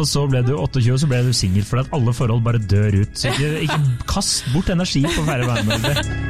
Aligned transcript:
og 0.00 0.08
så 0.08 0.24
ble 0.30 0.42
du 0.46 0.54
28, 0.56 0.94
og 0.94 1.02
så 1.02 1.10
ble 1.10 1.22
du 1.26 1.32
singel. 1.36 1.66
fordi 1.66 1.86
at 1.86 1.94
alle 1.98 2.16
forhold 2.16 2.42
bare 2.46 2.62
dør 2.72 3.02
ut. 3.02 3.14
Så 3.14 3.32
ikke, 3.34 3.52
ikke 3.66 3.80
kast 4.08 4.44
bort 4.54 4.72
energi 4.72 5.04
på 5.06 5.22
å 5.22 5.28
feire 5.28 5.48
Valentine's 5.50 6.29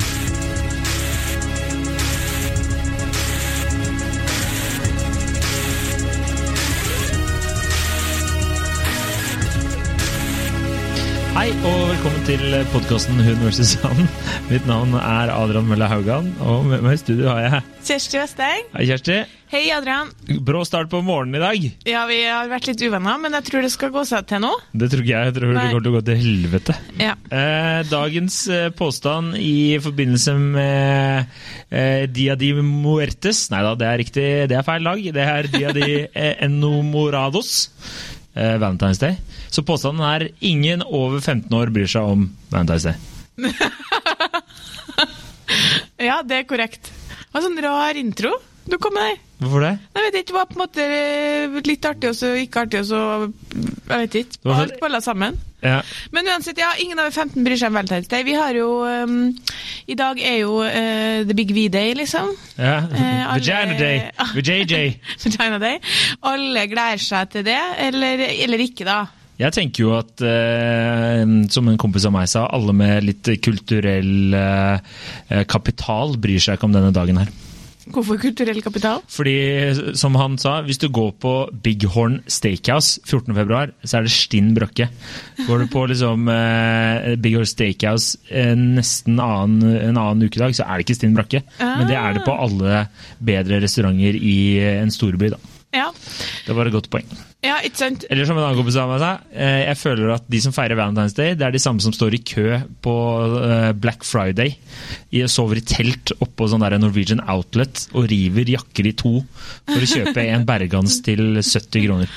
Hei 11.50 11.56
og 11.66 11.88
velkommen 11.90 12.20
til 12.28 12.52
podkasten 12.70 13.16
Hun 13.26 13.40
vs. 13.42 13.72
Han. 13.82 14.04
Mitt 14.46 14.68
navn 14.70 14.92
er 14.94 15.32
Adrian 15.34 15.64
Mølle 15.66 15.88
Haugan, 15.90 16.28
og 16.46 16.68
med 16.68 16.84
meg 16.84 16.94
i 16.94 17.00
studio 17.00 17.26
har 17.26 17.40
jeg 17.42 17.62
Kjersti 17.88 18.20
Vesteng. 18.20 18.68
Hei, 18.76 18.84
Kjersti. 18.86 19.16
Hei, 19.50 19.64
Adrian. 19.74 20.12
Brå 20.46 20.60
start 20.68 20.92
på 20.92 21.00
morgenen 21.02 21.40
i 21.40 21.42
dag. 21.42 21.66
Ja, 21.90 22.04
vi 22.06 22.20
har 22.22 22.46
vært 22.52 22.68
litt 22.70 22.84
uvenner, 22.86 23.18
men 23.18 23.34
jeg 23.34 23.48
tror 23.48 23.66
det 23.66 23.72
skal 23.74 23.90
gå 23.96 24.04
seg 24.06 24.28
til 24.30 24.44
nå. 24.44 24.52
Det 24.78 24.92
tror 24.92 25.02
ikke 25.02 25.10
jeg. 25.10 25.32
Jeg 25.32 25.36
tror 25.40 25.50
det 25.50 25.56
går 25.56 25.66
kommer 25.72 25.88
til 25.88 25.90
å 25.90 25.96
gå 25.96 26.04
til 26.06 26.22
helvete. 26.22 26.78
Ja. 27.02 27.16
Eh, 27.40 27.80
dagens 27.90 28.38
eh, 28.46 28.68
påstand 28.78 29.34
i 29.42 29.58
forbindelse 29.82 30.36
med 30.38 31.34
eh, 31.66 32.06
Dia 32.14 32.38
di 32.38 32.52
Muertes 32.62 33.48
Nei 33.50 33.66
da, 33.66 33.74
det 33.74 33.90
er 33.90 34.02
riktig. 34.04 34.30
Det 34.54 34.60
er 34.60 34.70
feil 34.70 34.86
lag. 34.86 35.02
Det 35.18 35.28
er 35.34 35.50
Dia 35.50 35.74
di 35.74 35.90
eh, 36.06 36.32
Enomorados. 36.46 37.64
Eh, 38.38 38.54
Valentine's 38.62 39.02
Day. 39.02 39.18
Så 39.50 39.64
påstanden 39.66 40.04
er 40.06 40.28
ingen 40.40 40.82
over 40.86 41.20
15 41.20 41.50
år 41.58 41.72
bryr 41.74 41.90
seg 41.90 42.02
om 42.06 42.28
Day. 42.54 42.94
ja, 46.10 46.20
det 46.22 46.36
er 46.42 46.46
korrekt. 46.48 46.90
Det 46.90 47.32
var 47.34 47.44
sånn 47.46 47.60
rar 47.62 47.98
intro 47.98 48.32
du 48.70 48.76
kom 48.78 48.92
med 48.94 49.02
der. 49.08 49.20
Hvorfor 49.40 49.62
det? 49.64 49.70
Jeg 49.96 50.04
vet 50.04 50.16
ikke, 50.20 50.26
Det 50.28 50.36
var 50.36 50.48
på 50.50 50.56
en 50.56 50.60
måte 50.60 50.84
eh, 50.84 51.60
litt 51.66 51.86
artig 51.88 52.10
og 52.10 52.16
så 52.18 52.32
ikke 52.38 52.66
artig, 52.66 52.82
og 52.82 52.88
så 52.90 52.98
Jeg 53.88 54.02
vet 54.04 54.18
ikke. 54.20 54.40
Alt 54.54 54.76
balla 54.82 55.00
sammen. 55.02 55.38
Ja. 55.64 55.80
Men 56.14 56.28
uansett, 56.30 56.60
ja, 56.60 56.68
ingen 56.80 57.00
over 57.00 57.10
15 57.12 57.44
bryr 57.44 57.58
seg 57.60 57.72
om 57.72 57.76
Valentine's 57.80 58.08
Day. 58.08 58.22
Vi 58.24 58.36
har 58.36 58.54
jo 58.56 58.68
um, 58.84 59.16
I 59.90 59.96
dag 59.98 60.20
er 60.22 60.36
jo 60.42 60.60
uh, 60.62 61.24
the 61.26 61.36
big 61.36 61.50
V-day, 61.56 61.94
liksom. 61.98 62.30
ja. 62.60 62.76
Alle- 62.86 63.40
Vagina 63.40 63.78
Day. 63.80 63.98
VJJ. 64.36 64.80
Vagina 65.24 65.58
Day. 65.62 65.80
Alle 66.30 66.66
gleder 66.70 67.02
seg 67.02 67.32
til 67.34 67.48
det, 67.48 67.58
eller, 67.88 68.24
eller 68.44 68.64
ikke, 68.68 68.86
da. 68.88 69.00
Jeg 69.40 69.56
tenker 69.56 69.86
jo 69.86 69.92
at, 69.96 70.20
eh, 70.20 71.22
som 71.52 71.68
en 71.70 71.78
kompis 71.80 72.04
av 72.08 72.12
meg 72.12 72.28
sa, 72.28 72.44
alle 72.52 72.74
med 72.76 73.06
litt 73.06 73.30
kulturell 73.40 74.34
eh, 74.36 75.44
kapital 75.48 76.18
bryr 76.20 76.42
seg 76.42 76.58
ikke 76.58 76.68
om 76.68 76.76
denne 76.76 76.92
dagen 76.92 77.22
her. 77.22 77.30
Hvorfor 77.90 78.18
kulturell 78.20 78.60
kapital? 78.62 79.00
Fordi, 79.10 79.34
som 79.98 80.14
han 80.20 80.36
sa, 80.38 80.58
hvis 80.66 80.78
du 80.82 80.86
går 80.92 81.14
på 81.22 81.32
Bighorn 81.64 82.20
Steakhouse 82.30 83.00
14.2, 83.02 83.72
så 83.82 83.98
er 83.98 84.06
det 84.06 84.12
stinn 84.14 84.52
brakke. 84.54 84.90
Går 85.46 85.64
du 85.64 85.70
på 85.72 85.86
liksom 85.90 86.28
eh, 86.30 87.16
Bighorn 87.22 87.48
Steakhouse 87.48 88.20
eh, 88.28 88.52
nesten 88.58 89.18
annen, 89.24 89.64
en 89.88 89.96
annen 89.96 90.28
ukedag, 90.28 90.54
så 90.58 90.68
er 90.68 90.76
det 90.78 90.86
ikke 90.86 91.00
stinn 91.00 91.16
brakke. 91.16 91.42
Men 91.58 91.88
det 91.90 91.98
er 91.98 92.18
det 92.18 92.26
på 92.28 92.36
alle 92.36 92.84
bedre 93.18 93.62
restauranter 93.64 94.20
i 94.20 94.38
en 94.76 94.94
storby, 94.94 95.32
da. 95.32 95.40
Ja. 95.74 95.90
Det 96.46 96.54
var 96.56 96.68
et 96.68 96.76
godt 96.76 96.92
poeng. 96.92 97.08
Ja, 97.40 97.56
ikke 97.64 97.80
sant? 97.80 98.04
Eller 98.12 98.28
som 98.28 98.36
en 98.36 98.44
annen 98.44 98.58
kompis 98.58 98.76
av 98.76 98.90
meg 98.90 99.00
sa, 99.00 99.10
eh, 99.32 99.62
jeg 99.64 99.78
føler 99.80 100.12
at 100.12 100.26
de 100.28 100.40
som 100.44 100.52
feirer 100.52 100.76
Valentine's 100.76 101.16
Day, 101.16 101.32
det 101.38 101.46
er 101.46 101.54
de 101.54 101.62
samme 101.62 101.80
som 101.80 101.94
står 101.96 102.18
i 102.18 102.22
kø 102.26 102.58
på 102.84 102.94
eh, 103.40 103.70
Black 103.80 104.04
Friday. 104.04 104.58
I, 105.16 105.24
sover 105.24 105.62
i 105.62 105.64
telt 105.64 106.12
oppå 106.20 106.50
sånn 106.52 106.60
der 106.66 106.76
Norwegian 106.82 107.24
Outlet 107.24 107.86
og 107.94 108.10
river 108.12 108.52
jakker 108.58 108.90
i 108.90 108.96
to 108.98 109.16
for 109.64 109.80
å 109.80 109.90
kjøpe 109.96 110.28
en 110.28 110.44
bergans 110.52 111.00
til 111.06 111.40
70 111.40 111.86
kroner. 111.88 112.16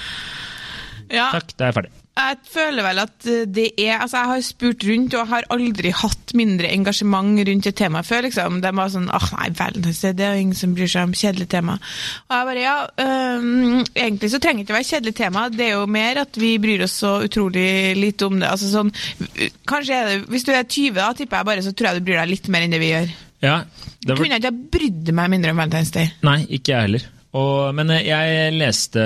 Ja, 1.13 1.29
Takk, 1.31 1.55
da 1.55 1.67
er 1.67 1.71
jeg 1.71 1.79
ferdig. 1.79 2.02
Jeg 2.13 2.37
føler 2.45 2.85
vel 2.85 3.01
at 3.01 3.25
det 3.49 3.71
er 3.81 3.95
Altså, 4.03 4.19
jeg 4.19 4.29
har 4.29 4.41
spurt 4.45 4.83
rundt, 4.85 5.15
og 5.17 5.29
har 5.31 5.47
aldri 5.53 5.89
hatt 5.97 6.33
mindre 6.37 6.69
engasjement 6.69 7.39
rundt 7.47 7.69
et 7.69 7.77
tema 7.77 8.03
før, 8.05 8.27
liksom. 8.27 8.59
De 8.61 8.71
var 8.77 8.91
sånn 8.93 9.09
åh, 9.09 9.25
nei, 9.37 9.47
Valentine's 9.57 10.03
det 10.13 10.25
er 10.25 10.35
jo 10.35 10.43
ingen 10.43 10.59
som 10.59 10.75
bryr 10.77 10.91
seg 10.91 11.07
om 11.07 11.15
kjedelig 11.17 11.47
tema. 11.49 11.79
Og 12.29 12.35
jeg 12.37 12.47
bare, 12.49 12.61
ja, 12.61 12.75
øh, 13.05 13.47
egentlig 13.95 14.29
så 14.29 14.41
trenger 14.43 14.61
det 14.61 14.67
ikke 14.67 14.77
være 14.77 14.89
kjedelig 14.91 15.15
tema, 15.17 15.47
det 15.49 15.65
er 15.67 15.73
jo 15.73 15.87
mer 15.97 16.21
at 16.25 16.37
vi 16.37 16.51
bryr 16.61 16.85
oss 16.85 16.99
så 17.01 17.15
utrolig 17.25 17.65
lite 17.97 18.29
om 18.29 18.37
det. 18.37 18.51
Altså 18.51 18.69
sånn, 18.69 18.93
kanskje 19.69 19.97
er 19.97 20.11
det, 20.11 20.19
hvis 20.29 20.45
du 20.45 20.53
er 20.53 20.67
20 20.67 20.99
da, 20.99 21.09
tipper 21.17 21.41
jeg 21.41 21.49
bare, 21.49 21.65
så 21.65 21.73
tror 21.73 21.89
jeg 21.89 22.01
du 22.01 22.07
bryr 22.11 22.21
deg 22.21 22.33
litt 22.35 22.51
mer 22.53 22.67
enn 22.67 22.77
det 22.77 22.83
vi 22.83 22.93
gjør. 22.93 23.17
Ja, 23.43 23.57
det 24.03 24.13
var, 24.13 24.21
Kunne 24.21 24.37
jeg 24.37 24.45
ikke 24.45 24.71
brydd 24.77 25.13
meg 25.17 25.33
mindre 25.33 25.55
om 25.55 25.59
Valentine's 25.63 25.91
Day? 25.95 26.13
nei, 26.23 26.43
ikke 26.45 26.75
jeg 26.75 26.87
heller. 26.87 27.09
Og, 27.33 27.71
men 27.73 27.89
eh, 27.95 28.03
jeg 28.05 28.51
leste 28.53 29.03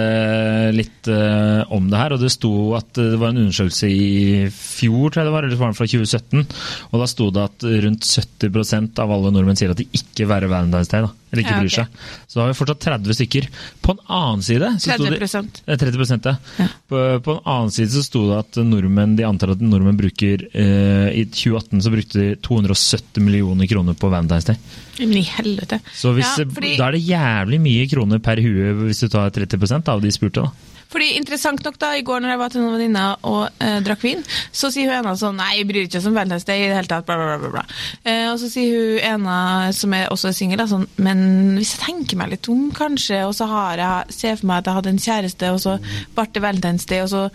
litt 0.75 1.07
uh, 1.07 1.63
om 1.71 1.85
det 1.87 1.99
her, 2.01 2.15
og 2.15 2.19
det 2.19 2.31
sto 2.33 2.51
at 2.75 2.89
det 2.97 3.15
var 3.21 3.31
en 3.31 3.45
undersøkelse 3.45 3.87
i 3.87 4.49
fjor, 4.51 5.13
tror 5.13 5.21
jeg 5.21 5.29
det 5.29 5.35
var, 5.35 5.47
eller 5.47 5.61
var 5.61 5.71
den 5.71 5.77
fra 5.77 5.87
2017, 5.87 6.43
og 6.91 6.97
da 6.99 7.07
sto 7.07 7.29
det 7.31 7.45
at 7.45 7.67
rundt 7.87 8.09
70% 8.09 8.99
av 9.03 9.13
alle 9.15 9.31
nordmenn 9.31 9.59
sier 9.59 9.71
at 9.71 9.79
de 9.79 9.87
ikke 9.95 10.27
værer 10.27 10.51
Valentine's 10.51 10.91
Day, 10.91 11.05
da, 11.07 11.13
eller 11.31 11.43
ikke 11.43 11.55
Ja, 11.55 11.61
bryr 11.63 11.71
seg. 11.71 11.87
seg. 11.87 12.25
Så 12.27 12.39
da 12.39 12.43
har 12.43 12.51
vi 12.51 12.57
fortsatt 12.59 12.83
30 12.87 13.17
stykker. 13.17 13.47
På 13.83 13.95
en 13.95 14.03
annen 14.19 14.43
side 14.47 14.73
så 14.79 14.95
sto 14.97 15.07
det 15.07 15.19
30 15.23 15.63
Eh, 15.67 15.79
30 15.79 16.27
ja. 16.27 16.35
Ja. 16.59 16.67
På, 16.87 17.01
på 17.23 17.35
en 17.37 17.41
annen 17.53 17.71
side 17.75 17.91
så 17.95 18.03
sto 18.05 18.25
det 18.29 18.37
at 18.43 18.59
nordmenn, 18.63 19.15
de 19.19 19.25
antar 19.27 19.53
at 19.55 19.63
nordmenn 19.63 19.99
bruker 19.99 20.43
uh, 20.51 21.07
I 21.11 21.25
2018 21.31 21.83
så 21.83 21.93
brukte 21.93 22.19
de 22.21 22.35
270 22.43 23.23
millioner 23.23 23.67
kroner 23.71 23.95
på 23.99 24.11
Valentine's 24.11 24.47
Day. 24.47 24.59
Men 24.99 25.13
i 25.19 25.25
helvete. 25.29 25.79
Så 25.93 26.13
hvis, 26.15 26.31
Ja, 26.39 26.45
fordi- 26.45 26.77
da 26.77 26.87
er 26.87 26.91
det 26.97 27.03
jævlig 27.05 27.59
mye 27.61 27.87
kroner 27.91 28.16
per 28.23 28.41
hue 28.43 28.73
hvis 28.83 29.03
du 29.03 29.11
tar 29.13 29.31
30% 29.35 29.93
av 29.93 30.03
de 30.03 30.11
spurte. 30.13 30.45
da. 30.45 30.73
Fordi 30.91 31.09
Interessant 31.17 31.63
nok, 31.65 31.77
da, 31.81 31.91
i 31.97 32.03
går 32.05 32.21
når 32.23 32.31
jeg 32.31 32.39
var 32.39 32.51
til 32.53 32.63
noen 32.63 32.77
venninner 32.77 33.25
og 33.27 33.63
eh, 33.63 33.79
drakk 33.83 34.03
vin, 34.05 34.21
så 34.55 34.69
sier 34.71 34.87
hun 34.89 35.01
ena 35.01 35.15
sånn 35.19 35.35
Nei, 35.39 35.57
jeg 35.59 35.67
bryr 35.69 35.87
ikke 35.87 35.99
om 35.99 36.15
Valentine's 36.15 36.47
Day 36.47 36.63
i 36.63 36.69
det 36.69 36.77
hele 36.77 36.91
tatt, 36.91 37.07
bla, 37.07 37.17
bla, 37.19 37.37
bla. 37.41 37.51
bla. 37.57 37.63
Eh, 38.07 38.27
og 38.31 38.37
så 38.41 38.49
sier 38.51 38.77
hun 38.77 39.01
ena 39.09 39.39
som 39.75 39.95
er 39.97 40.07
også 40.13 40.31
singel, 40.35 40.61
da, 40.61 40.67
sånn 40.69 40.87
Men 41.03 41.25
hvis 41.59 41.73
jeg 41.75 41.83
tenker 41.83 42.21
meg 42.21 42.31
litt 42.35 42.51
om, 42.53 42.69
kanskje, 42.75 43.25
og 43.27 43.35
så 43.37 43.49
har 43.51 43.83
jeg 43.83 44.17
ser 44.19 44.39
for 44.39 44.51
meg 44.51 44.61
at 44.63 44.71
jeg 44.71 44.79
hadde 44.79 44.93
en 44.93 45.03
kjæreste, 45.07 45.51
og 45.55 45.61
så 45.65 45.75
ble 46.15 46.29
det 46.31 46.45
Valentine's 46.45 46.87
Day, 46.87 47.03
og 47.03 47.11
så 47.11 47.25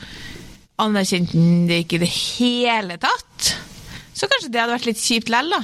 anerkjente 0.82 1.36
han 1.36 1.68
det 1.68 1.82
ikke 1.84 2.00
i 2.00 2.02
det 2.06 2.12
hele 2.14 2.98
tatt, 3.02 3.52
så 4.16 4.28
kanskje 4.30 4.52
det 4.52 4.64
hadde 4.64 4.76
vært 4.78 4.88
litt 4.88 5.02
kjipt 5.02 5.32
lell, 5.32 5.52
da. 5.52 5.62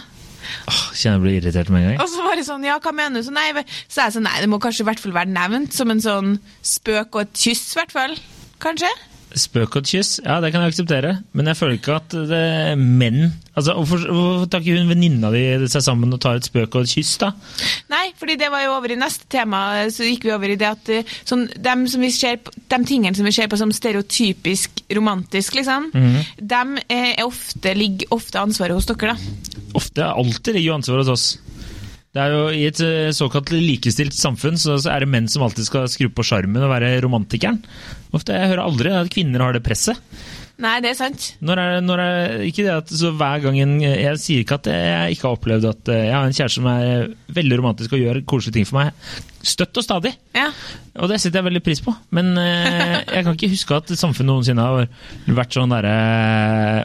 Åh, 0.68 0.82
kjenner 0.94 1.18
jeg 1.18 1.24
blir 1.24 1.38
irritert 1.40 1.72
med 1.72 1.84
en 1.84 1.90
gang. 1.92 2.02
Og 2.04 2.12
så 2.12 2.24
var 2.24 2.38
det 2.38 2.46
sånn, 2.48 2.66
ja, 2.66 2.78
hva 2.82 2.94
mener 2.94 3.20
du? 3.20 3.26
Så, 3.28 3.34
nei, 3.34 3.48
så 3.86 4.06
jeg 4.06 4.16
sånn, 4.18 4.26
nei, 4.28 4.38
det 4.44 4.50
må 4.52 4.60
kanskje 4.62 4.84
i 4.84 4.88
hvert 4.88 5.02
fall 5.02 5.16
være 5.16 5.32
nevnt 5.34 5.76
som 5.76 5.92
en 5.94 6.02
sånn 6.04 6.34
spøk 6.66 7.18
og 7.18 7.26
et 7.26 7.44
kyss, 7.46 7.64
i 7.74 7.80
hvert 7.80 7.94
fall. 7.94 8.18
Kanskje? 8.62 8.90
Spøk 9.38 9.76
og 9.78 9.82
et 9.82 9.90
kyss, 9.92 10.18
ja 10.24 10.38
det 10.42 10.50
kan 10.52 10.64
jeg 10.64 10.74
akseptere. 10.74 11.12
Men 11.36 11.50
jeg 11.50 11.58
føler 11.58 11.78
ikke 11.78 11.96
at 11.98 12.16
det 12.30 12.38
er 12.38 12.78
menn 12.78 13.30
altså, 13.54 13.74
Hvorfor, 13.78 14.04
hvorfor 14.06 14.48
tar 14.50 14.64
ikke 14.64 14.78
hun 14.78 14.90
venninna 14.92 15.30
di 15.34 15.42
seg 15.70 15.84
sammen 15.84 16.14
og 16.14 16.20
tar 16.22 16.38
et 16.40 16.48
spøk 16.48 16.78
og 16.78 16.86
et 16.86 16.94
kyss, 16.96 17.16
da? 17.22 17.32
Nei, 17.92 18.04
fordi 18.18 18.38
det 18.40 18.50
var 18.52 18.64
jo 18.64 18.74
over 18.76 18.94
i 18.94 18.98
neste 19.00 19.28
tema, 19.30 19.62
så 19.94 20.06
gikk 20.06 20.28
vi 20.28 20.34
over 20.34 20.54
i 20.54 20.58
det 20.60 20.68
at 20.70 20.92
eh, 20.94 21.16
sånn, 21.28 21.46
dem 21.68 21.86
som 21.90 22.04
vi 22.04 22.12
ser 22.14 22.40
de 22.42 22.80
tingene 22.88 23.16
som 23.18 23.26
vi 23.28 23.34
ser 23.34 23.50
på 23.50 23.58
som 23.60 23.72
stereotypisk 23.74 24.82
romantisk, 24.96 25.58
liksom, 25.58 25.90
dem 26.38 26.78
eh, 26.86 27.12
er 27.16 27.26
ofte, 27.26 27.74
ligger 27.76 28.14
ofte 28.16 28.40
ansvaret 28.42 28.78
hos 28.78 28.88
dere, 28.90 29.14
da. 29.14 29.60
Ofte, 29.78 30.06
alltid 30.06 30.56
ligger 30.56 30.72
jo 30.72 30.78
ansvaret 30.78 31.06
hos 31.06 31.14
oss. 31.14 31.28
Det 32.16 32.22
er 32.24 32.32
jo 32.32 32.44
I 32.54 32.64
et 32.70 32.80
eh, 32.84 33.10
såkalt 33.14 33.50
likestilt 33.52 34.16
samfunn 34.16 34.56
så, 34.60 34.78
er 34.88 35.04
det 35.04 35.10
menn 35.12 35.28
som 35.28 35.44
alltid 35.44 35.68
skal 35.68 35.88
skru 35.92 36.08
på 36.08 36.24
sjarmen 36.24 36.64
og 36.64 36.72
være 36.72 36.94
romantikeren. 37.04 37.60
Ofte, 38.16 38.32
Jeg 38.32 38.54
hører 38.54 38.64
aldri 38.64 38.94
at 38.96 39.10
kvinner 39.12 39.44
har 39.44 39.56
det 39.56 39.64
presset. 39.66 40.00
Nei, 40.58 40.80
det 40.82 40.88
er 40.90 40.96
sant. 40.98 41.24
Når 41.46 41.60
er, 41.62 41.76
når 41.86 42.00
er, 42.02 42.32
ikke 42.48 42.64
det 42.66 42.72
at 42.74 42.88
så 42.90 43.12
hver 43.14 43.44
gang 43.44 43.60
en, 43.62 43.76
Jeg 43.78 44.18
sier 44.18 44.40
ikke 44.42 44.56
at 44.58 44.66
jeg 44.72 45.14
ikke 45.14 45.28
har 45.28 45.36
opplevd 45.36 45.66
at 45.70 45.90
eh, 45.94 46.00
jeg 46.08 46.16
har 46.16 46.26
en 46.26 46.34
kjæreste 46.34 46.58
som 46.58 46.66
er 46.72 47.12
veldig 47.36 47.58
romantisk 47.60 47.94
og 47.94 48.00
gjør 48.02 48.18
koselige 48.26 48.56
ting 48.56 48.66
for 48.66 48.80
meg. 48.80 49.12
Støtt 49.46 49.78
og 49.78 49.86
stadig. 49.86 50.12
Ja. 50.34 50.48
Og 50.98 51.12
det 51.12 51.20
setter 51.22 51.38
jeg 51.38 51.46
veldig 51.46 51.62
pris 51.62 51.82
på. 51.84 51.94
Men 52.10 52.32
eh, 52.42 52.96
jeg 53.06 53.22
kan 53.28 53.36
ikke 53.36 53.52
huske 53.52 53.78
at 53.78 53.92
samfunnet 54.00 54.32
noensinne 54.32 54.64
har 54.66 54.88
vært 55.38 55.54
sånn 55.54 55.70
derre 55.76 55.94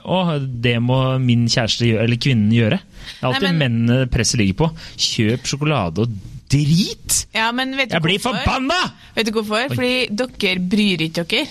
Å, 0.06 0.20
det 0.44 0.76
må 0.86 1.00
min 1.24 1.48
kjæreste 1.50 1.90
gjøre, 1.90 2.06
eller 2.06 2.22
kvinnen 2.22 2.54
gjøre. 2.54 2.78
Det 2.78 3.18
er 3.24 3.32
alltid 3.32 3.48
Nei, 3.48 3.56
men- 3.56 3.64
mennene 3.66 4.12
presset 4.14 4.38
ligger 4.44 4.62
på. 4.62 4.70
Kjøp 5.02 5.50
sjokolade 5.50 6.06
og 6.06 6.14
drit! 6.54 7.24
ja, 7.34 7.50
men 7.56 7.74
vet 7.74 7.90
du 7.90 7.96
Jeg 7.98 8.06
blir 8.06 8.22
forbanna! 8.22 8.78
Vet 9.18 9.26
du 9.26 9.34
hvorfor? 9.40 9.74
Fordi 9.74 9.94
dere 10.14 10.60
bryr 10.62 11.08
ikke 11.10 11.26
dere. 11.26 11.48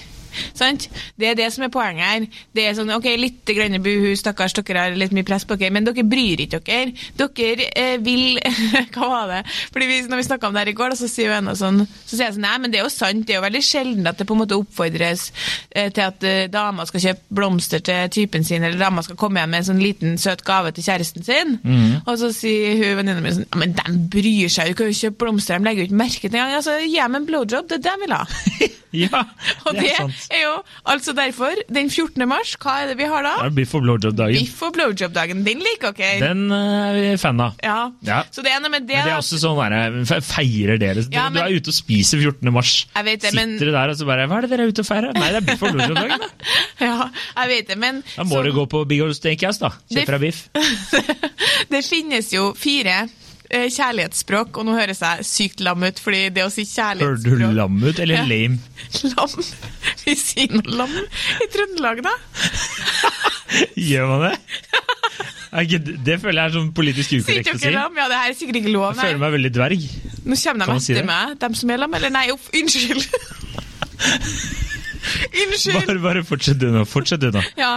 Sant? 0.58 0.88
Det 1.18 1.30
er 1.30 1.38
det 1.38 1.48
som 1.54 1.64
er 1.66 1.72
poenget 1.72 2.06
her. 2.06 2.26
Det 2.56 2.66
er 2.66 2.76
sånn, 2.78 2.92
ok, 2.96 3.08
Litt 3.22 3.52
grann 3.54 3.76
buhu, 3.84 4.12
stakkars, 4.18 4.54
dere 4.56 4.86
har 4.86 4.96
litt 4.98 5.14
mye 5.14 5.26
press 5.26 5.44
på 5.46 5.56
dere, 5.60 5.72
men 5.74 5.86
dere 5.86 6.04
bryr 6.08 6.42
ikke 6.42 6.62
dere. 6.66 6.94
Dere 7.20 7.68
eh, 7.78 7.94
vil 8.02 8.40
Hva 8.94 9.08
var 9.10 9.30
det? 9.30 9.42
Fordi 9.72 9.88
vi, 9.88 10.00
når 10.10 10.22
vi 10.22 10.26
snakka 10.26 10.48
om 10.48 10.56
det 10.56 10.64
her 10.64 10.72
i 10.72 10.76
går, 10.78 10.96
så 10.98 11.08
sier 11.10 11.36
hun 11.36 11.52
en 11.52 11.58
sånn, 11.58 11.82
så 11.86 12.16
sier 12.16 12.26
jeg 12.26 12.36
sånn 12.38 12.42
Nei, 12.42 12.56
men 12.58 12.72
det 12.72 12.80
er 12.80 12.86
jo 12.88 12.90
sant. 12.92 13.26
Det 13.28 13.36
er 13.36 13.38
jo 13.38 13.44
veldig 13.46 13.62
sjelden 13.62 14.08
at 14.10 14.18
det 14.18 14.26
på 14.26 14.34
en 14.34 14.42
måte 14.42 14.58
oppfordres 14.58 15.28
eh, 15.70 15.92
til 15.94 16.02
at 16.08 16.26
eh, 16.26 16.48
damer 16.50 16.88
skal 16.90 17.04
kjøpe 17.06 17.38
blomster 17.38 17.84
til 17.84 18.10
typen 18.12 18.46
sin, 18.46 18.64
eller 18.66 18.80
damer 18.80 19.06
skal 19.06 19.18
komme 19.20 19.38
hjem 19.38 19.54
med 19.54 19.62
en 19.62 19.68
sånn 19.70 19.82
liten, 19.82 20.18
søt 20.18 20.42
gave 20.46 20.72
til 20.74 20.86
kjæresten 20.88 21.26
sin. 21.26 21.54
Og 22.02 22.16
så 22.18 22.32
sier 22.34 22.74
hun 22.80 22.98
venninna 22.98 23.22
mi 23.22 23.34
sånn 23.36 23.46
Ja, 23.52 23.58
men 23.60 23.74
de 23.76 23.94
bryr 24.10 24.50
seg 24.50 24.70
jo 24.70 24.74
ikke 24.74 24.88
hun 24.88 24.96
kjøper 24.96 25.12
kjøpe 25.12 25.24
blomster, 25.24 25.58
de 25.58 25.64
legger 25.64 25.82
jo 25.82 25.90
ikke 25.90 26.00
merke 26.00 26.28
til 26.28 26.38
engang. 26.38 26.56
Altså, 26.56 26.78
gi 26.80 26.96
dem 26.98 27.18
en 27.18 27.26
blowjob, 27.26 27.68
det 27.68 27.78
er 27.78 27.82
det 27.82 27.92
de 27.92 28.06
vil 28.06 28.16
ha. 28.16 28.24
Ja, 28.92 29.22
det 29.72 29.78
det 29.78 29.86
er 29.88 29.96
sant. 30.02 30.21
Er 30.30 30.42
jo 30.46 30.52
altså 30.92 31.14
derfor, 31.16 31.54
den 31.72 31.90
14. 31.90 32.26
mars, 32.28 32.54
hva 32.62 32.76
er 32.82 32.92
det 32.92 32.98
vi 33.00 33.08
har 33.10 33.22
da? 33.26 33.34
Det 33.42 33.50
er 33.50 33.56
biff 33.56 33.74
og 33.74 33.82
blowjob-dagen. 33.86 34.38
Biff 34.44 34.62
og 34.62 34.74
blowjob-dagen. 34.76 35.42
Den 35.46 35.62
liker 35.64 35.92
dere. 35.96 36.20
Den 36.22 36.44
eh, 36.52 36.88
er 36.88 36.98
vi 37.00 37.16
fan 37.22 37.40
av. 37.40 37.56
Ja. 37.64 37.78
Ja. 38.06 38.22
Så 38.30 38.44
det 38.46 38.52
er 38.54 38.60
noe 38.62 38.70
med 38.72 38.86
det, 38.88 38.96
Men 39.00 39.08
det 39.10 39.14
er 39.16 39.20
også 39.22 39.40
sånn 39.42 39.58
der, 39.62 39.98
fe- 40.08 40.20
feirer 40.26 40.78
dere. 40.82 41.04
Ja, 41.12 41.28
Du 41.32 41.40
er 41.42 41.56
ute 41.56 41.72
og 41.72 41.76
spiser 41.76 42.20
14. 42.22 42.52
mars. 42.52 42.74
Jeg 42.94 43.04
vet 43.08 43.20
det, 43.24 43.30
Sitter 43.32 43.46
men- 43.46 43.58
du 43.58 43.70
der 43.72 43.88
og 43.94 43.96
så 43.98 44.06
bare 44.08 44.26
Hva 44.30 44.38
er 44.38 44.46
det 44.46 44.50
dere 44.54 44.66
er 44.68 44.72
ute 44.74 44.84
og 44.84 44.88
feirer? 44.88 45.12
Nei, 45.18 45.28
det 45.32 45.42
er 45.42 45.46
biff 45.50 45.62
og 45.62 45.74
blowjob-dagen. 45.76 46.18
da. 46.18 46.30
Ja, 46.82 47.08
jeg 47.42 47.48
vet 47.52 47.68
det, 47.68 47.78
men 47.78 48.02
Da 48.16 48.24
må 48.24 48.36
så- 48.38 48.42
du 48.44 48.52
gå 48.56 48.66
på 48.66 48.84
Big 48.88 49.00
Old 49.02 49.14
Steakhouse, 49.14 49.60
da. 49.62 49.70
Kjøp 49.92 50.06
deg 50.16 50.20
biff. 50.20 50.48
det 51.72 51.82
finnes 51.86 52.32
jo 52.34 52.52
fire 52.58 52.96
eh, 53.04 53.18
kjærlighetsspråk, 53.52 54.56
og 54.58 54.64
nå 54.66 54.72
høres 54.78 55.00
jeg 55.04 55.24
sykt 55.28 55.60
lam 55.64 55.82
ut, 55.84 55.98
fordi 56.00 56.22
det 56.32 56.44
å 56.46 56.50
si 56.52 56.64
kjærlighetsspråk 56.64 57.28
Hører 57.28 57.52
du 57.52 57.58
lam 57.58 57.76
ut, 57.84 57.98
eller 58.00 58.14
Ja. 58.22 58.24
lame? 58.24 58.58
Lam? 59.12 59.34
Vi 60.06 60.14
sier 60.18 60.52
noe 60.56 60.76
lam 60.82 60.94
i 60.96 61.48
Trøndelag, 61.52 62.00
da. 62.06 62.14
Gjør 63.90 64.08
man 64.08 64.24
det? 64.30 64.38
Det- 65.52 66.16
føler 66.22 66.38
jeg 66.40 66.46
er 66.48 66.54
sånn 66.56 66.70
politisk 66.72 67.12
ukorrekt 67.20 67.52
å 67.52 67.58
si. 67.60 67.70
lam? 67.74 67.92
Ja, 68.00 68.06
det 68.08 68.16
her 68.22 68.30
er 68.32 68.38
sikkert 68.38 68.56
ikke 68.62 68.72
lov, 68.72 68.94
Jeg 68.96 69.04
føler 69.04 69.20
meg 69.26 69.34
veldig 69.36 69.52
dverg. 69.52 69.84
Nå 70.24 70.38
kommer 70.40 70.64
de 70.64 70.72
etter 70.78 70.86
si 70.86 71.02
meg, 71.12 71.38
dem 71.44 71.54
som 71.60 71.70
er 71.74 71.82
lam. 71.84 71.94
Eller 72.00 72.10
nei, 72.14 72.26
opp, 72.32 72.46
unnskyld. 72.56 73.04
Unnskyld. 75.42 75.86
Bare, 75.86 75.98
bare 76.04 76.22
fortsett 76.26 76.58
du 76.60 76.68
nå. 76.74 76.84
Fortsett 76.88 77.20
du 77.22 77.30
nå. 77.34 77.42
Ja, 77.62 77.72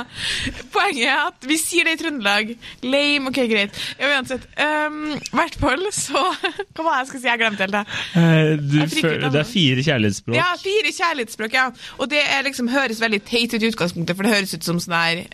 Poenget 0.73 1.05
er 1.09 1.21
at 1.29 1.47
vi 1.49 1.57
sier 1.61 1.87
det 1.87 1.95
i 1.97 2.01
Trøndelag. 2.03 2.53
Lame, 2.85 3.31
ok, 3.31 3.39
greit. 3.51 3.79
Ja, 3.99 4.11
uansett. 4.15 4.45
Um, 4.59 5.15
hvert 5.35 5.57
fall 5.61 5.85
så 5.95 6.21
Hva 6.21 6.85
var 6.85 6.91
det 6.91 6.99
jeg 7.03 7.09
skal 7.11 7.21
si? 7.23 7.27
Jeg 7.29 7.41
glemte 7.43 7.65
helt 7.67 7.77
det. 7.77 7.83
Uh, 8.15 8.53
Du 8.61 8.77
Jeg 8.81 8.91
føler, 8.95 9.27
det. 9.33 9.41
er 9.43 9.49
fire 9.49 9.85
kjærlighetsspråk. 9.89 10.37
Ja, 10.37 10.47
fire 10.61 10.93
kjærlighetsspråk, 10.99 11.57
ja. 11.57 11.67
Og 11.99 12.09
det 12.11 12.21
er 12.25 12.45
liksom, 12.47 12.69
høres 12.73 13.01
veldig 13.03 13.21
teit 13.27 13.53
ut 13.55 13.61
i 13.63 13.71
utgangspunktet, 13.73 14.15
for 14.17 14.27
det 14.27 14.35
høres 14.35 14.55
ut 14.57 14.65
som 14.67 14.79
sånn 14.83 14.95
her 14.95 15.25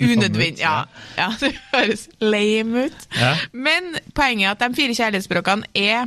unødvendig. 0.00 0.60
Ja, 0.60 0.84
ja, 1.16 1.30
det 1.40 1.52
høres 1.72 2.06
lame 2.20 2.86
ut. 2.88 3.06
Ja. 3.16 3.32
Men 3.52 3.94
poenget 4.16 4.48
er 4.50 4.54
at 4.56 4.64
de 4.64 4.76
fire 4.78 4.96
kjærlighetsspråkene 4.98 5.70
er 5.74 6.06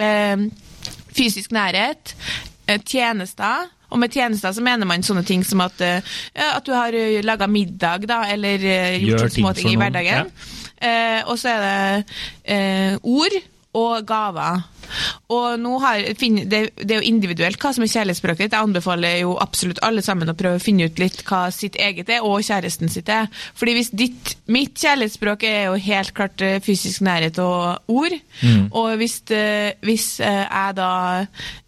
eh, 0.00 0.46
fysisk 1.16 1.52
nærhet, 1.56 2.14
eh, 2.68 2.80
tjenester. 2.86 3.68
Og 3.90 4.00
med 4.02 4.12
tjenester 4.12 4.52
så 4.52 4.62
mener 4.64 4.88
man 4.88 5.04
sånne 5.06 5.24
ting 5.26 5.44
som 5.46 5.62
at, 5.64 5.80
eh, 5.80 6.14
at 6.34 6.66
du 6.66 6.72
har 6.74 6.94
uh, 6.94 7.18
laga 7.24 7.46
middag, 7.46 8.06
da, 8.08 8.22
eller 8.32 8.62
eh, 8.62 8.96
Gjør 8.98 9.12
gjort 9.12 9.26
sånne 9.26 9.36
småting 9.40 9.72
i 9.72 9.76
hverdagen. 9.80 10.30
hverdagen. 10.30 10.64
Eh, 10.76 11.22
og 11.24 11.38
så 11.40 11.54
er 11.54 11.62
det 11.64 12.16
eh, 12.44 12.96
ord 13.02 13.36
og 13.76 14.08
gaver. 14.08 14.64
Og 15.34 15.58
nå 15.58 15.78
har, 15.82 16.04
det, 16.14 16.60
det 16.78 16.94
er 16.94 17.00
jo 17.00 17.08
individuelt 17.08 17.58
hva 17.60 17.72
som 17.74 17.84
er 17.84 17.90
kjærlighetsspråket 17.90 18.46
ditt. 18.46 18.54
Jeg 18.54 18.68
anbefaler 18.68 19.18
jo 19.22 19.34
absolutt 19.42 19.80
alle 19.86 20.04
sammen 20.04 20.30
å 20.30 20.36
prøve 20.38 20.60
å 20.60 20.62
finne 20.62 20.86
ut 20.86 21.00
litt 21.02 21.22
hva 21.26 21.46
sitt 21.54 21.78
eget 21.82 22.10
er, 22.12 22.24
og 22.26 22.44
kjæresten 22.46 22.90
sitt 22.92 23.10
er. 23.12 23.28
Fordi 23.58 23.76
hvis 23.76 23.92
ditt, 23.96 24.36
mitt 24.52 24.78
kjærlighetsspråk 24.78 25.46
er 25.48 25.60
jo 25.68 25.80
helt 25.88 26.14
klart 26.16 26.44
eh, 26.46 26.58
fysisk 26.64 27.02
nærhet 27.06 27.40
og 27.42 27.90
ord, 27.92 28.16
og 28.70 28.94
hvis, 29.00 29.18
eh, 29.34 29.74
hvis 29.86 30.08
eh, 30.24 30.44
jeg 30.44 30.78
da 30.78 30.90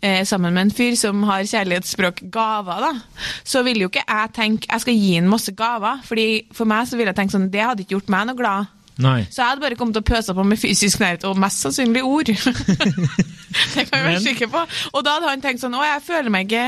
er 0.05 0.25
sammen 0.29 0.55
med 0.55 0.69
en 0.69 0.75
fyr 0.75 0.95
som 0.99 1.27
har 1.29 1.47
kjærlighetsspråk 1.49 2.25
gaver, 2.33 2.87
da, 2.87 3.29
så 3.43 3.65
vil 3.67 3.83
jo 3.83 3.91
ikke 3.91 4.07
jeg 4.07 4.35
tenke 4.37 4.69
jeg 4.69 4.85
skal 4.85 4.99
gi 4.99 5.15
ham 5.17 5.31
masse 5.33 5.53
gaver, 5.59 6.03
fordi 6.07 6.29
for 6.55 6.71
meg 6.71 6.87
så 6.89 6.99
vil 6.99 7.11
jeg 7.11 7.19
tenke 7.19 7.35
sånn, 7.35 7.51
det 7.53 7.65
hadde 7.65 7.85
ikke 7.85 7.99
gjort 7.99 8.13
meg 8.15 8.29
noe 8.29 8.39
glad. 8.39 8.75
Nei. 8.99 9.21
Så 9.31 9.43
jeg 9.43 9.53
hadde 9.53 9.63
bare 9.63 9.77
kommet 9.79 9.99
og 10.01 10.05
pøsa 10.09 10.35
på 10.35 10.45
med 10.47 10.59
fysisk 10.59 10.99
nærhet, 11.03 11.25
og 11.29 11.39
mest 11.39 11.63
sannsynlig 11.63 12.03
ord. 12.07 12.33
det 13.75 13.85
kan 13.89 13.93
vi 13.93 14.05
være 14.05 14.21
sikker 14.21 14.27
sikre 14.29 14.49
på. 14.53 14.63
Og 14.93 15.05
da 15.07 15.15
hadde 15.17 15.31
han 15.31 15.45
tenkt 15.45 15.63
sånn, 15.63 15.77
å 15.79 15.85
jeg 15.87 16.03
føler 16.07 16.33
meg 16.35 16.49
ikke, 16.49 16.65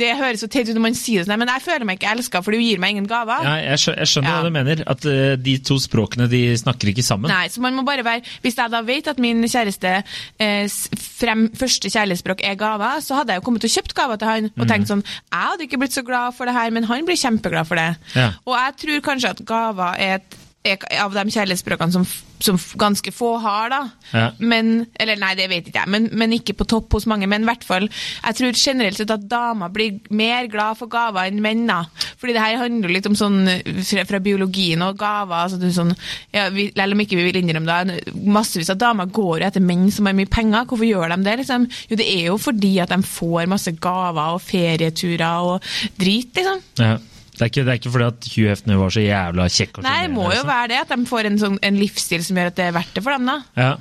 det 0.00 0.10
høres 0.18 0.44
så 0.44 0.48
teit 0.50 0.70
ut 0.70 0.74
når 0.78 0.84
man 0.86 0.96
sier 0.98 1.22
det 1.22 1.28
sånn, 1.28 1.40
men 1.42 1.52
jeg 1.52 1.64
føler 1.66 1.88
meg 1.88 2.00
ikke 2.00 2.12
elsket, 2.16 2.46
for 2.46 2.56
du 2.56 2.62
gir 2.62 2.80
meg 2.82 2.94
ingen 2.96 3.08
gaver. 3.10 3.44
Ja, 3.46 3.54
jeg 3.72 3.82
skjønner, 3.82 4.00
jeg 4.04 4.12
skjønner 4.14 4.30
Ja. 4.30 4.36
hva 4.38 4.48
du 4.48 4.56
mener. 4.56 4.84
At 4.94 5.08
uh, 5.08 5.34
de 5.40 5.56
to 5.68 5.78
språkene 5.82 6.28
de 6.32 6.42
snakker 6.60 6.92
ikke 6.94 7.04
sammen. 7.06 7.32
Nei, 7.32 7.48
så 7.52 7.62
man 7.64 7.76
må 7.76 7.84
bare 7.86 8.04
være 8.06 8.24
Hvis 8.44 8.56
jeg 8.58 8.72
da 8.72 8.80
vet 8.84 9.08
at 9.10 9.20
min 9.22 9.42
kjæreste 9.44 9.92
eh, 10.40 10.64
frem, 11.00 11.46
første 11.58 11.90
kjærlighetsspråk 11.92 12.42
er 12.46 12.56
gaver, 12.60 13.00
så 13.04 13.20
hadde 13.20 13.34
jeg 13.34 13.42
jo 13.42 13.46
kommet 13.46 13.66
og 13.68 13.74
kjøpt 13.74 13.94
gaver 13.96 14.20
til 14.20 14.30
han 14.30 14.48
og 14.54 14.68
tenkt 14.70 14.90
sånn 14.90 15.04
Jeg 15.04 15.42
hadde 15.50 15.66
ikke 15.68 15.80
blitt 15.82 15.96
så 15.96 16.04
glad 16.06 16.34
for 16.36 16.48
det 16.48 16.56
her, 16.56 16.72
men 16.74 16.88
han 16.88 17.04
blir 17.06 17.18
kjempeglad 17.20 17.68
for 17.68 17.80
det. 17.80 17.90
Ja. 18.16 18.30
Og 18.48 18.56
jeg 18.58 18.76
tror 18.84 19.04
kanskje 19.10 19.34
at 19.34 19.44
gaver 19.48 20.00
er 20.00 20.18
et 20.18 20.38
av 20.64 21.12
de 21.12 21.24
kjærlighetsspråkene 21.28 21.92
som, 21.92 22.04
som 22.40 22.58
ganske 22.80 23.12
få 23.12 23.34
har, 23.42 23.68
da. 23.72 23.80
Ja. 24.16 24.24
Men, 24.40 24.86
eller 25.00 25.18
nei, 25.20 25.34
det 25.36 25.50
vet 25.50 25.68
ikke 25.68 25.82
jeg, 25.82 25.92
men, 25.92 26.08
men 26.16 26.32
ikke 26.32 26.56
på 26.56 26.66
topp 26.70 26.96
hos 26.96 27.06
mange. 27.10 27.28
Men 27.28 27.44
i 27.44 27.48
hvert 27.50 27.66
fall, 27.68 27.88
jeg 27.90 28.38
tror 28.38 28.56
generelt 28.56 29.00
sett 29.00 29.12
at 29.12 29.26
damer 29.28 29.72
blir 29.74 29.98
mer 30.08 30.48
glad 30.52 30.80
for 30.80 30.88
gaver 30.92 31.28
enn 31.28 31.42
menn. 31.44 31.66
da. 31.68 31.82
Fordi 32.20 32.36
det 32.36 32.44
her 32.46 32.62
handler 32.62 32.94
litt 32.96 33.08
om 33.10 33.18
sånn 33.18 33.42
fra, 33.84 34.06
fra 34.08 34.22
biologien 34.24 34.84
og 34.86 34.96
gaver. 35.00 35.44
altså 35.44 35.72
sånn, 35.74 35.92
ja, 36.32 36.48
vi, 36.54 36.70
Selv 36.74 36.96
om 36.96 37.04
ikke 37.04 37.20
vi 37.20 37.28
vil 37.28 37.40
innrømme 37.42 37.80
det, 37.90 38.16
massevis 38.24 38.72
av 38.72 38.80
damer 38.80 39.12
går 39.12 39.44
jo 39.44 39.48
etter 39.50 39.64
menn 39.64 39.90
som 39.92 40.08
har 40.08 40.16
mye 40.16 40.32
penger. 40.32 40.64
Hvorfor 40.70 40.88
gjør 40.88 41.12
de 41.12 41.22
det? 41.28 41.38
liksom? 41.42 41.68
Jo, 41.90 42.00
det 42.00 42.08
er 42.08 42.28
jo 42.30 42.40
fordi 42.40 42.76
at 42.80 42.92
de 42.94 43.02
får 43.04 43.50
masse 43.52 43.76
gaver 43.84 44.38
og 44.38 44.44
ferieturer 44.44 45.50
og 45.52 45.74
drit, 46.00 46.32
liksom. 46.40 46.64
Ja. 46.80 46.96
Det, 47.34 47.42
er 47.42 47.50
ikke, 47.50 47.64
det 47.66 47.72
er 47.72 47.78
ikke 47.80 47.90
fordi 47.90 48.06
at 48.06 48.26
Hugh 48.30 48.50
Hefner 48.52 48.78
var 48.78 48.94
så 48.94 49.02
jævla 49.02 49.48
kjekk. 49.50 49.82
Nei, 49.82 49.96
det 50.06 50.14
må 50.14 50.28
jo 50.28 50.30
liksom. 50.36 50.50
være 50.52 50.70
det, 50.70 50.80
at 50.84 50.92
de 50.94 51.06
får 51.10 51.28
en, 51.30 51.38
sånn, 51.42 51.56
en 51.66 51.78
livsstil 51.80 52.22
som 52.22 52.38
gjør 52.38 52.52
at 52.52 52.58
det 52.60 52.66
er 52.68 52.76
verdt 52.76 52.94
det 52.94 53.02
for 53.02 53.16
dem. 53.16 53.30
da. 53.32 53.36
Ja. 53.58 53.72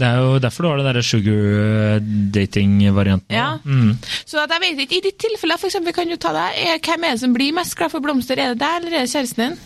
Det 0.00 0.06
er 0.08 0.20
jo 0.22 0.38
derfor 0.40 0.64
du 0.64 0.68
har 0.70 0.78
den 0.80 0.86
derre 0.88 1.02
sugar 1.04 1.98
dating-varianten. 2.36 3.34
Ja. 3.34 3.48
Mm. 3.64 3.98
Så 4.24 4.38
at 4.40 4.54
jeg 4.54 4.62
vet 4.62 4.84
ikke, 4.86 5.00
I 5.00 5.04
ditt 5.08 5.18
tilfelle 5.20 5.58
for 5.60 5.68
eksempel, 5.68 5.96
kan 5.96 6.08
du 6.08 6.16
ta 6.16 6.32
deg, 6.36 6.62
er, 6.62 6.78
hvem 6.86 7.04
er 7.04 7.18
det 7.18 7.24
som 7.24 7.34
blir 7.36 7.56
mest 7.56 7.76
glad 7.76 7.92
for 7.92 8.04
blomster? 8.04 8.40
Er 8.40 8.54
det 8.54 8.62
deg 8.62 8.78
eller 8.78 8.96
er 9.00 9.04
det 9.04 9.12
kjæresten 9.12 9.44
din? 9.44 9.58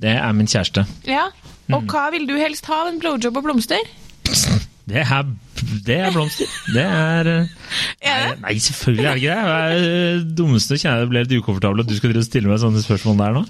Det 0.00 0.16
er 0.16 0.32
min 0.34 0.50
kjæreste. 0.50 0.86
Ja. 1.06 1.28
Mm. 1.68 1.76
Og 1.76 1.92
hva 1.92 2.08
vil 2.14 2.26
du 2.26 2.34
helst 2.40 2.66
ha? 2.72 2.82
En 2.88 2.98
blowjob 3.02 3.38
og 3.38 3.46
blomster? 3.46 3.84
Det 4.90 5.04
er, 5.04 5.22
det 5.86 5.96
er 6.00 6.12
blomster. 6.14 6.50
Det 6.74 6.84
er 6.84 7.30
eh? 7.30 7.48
Nei, 8.06 8.34
nei, 8.42 8.54
selvfølgelig 8.62 9.06
er 9.06 9.18
det 9.18 9.22
ikke 9.22 9.34
det. 9.36 9.48
Det 9.48 9.56
er 9.60 10.22
det 10.24 10.36
dummeste 10.38 10.78
kjenner 10.80 11.04
jeg 11.04 11.10
ble 11.12 11.24
litt 11.24 11.34
ukomfortabel 11.38 11.84
at 11.84 11.90
du 11.90 11.96
skal 11.98 12.22
stille 12.26 12.50
meg 12.50 12.62
sånne 12.62 12.82
spørsmål 12.84 13.20
der 13.20 13.36
nå. 13.38 13.44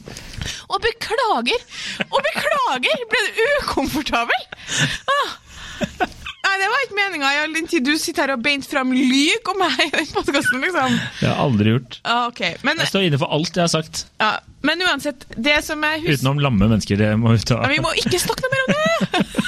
Og 0.71 0.81
beklager! 0.85 1.69
Og 2.09 2.19
beklager! 2.27 3.07
Ble 3.13 3.23
du 3.29 3.45
ukomfortabel? 3.61 4.49
Ah. 5.11 5.39
Nei, 6.41 6.55
det 6.59 6.69
var 6.73 6.85
ikke 6.85 6.97
meninga 6.97 7.31
all 7.45 7.53
den 7.55 7.69
tid 7.71 7.85
du 7.87 7.93
sitter 8.01 8.27
her 8.27 8.35
og 8.35 8.45
beint 8.45 8.67
fram 8.67 8.91
lyk 8.97 9.51
om 9.53 9.61
meg 9.61 9.77
i 9.85 9.91
den 9.93 10.09
podkasten, 10.11 10.63
liksom. 10.65 10.97
Det 11.21 11.29
har 11.29 11.35
jeg 11.35 11.43
aldri 11.45 11.75
gjort. 11.75 11.99
Ah, 12.03 12.23
okay. 12.31 12.57
men, 12.67 12.81
Jeg 12.83 12.91
står 12.91 13.07
inne 13.07 13.21
for 13.21 13.37
alt 13.37 13.55
jeg 13.55 13.63
har 13.67 13.73
sagt. 13.73 14.07
ja, 14.23 14.33
men 14.67 14.83
uansett, 14.85 15.25
det 15.37 15.61
som 15.65 15.85
jeg 15.87 16.03
husker 16.03 16.21
Utenom 16.21 16.43
lamme 16.45 16.67
mennesker. 16.69 16.99
Det 17.01 17.13
må 17.21 17.37
vi 17.37 17.45
ta. 17.49 17.61
Ja, 17.63 17.71
vi 17.73 17.81
må 17.85 17.93
ikke 18.03 18.21
snakke 18.21 18.45
noe 18.45 18.53
mer 18.57 18.67
om 18.67 18.75
det! 18.75 19.23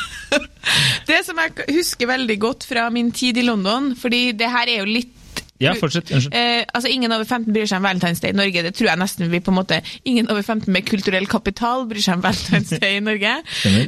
Det 1.10 1.18
som 1.26 1.38
jeg 1.42 1.66
husker 1.74 2.06
veldig 2.10 2.38
godt 2.42 2.66
fra 2.68 2.86
min 2.94 3.10
tid 3.12 3.40
i 3.40 3.46
London, 3.46 3.92
fordi 3.98 4.30
det 4.38 4.50
her 4.52 4.70
er 4.70 4.82
jo 4.82 4.88
litt 4.90 5.18
Ja, 5.62 5.74
fortsett. 5.78 6.10
Unnskyld. 6.10 6.34
Eh, 6.34 6.64
altså 6.74 6.90
Ingen 6.90 7.12
over 7.14 7.24
15 7.24 7.52
bryr 7.54 7.68
seg 7.70 7.78
om 7.78 7.86
Valentine's 7.86 8.22
Day 8.22 8.32
i 8.34 8.38
Norge. 8.38 8.64
Det 8.66 8.72
tror 8.74 8.88
jeg 8.90 8.98
nesten 8.98 9.30
vi 9.30 9.38
på 9.40 9.52
en 9.52 9.58
måte 9.60 9.78
Ingen 10.10 10.30
over 10.32 10.42
15 10.42 10.66
med 10.74 10.86
kulturell 10.88 11.28
kapital 11.30 11.86
bryr 11.90 12.02
seg 12.02 12.18
om 12.18 12.24
Valentine's 12.24 12.74
Day 12.82 12.98
i 12.98 13.04
Norge. 13.04 13.36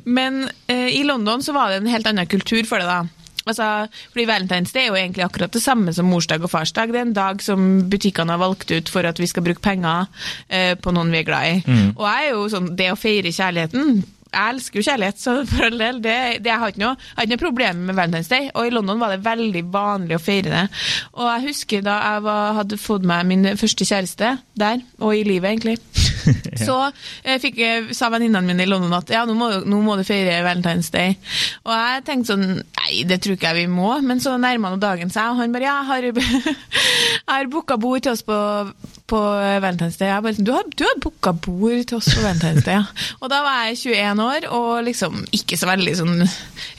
Men 0.06 0.44
eh, 0.70 0.90
i 0.94 1.02
London 1.06 1.42
så 1.42 1.54
var 1.56 1.72
det 1.72 1.82
en 1.82 1.90
helt 1.90 2.06
annen 2.06 2.30
kultur 2.30 2.62
for 2.68 2.78
det, 2.78 2.86
da. 2.86 3.02
Altså, 3.44 3.64
fordi 4.12 4.24
Valentine's 4.24 4.70
Day 4.72 4.86
er 4.86 4.88
jo 4.88 4.94
egentlig 4.96 5.24
akkurat 5.26 5.52
det 5.52 5.60
samme 5.60 5.92
som 5.92 6.06
morsdag 6.08 6.46
og 6.46 6.48
farsdag. 6.48 6.94
Det 6.94 7.00
er 7.02 7.08
en 7.08 7.16
dag 7.18 7.42
som 7.44 7.66
butikkene 7.92 8.32
har 8.32 8.40
valgt 8.40 8.70
ut 8.72 8.88
for 8.88 9.04
at 9.04 9.18
vi 9.20 9.26
skal 9.28 9.44
bruke 9.44 9.60
penger 9.60 10.06
eh, 10.48 10.72
på 10.80 10.94
noen 10.96 11.10
vi 11.12 11.18
er 11.20 11.26
glad 11.28 11.50
i. 11.50 11.58
Og 11.98 12.06
jeg 12.06 12.30
er 12.30 12.30
jo 12.38 12.46
sånn, 12.54 12.70
det 12.78 12.88
å 12.94 12.96
feire 12.96 13.34
kjærligheten 13.34 13.98
jeg 14.34 14.54
elsker 14.54 14.80
jo 14.80 14.86
kjærlighet, 14.88 15.20
så 15.20 15.36
for 15.48 15.68
all 15.68 15.78
del, 15.80 16.00
det, 16.04 16.16
det, 16.44 16.50
jeg 16.50 16.60
har 16.60 16.72
ikke 16.72 16.82
noe, 16.82 16.94
jeg 16.98 17.16
har 17.16 17.28
ikke 17.28 17.34
noe 17.34 17.44
problem 17.44 17.82
med 17.88 17.98
Valentine's 17.98 18.30
Day. 18.32 18.50
Og 18.54 18.68
i 18.68 18.74
London 18.74 19.00
var 19.02 19.14
det 19.14 19.24
veldig 19.24 19.64
vanlig 19.74 20.18
å 20.18 20.22
feire 20.22 20.52
det. 20.52 20.64
Og 21.16 21.28
jeg 21.28 21.46
husker 21.48 21.84
da 21.86 21.98
jeg 22.08 22.24
var, 22.26 22.56
hadde 22.60 22.80
fått 22.80 23.06
meg 23.08 23.28
min 23.30 23.52
første 23.60 23.88
kjæreste 23.88 24.36
der, 24.58 24.82
og 25.00 25.14
i 25.16 25.24
livet 25.26 25.54
egentlig. 25.54 25.78
Så 26.66 26.76
jeg 27.24 27.42
fikk, 27.42 27.60
sa 27.96 28.08
venninnene 28.12 28.46
mine 28.48 28.64
i 28.64 28.68
London 28.68 28.94
at 28.96 29.10
ja, 29.12 29.24
nå 29.28 29.36
må, 29.38 29.50
nå 29.68 29.80
må 29.84 29.96
du 29.98 30.04
feire 30.06 30.40
Valentine's 30.46 30.90
Day. 30.94 31.16
Og 31.64 31.72
jeg 31.74 32.04
tenkte 32.08 32.34
sånn 32.34 32.46
Nei, 32.84 33.04
det 33.08 33.20
tror 33.24 33.36
ikke 33.36 33.52
jeg 33.52 33.64
vi 33.64 33.72
må. 33.72 33.94
Men 34.04 34.20
så 34.20 34.34
nærma 34.40 34.72
nå 34.72 34.80
dagen 34.82 35.12
seg, 35.12 35.32
og 35.32 35.40
han 35.40 35.54
bare 35.54 35.68
Ja, 35.68 35.78
jeg 35.84 35.88
har, 35.90 36.08
jeg 36.50 37.30
har 37.30 37.50
booka 37.52 37.78
bord 37.80 38.04
til 38.04 38.12
oss 38.12 38.24
på, 38.26 38.36
på 39.10 39.18
Valentine's 39.60 39.98
Day. 40.00 40.08
Jeg 40.08 40.24
bare 40.24 40.36
sånn, 40.36 40.46
Du 40.48 40.52
har, 40.54 40.64
du 40.72 40.84
har 40.86 41.00
booka 41.02 41.34
bord 41.44 41.82
til 41.90 41.98
oss 41.98 42.08
på 42.08 42.22
Valentine's 42.24 42.64
Day, 42.64 42.78
ja. 42.78 42.84
Og 43.22 43.28
da 43.32 43.42
var 43.44 43.66
jeg 43.68 43.80
21 43.94 44.22
år 44.24 44.46
og 44.48 44.70
liksom 44.86 45.18
ikke 45.36 45.58
så 45.60 45.68
veldig 45.68 45.94
sånn 45.98 46.22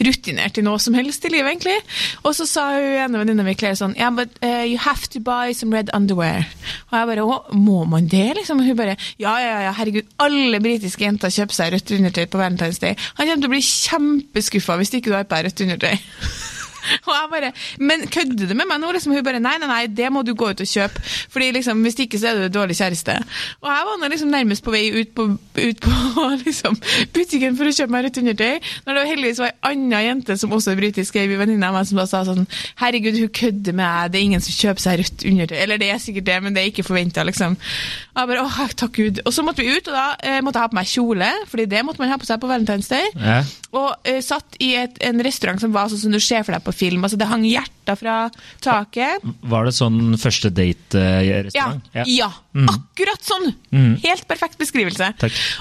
rutinert 0.08 0.58
i 0.58 0.64
noe 0.66 0.82
som 0.82 0.98
helst 0.98 1.26
i 1.28 1.32
livet, 1.34 1.52
egentlig. 1.54 1.78
Og 2.26 2.34
så 2.38 2.48
sa 2.50 2.66
hun 2.74 2.88
ene 3.04 3.22
venninna 3.22 3.46
mi 3.46 3.56
Claire 3.58 3.78
sånn 3.80 3.94
yeah, 4.00 4.14
but 4.14 4.34
uh, 4.42 4.66
you 4.66 4.82
have 4.82 5.10
to 5.14 5.22
buy 5.22 5.54
some 5.54 5.76
red 5.76 5.94
underwear. 5.94 6.50
Og 6.90 6.98
jeg 6.98 7.12
bare 7.12 7.26
Å, 7.26 7.38
må 7.58 7.84
man 7.90 8.10
det, 8.10 8.28
liksom? 8.40 8.62
Og 8.62 8.70
hun 8.72 8.80
bare 8.80 8.98
Ja, 9.22 9.38
ja, 9.42 9.62
ja, 9.68 9.76
herregud, 9.78 10.10
alle 10.22 10.60
britiske 10.64 11.06
jenter 11.06 11.34
kjøper 11.34 11.60
seg 11.60 11.74
rødt 11.76 11.96
undertøy 12.00 12.26
på 12.26 12.42
Valentine's 12.42 12.82
Day. 12.82 12.98
Han 13.20 13.30
kommer 13.30 13.46
til 13.46 13.52
å 13.52 13.56
bli 13.56 13.64
kjempeskuffa 13.70 14.82
hvis 14.82 14.94
ikke 14.98 15.12
du 15.12 15.18
har 15.20 15.30
på 15.30 15.38
deg 15.38 15.50
rødt 15.50 15.66
undertøy. 15.68 15.96
Og 17.06 17.14
jeg 17.14 17.30
bare 17.32 17.52
Men 17.80 18.06
kødder 18.12 18.50
du 18.50 18.56
med 18.56 18.68
meg 18.70 18.82
nå? 18.82 18.92
Liksom, 18.96 19.14
hun 19.16 19.26
bare 19.26 19.42
Nei, 19.44 19.58
nei, 19.62 19.70
nei, 19.70 19.84
det 19.88 20.10
må 20.14 20.24
du 20.26 20.34
gå 20.38 20.50
ut 20.52 20.62
og 20.64 20.70
kjøpe. 20.70 21.02
Fordi 21.34 21.52
liksom, 21.58 21.82
hvis 21.86 22.00
ikke 22.06 22.20
så 22.22 22.32
er 22.32 22.40
du 22.40 22.48
en 22.48 22.56
dårlig 22.56 22.78
kjæreste. 22.80 23.18
Og 23.62 23.70
jeg 23.70 23.88
var 23.90 24.00
nå 24.02 24.10
liksom 24.12 24.32
nærmest 24.34 24.64
på 24.66 24.74
vei 24.74 24.86
ut 24.96 25.12
på, 25.18 25.28
ut 25.60 25.82
på 25.84 26.26
liksom, 26.46 26.78
butikken 27.16 27.58
for 27.60 27.70
å 27.70 27.76
kjøpe 27.76 27.94
meg 27.94 28.08
rødt 28.08 28.22
undertøy, 28.22 28.72
når 28.86 28.98
det 29.00 29.06
heldigvis 29.12 29.42
var 29.44 29.54
ei 29.54 29.76
anna 29.76 30.02
jente 30.06 30.38
som 30.40 30.54
også 30.56 30.74
er 30.74 30.80
britisk, 30.80 31.18
ei 31.20 31.30
venninne 31.32 31.68
av 31.70 31.78
meg, 31.78 31.88
som 31.90 32.00
da 32.00 32.08
sa 32.10 32.24
sånn 32.28 32.46
Herregud, 32.80 33.18
hun 33.20 33.32
kødder 33.36 33.76
med 33.76 33.86
deg, 33.86 34.14
det 34.14 34.20
er 34.20 34.28
ingen 34.30 34.44
som 34.46 34.56
kjøper 34.56 34.86
seg 34.86 35.02
rødt 35.02 35.26
undertøy. 35.30 35.58
Eller 35.62 35.82
det 35.82 35.92
er 35.94 36.02
sikkert 36.02 36.28
det, 36.30 36.38
men 36.46 36.56
det 36.56 36.64
er 36.64 36.72
ikke 36.72 36.88
forventa, 36.88 37.26
liksom. 37.28 37.58
Og 38.16 38.22
jeg 38.22 38.32
bare 38.32 38.46
åh, 38.46 38.60
takk 38.80 38.96
Gud. 38.96 39.22
Og 39.26 39.36
så 39.36 39.46
måtte 39.46 39.64
vi 39.64 39.76
ut, 39.76 39.90
og 39.92 39.96
da 39.98 40.06
eh, 40.24 40.42
måtte 40.46 40.60
jeg 40.60 40.68
ha 40.68 40.72
på 40.72 40.80
meg 40.80 40.92
kjole, 40.92 41.32
fordi 41.52 41.68
det 41.72 41.84
måtte 41.88 42.04
man 42.04 42.14
ha 42.14 42.20
på 42.22 42.28
seg 42.28 42.42
på 42.42 42.50
Valentine's 42.52 42.92
Day. 42.92 43.10
Ja. 43.20 43.40
Og 43.76 44.08
eh, 44.08 44.22
satt 44.24 44.58
i 44.64 44.74
et, 44.80 45.00
en 45.04 45.24
restaurant 45.26 45.62
som 45.62 45.74
var 45.76 45.92
sånn 45.92 46.06
som 46.06 46.16
du 46.16 46.22
ser 46.24 46.46
for 46.46 46.56
deg 46.56 46.64
på 46.66 46.75
film. 46.76 47.04
altså 47.08 47.18
Det 47.20 47.30
hang 47.32 47.46
hjerter 47.86 48.00
fra 48.00 48.16
taket. 48.62 49.22
Var 49.46 49.66
det 49.66 49.74
sånn 49.78 50.18
første 50.18 50.50
Ja, 50.50 50.56
date-restaurant? 50.58 51.84
ja. 52.08 52.30
akkurat 52.56 53.22
sånn! 53.26 53.54
Helt 54.04 54.28
perfekt 54.28 54.58
beskrivelse. 54.58 55.12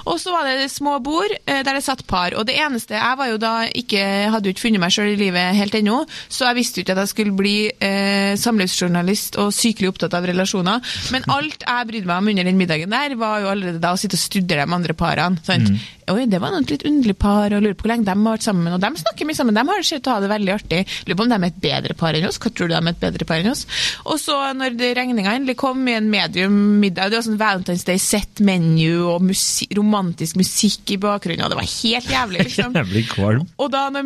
Og 0.06 0.18
så 0.20 0.30
var 0.32 0.44
det 0.46 0.70
små 0.70 0.98
bord 1.02 1.30
eh, 1.46 1.62
der 1.66 1.74
det 1.74 1.82
satt 1.84 2.06
par. 2.06 2.34
Og 2.38 2.46
det 2.46 2.54
eneste 2.60 2.94
Jeg 2.94 3.16
var 3.18 3.28
jo 3.28 3.38
da 3.38 3.64
ikke, 3.66 4.30
hadde 4.30 4.46
jo 4.48 4.54
ikke 4.54 4.64
funnet 4.68 4.80
meg 4.80 4.92
sjøl 4.94 5.12
i 5.14 5.18
livet 5.18 5.56
helt 5.58 5.74
ennå, 5.74 6.04
så 6.28 6.46
jeg 6.48 6.58
visste 6.60 6.80
jo 6.80 6.84
ikke 6.86 6.94
at 6.96 7.02
jeg 7.04 7.12
skulle 7.12 7.36
bli 7.36 7.56
eh, 7.82 8.34
samlivsjournalist 8.38 9.38
og 9.42 9.52
sykelig 9.54 9.90
opptatt 9.92 10.14
av 10.14 10.26
relasjoner. 10.30 10.80
Men 11.14 11.26
alt 11.36 11.64
jeg 11.66 11.90
brydde 11.90 12.08
meg 12.10 12.22
om 12.22 12.32
under 12.34 12.48
den 12.48 12.60
middagen 12.60 12.94
der, 12.94 13.16
var 13.20 13.42
jo 13.42 13.50
allerede 13.52 13.82
da 13.82 13.92
å 13.94 14.00
sitte 14.00 14.14
og 14.18 14.22
studere 14.22 14.64
de 14.66 14.74
andre 14.78 14.94
parene. 14.94 15.42
sant? 15.44 15.74
Oi, 16.12 16.26
det 16.28 16.36
var 16.42 16.52
noe 16.52 16.66
litt 16.68 16.84
underlig 16.84 17.16
par, 17.16 17.48
og 17.56 17.62
lurer 17.64 17.74
på 17.78 17.86
hvor 17.86 17.94
lenge 17.94 18.04
de 18.06 18.12
har 18.12 18.34
vært 18.36 18.44
sammen. 18.44 18.72
Og 18.76 18.80
de 18.82 18.90
snakker 19.00 19.24
mye 19.28 19.38
sammen, 19.38 19.56
de 19.56 19.62
har 19.70 19.86
sett 19.88 20.06
å 20.10 20.14
ha 20.18 20.20
det 20.22 20.28
veldig 20.30 20.52
artig. 20.52 20.82
Lurer 21.08 21.16
på 21.18 21.24
om 21.24 21.30
de 21.32 21.38
er 21.38 21.46
et 21.48 21.60
bedre 21.64 21.96
par 21.98 22.13
enn 22.20 22.28
oss. 22.28 22.38
Hva 22.38 22.50
tror 22.54 22.68
du 22.70 22.74
de 22.74 22.80
er 22.80 22.98
bedre 23.04 23.26
par 23.28 23.42
enn 23.42 23.50
oss? 23.50 23.66
Og 24.06 24.18
så, 24.22 24.36
når 24.56 24.76
det- 24.78 24.94
regninga 24.96 25.34
endelig 25.36 25.56
kom 25.60 25.86
i 25.88 25.96
en 25.98 26.10
medium 26.10 26.56
middag, 26.80 27.10
det 27.10 27.18
var 27.20 27.26
sånn 27.28 27.38
Valentine's 27.40 27.84
Day 27.84 27.98
set 27.98 28.40
menu 28.40 29.04
og 29.14 29.22
musi 29.22 29.68
romantisk 29.76 30.36
musikk 30.40 30.94
i 30.94 31.00
bakgrunnen, 31.02 31.44
og 31.44 31.50
det 31.54 31.60
var 31.60 31.70
helt 31.70 32.10
jævlig, 32.10 32.44
liksom. 32.48 32.74
Jævlig 32.74 33.06
kvalm. 33.12 33.46
Og 33.58 33.70
da 33.74 33.88
når 33.90 34.04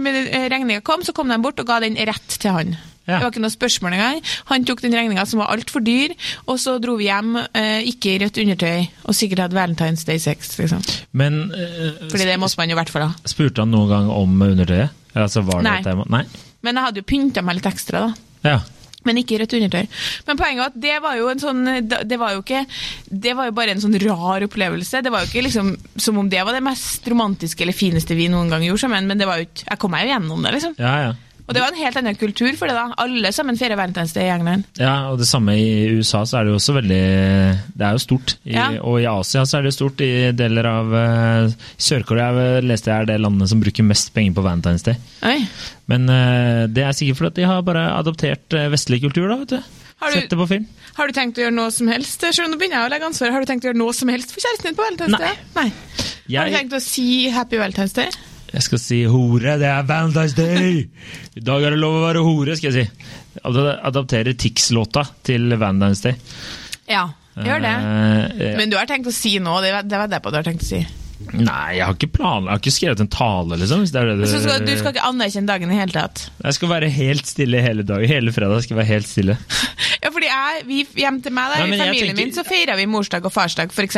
regninga 0.52 0.80
kom, 0.84 1.02
så 1.06 1.12
kom 1.16 1.28
de 1.28 1.38
bort 1.42 1.60
og 1.60 1.66
ga 1.66 1.80
den 1.80 1.96
rett 1.96 2.38
til 2.38 2.50
han. 2.54 2.76
Ja. 3.08 3.16
Det 3.16 3.24
var 3.24 3.30
ikke 3.32 3.40
noe 3.40 3.54
spørsmål 3.54 3.94
engang. 3.96 4.18
Han 4.50 4.64
tok 4.68 4.82
den 4.84 4.92
regninga 4.92 5.22
som 5.26 5.40
var 5.40 5.48
altfor 5.54 5.80
dyr, 5.80 6.12
og 6.46 6.58
så 6.60 6.74
dro 6.78 6.98
vi 7.00 7.06
hjem, 7.06 7.38
eh, 7.56 7.78
ikke 7.88 8.10
i 8.12 8.18
rødt 8.20 8.36
undertøy, 8.42 8.82
og 9.08 9.16
sikkert 9.16 9.38
hadde 9.46 9.56
Valentine's 9.56 10.04
Day 10.04 10.18
6. 10.20 10.58
liksom. 10.58 10.82
Men 11.16 11.38
eh, 11.56 12.04
Fordi 12.10 12.26
det 12.28 12.36
måtte 12.38 12.58
man 12.60 12.68
jo 12.68 12.76
i 12.76 12.80
hvert 12.82 12.92
fall 12.92 13.06
ha. 13.08 13.14
spurte 13.24 13.64
han 13.64 13.72
noen 13.72 13.88
gang 13.88 14.10
om 14.12 14.36
undertøyet? 14.50 14.90
Altså, 15.16 15.40
var 15.42 15.64
det 15.64 15.96
Nei. 16.12 16.24
Men 16.68 16.80
jeg 16.80 16.90
hadde 16.90 17.02
jo 17.02 17.08
pynta 17.08 17.44
meg 17.44 17.58
litt 17.58 17.70
ekstra, 17.70 18.08
da. 18.08 18.26
Ja. 18.44 18.58
Men 19.06 19.20
ikke 19.20 19.38
rødt 19.40 19.54
undertøy. 19.56 19.86
Men 20.26 20.38
poenget 20.40 20.60
var 20.60 20.72
at 20.72 20.80
det 20.82 20.96
var 21.00 21.14
jo 21.16 21.28
en 21.30 21.40
sånn 21.40 21.60
Det 21.88 22.16
var 22.20 22.34
jo 22.34 22.42
ikke 22.42 22.64
Det 23.08 23.32
var 23.38 23.46
jo 23.48 23.54
bare 23.56 23.72
en 23.72 23.80
sånn 23.80 23.96
rar 24.02 24.44
opplevelse. 24.44 25.00
Det 25.06 25.12
var 25.14 25.22
jo 25.22 25.30
ikke 25.30 25.44
liksom 25.46 25.70
som 25.96 26.18
om 26.20 26.28
det 26.28 26.42
var 26.44 26.56
det 26.56 26.64
mest 26.66 27.06
romantiske 27.08 27.64
eller 27.64 27.76
fineste 27.76 28.18
vi 28.18 28.28
noen 28.32 28.50
gang 28.52 28.66
gjorde 28.66 28.84
sammen, 28.84 29.08
men 29.08 29.20
det 29.20 29.28
var 29.30 29.40
jo 29.40 29.48
ikke 29.48 29.64
Jeg 29.70 29.80
kom 29.80 29.94
meg 29.94 30.04
jo 30.04 30.12
gjennom 30.12 30.44
det, 30.44 30.54
liksom. 30.58 30.76
Ja, 30.82 30.94
ja. 31.06 31.16
Og 31.48 31.56
det 31.56 31.62
var 31.62 31.72
en 31.72 31.80
helt 31.80 31.96
annen 31.96 32.16
kultur 32.20 32.50
for 32.60 32.68
det, 32.68 32.74
da. 32.76 32.92
Alle 33.00 33.30
sammen 33.32 33.56
feirer 33.56 33.78
Valentine's 33.80 34.12
Day 34.12 34.26
i 34.28 34.32
England. 34.34 34.66
Ja, 34.76 35.08
og 35.08 35.16
det 35.20 35.28
samme 35.30 35.54
i 35.56 35.96
USA 35.96 36.20
så 36.28 36.38
er 36.38 36.44
det 36.44 36.52
jo 36.52 36.58
også 36.60 36.74
veldig 36.76 37.00
Det 37.72 37.86
er 37.88 37.96
jo 37.96 38.02
stort. 38.04 38.34
I, 38.44 38.52
Ja. 38.58 38.68
Og 38.82 39.00
i 39.00 39.06
Asia 39.08 39.46
så 39.48 39.58
er 39.58 39.68
det 39.68 39.72
stort. 39.76 40.02
I 40.04 40.30
deler 40.36 40.68
av 40.68 40.92
uh, 40.92 41.56
Sør-Korea 41.80 42.28
eh, 42.58 42.60
leste 42.68 42.92
jeg 42.92 43.00
er 43.00 43.08
det 43.08 43.20
landet 43.24 43.48
som 43.48 43.62
bruker 43.64 43.86
mest 43.86 44.12
penger 44.12 44.36
på 44.36 44.44
Valentine's 44.44 44.84
Men 45.88 46.08
uh, 46.12 46.66
det 46.68 46.84
er 46.84 46.92
sikkert 46.92 47.22
fordi 47.22 47.40
de 47.40 47.48
har 47.48 47.64
bare 47.64 47.88
adoptert 47.96 48.52
vestlig 48.72 49.00
kultur, 49.06 49.28
da, 49.28 49.40
vet 49.40 49.56
du. 49.56 49.76
Har 49.98 50.12
du- 50.12 50.20
Sett 50.20 50.30
det 50.30 50.38
på 50.38 50.46
film. 50.46 50.66
Har 50.94 51.06
du 51.08 51.12
tenkt 51.16 51.38
å 51.38 51.42
gjøre 51.46 51.54
noe 51.54 51.70
som 51.70 51.88
helst? 51.88 52.20
Selv 52.20 52.44
om 52.46 52.52
nå 52.52 52.58
begynner 52.60 52.84
å 52.84 52.90
legge 52.92 53.06
ansvaret, 53.08 53.32
Har 53.32 53.40
du 53.40 53.46
tenkt 53.46 53.64
å 53.64 53.72
gjøre 53.72 53.80
noe 53.80 53.94
som 53.96 54.08
helst 54.12 54.34
for 54.34 54.44
kjæresten 54.44 54.68
din 54.68 54.76
på 54.76 54.84
Valentine's 54.84 55.16
Nei. 55.16 55.34
Nei. 55.56 55.72
Jeg... 56.28 56.38
Har 56.38 56.50
du 56.50 56.56
tenkt 56.58 56.76
å 56.76 56.82
si 56.82 57.28
Happy 57.32 57.56
Valentine's 57.56 57.94
Day? 57.96 58.10
Jeg 58.48 58.64
skal 58.64 58.80
si 58.80 58.98
hore, 59.04 59.56
det 59.60 59.68
er 59.68 59.84
Valentine's 59.88 60.34
Day! 60.36 60.86
I 61.36 61.42
dag 61.44 61.64
er 61.66 61.74
det 61.74 61.80
lov 61.82 61.98
å 61.98 62.04
være 62.06 62.22
hore, 62.24 62.56
skal 62.56 62.72
jeg 62.72 62.86
si. 62.86 63.08
Adapterer 63.42 63.82
Adaptere 63.90 64.34
Tix-låta 64.40 65.04
til 65.26 65.52
Valentine's 65.52 66.00
Day. 66.06 66.16
Ja, 66.88 67.04
gjør 67.36 67.60
det. 67.66 67.74
Eh, 68.40 68.54
Men 68.56 68.72
du 68.72 68.78
har 68.80 68.88
tenkt 68.88 69.10
å 69.10 69.14
si 69.14 69.34
noe, 69.42 69.60
det 69.64 69.74
det 69.84 70.00
var 70.00 70.08
det 70.08 70.22
du 70.32 70.40
har 70.40 70.48
tenkt 70.48 70.64
å 70.64 70.70
si. 70.70 70.80
Nei, 71.34 71.78
jeg 71.78 71.84
har 71.84 71.96
ikke 71.96 72.10
plan, 72.14 72.44
jeg 72.46 72.52
har 72.54 72.60
ikke 72.62 72.72
skrevet 72.76 73.00
en 73.02 73.10
tale, 73.10 73.58
liksom. 73.58 73.82
Hvis 73.82 73.90
det 73.94 74.00
er 74.02 74.12
det 74.20 74.28
Så 74.30 74.38
skal, 74.44 74.62
du 74.64 74.72
skal 74.78 74.94
ikke 74.94 75.06
anerkjenne 75.08 75.50
dagen 75.50 75.72
i 75.74 75.78
hele 75.80 75.92
tatt? 75.94 76.28
Jeg 76.44 76.54
skal 76.56 76.70
være 76.70 76.88
helt 76.94 77.26
stille 77.26 77.60
hele 77.64 77.82
dagen. 77.86 78.06
Hele 78.08 78.32
fredag 78.32 78.62
skal 78.64 78.76
jeg 78.76 78.82
være 78.84 78.92
helt 78.94 79.10
stille. 79.10 79.38
Ja, 79.98 80.12
fordi 80.14 80.28
jeg, 80.30 80.60
vi, 80.68 80.76
Hjem 81.02 81.16
til 81.24 81.32
meg 81.34 81.48
der, 81.50 81.64
Nei, 81.66 81.74
i 81.74 81.78
familien 81.80 82.14
tenker- 82.14 82.26
min, 82.28 82.34
så 82.36 82.44
feira 82.46 82.76
vi 82.78 82.84
morsdag 82.86 83.24
og 83.26 83.32
farsdag, 83.34 83.72
f.eks. 83.74 83.96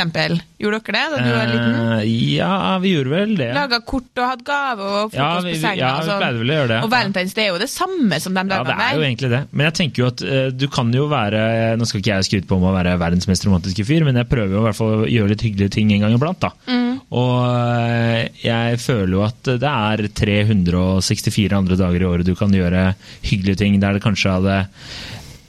Gjorde 0.60 0.78
dere 0.86 0.94
det 0.96 1.02
da 1.12 1.18
du 1.20 1.28
var 1.36 1.50
liten? 1.50 1.74
Eh, 1.76 2.12
ja, 2.38 2.54
vi 2.80 2.92
gjorde 2.94 3.12
vel 3.12 3.34
det. 3.36 3.48
Laga 3.56 3.80
kort 3.84 4.08
og 4.22 4.24
hadde 4.30 4.46
gave 4.48 4.86
og 4.86 5.12
frokost 5.12 5.18
Ja, 5.20 5.28
vi- 5.44 5.52
på 5.52 5.60
senga. 5.60 5.76
ja, 5.82 5.90
vi 6.00 6.08
sånn. 6.08 6.22
pleide 6.22 6.40
vel 6.40 6.52
å 6.54 6.56
gjøre 6.56 6.70
det. 6.72 6.78
Og 6.86 6.92
Valentine's 6.94 7.36
Day 7.36 7.44
er 7.44 7.52
jo 7.52 7.60
det 7.60 7.68
samme 7.72 8.20
som 8.24 8.38
de 8.38 8.44
Ja, 8.48 8.62
det 8.64 8.76
er 8.80 8.96
jo 8.96 9.04
egentlig 9.04 9.30
det. 9.34 9.42
Men 9.52 9.68
jeg 9.68 9.76
tenker 9.80 10.02
jo 10.02 10.08
at 10.08 10.24
uh, 10.24 10.48
du 10.56 10.66
kan 10.72 10.92
jo 10.96 11.04
være 11.12 11.44
Nå 11.80 11.86
skal 11.90 12.00
ikke 12.00 12.14
jeg 12.16 12.28
skryte 12.30 12.48
på 12.48 12.56
om 12.56 12.64
å 12.70 12.72
være 12.74 12.96
verdens 13.04 13.28
mest 13.28 13.44
romantiske 13.46 13.84
fyr, 13.84 14.04
men 14.08 14.16
jeg 14.22 14.28
prøver 14.32 14.56
jo 14.56 14.64
i 14.64 14.66
hvert 14.70 14.80
fall 14.80 15.04
å 15.04 15.08
gjøre 15.10 15.34
litt 15.34 15.44
hyggelige 15.46 15.76
ting 15.76 15.92
en 15.92 16.06
gang 16.06 16.16
iblant, 16.16 16.40
da. 16.40 16.50
Mm. 16.64 16.79
Og 17.10 17.38
eh, 17.42 18.28
jeg 18.44 18.78
føler 18.78 19.14
jo 19.16 19.22
at 19.26 19.48
det 19.58 19.66
er 19.70 20.04
364 20.14 21.56
andre 21.56 21.78
dager 21.80 22.04
i 22.04 22.06
året 22.10 22.28
du 22.28 22.36
kan 22.38 22.52
gjøre 22.54 22.92
hyggelige 23.26 23.58
ting 23.64 23.78
der 23.82 23.96
det 23.98 24.04
kanskje 24.04 24.36
hadde 24.36 24.58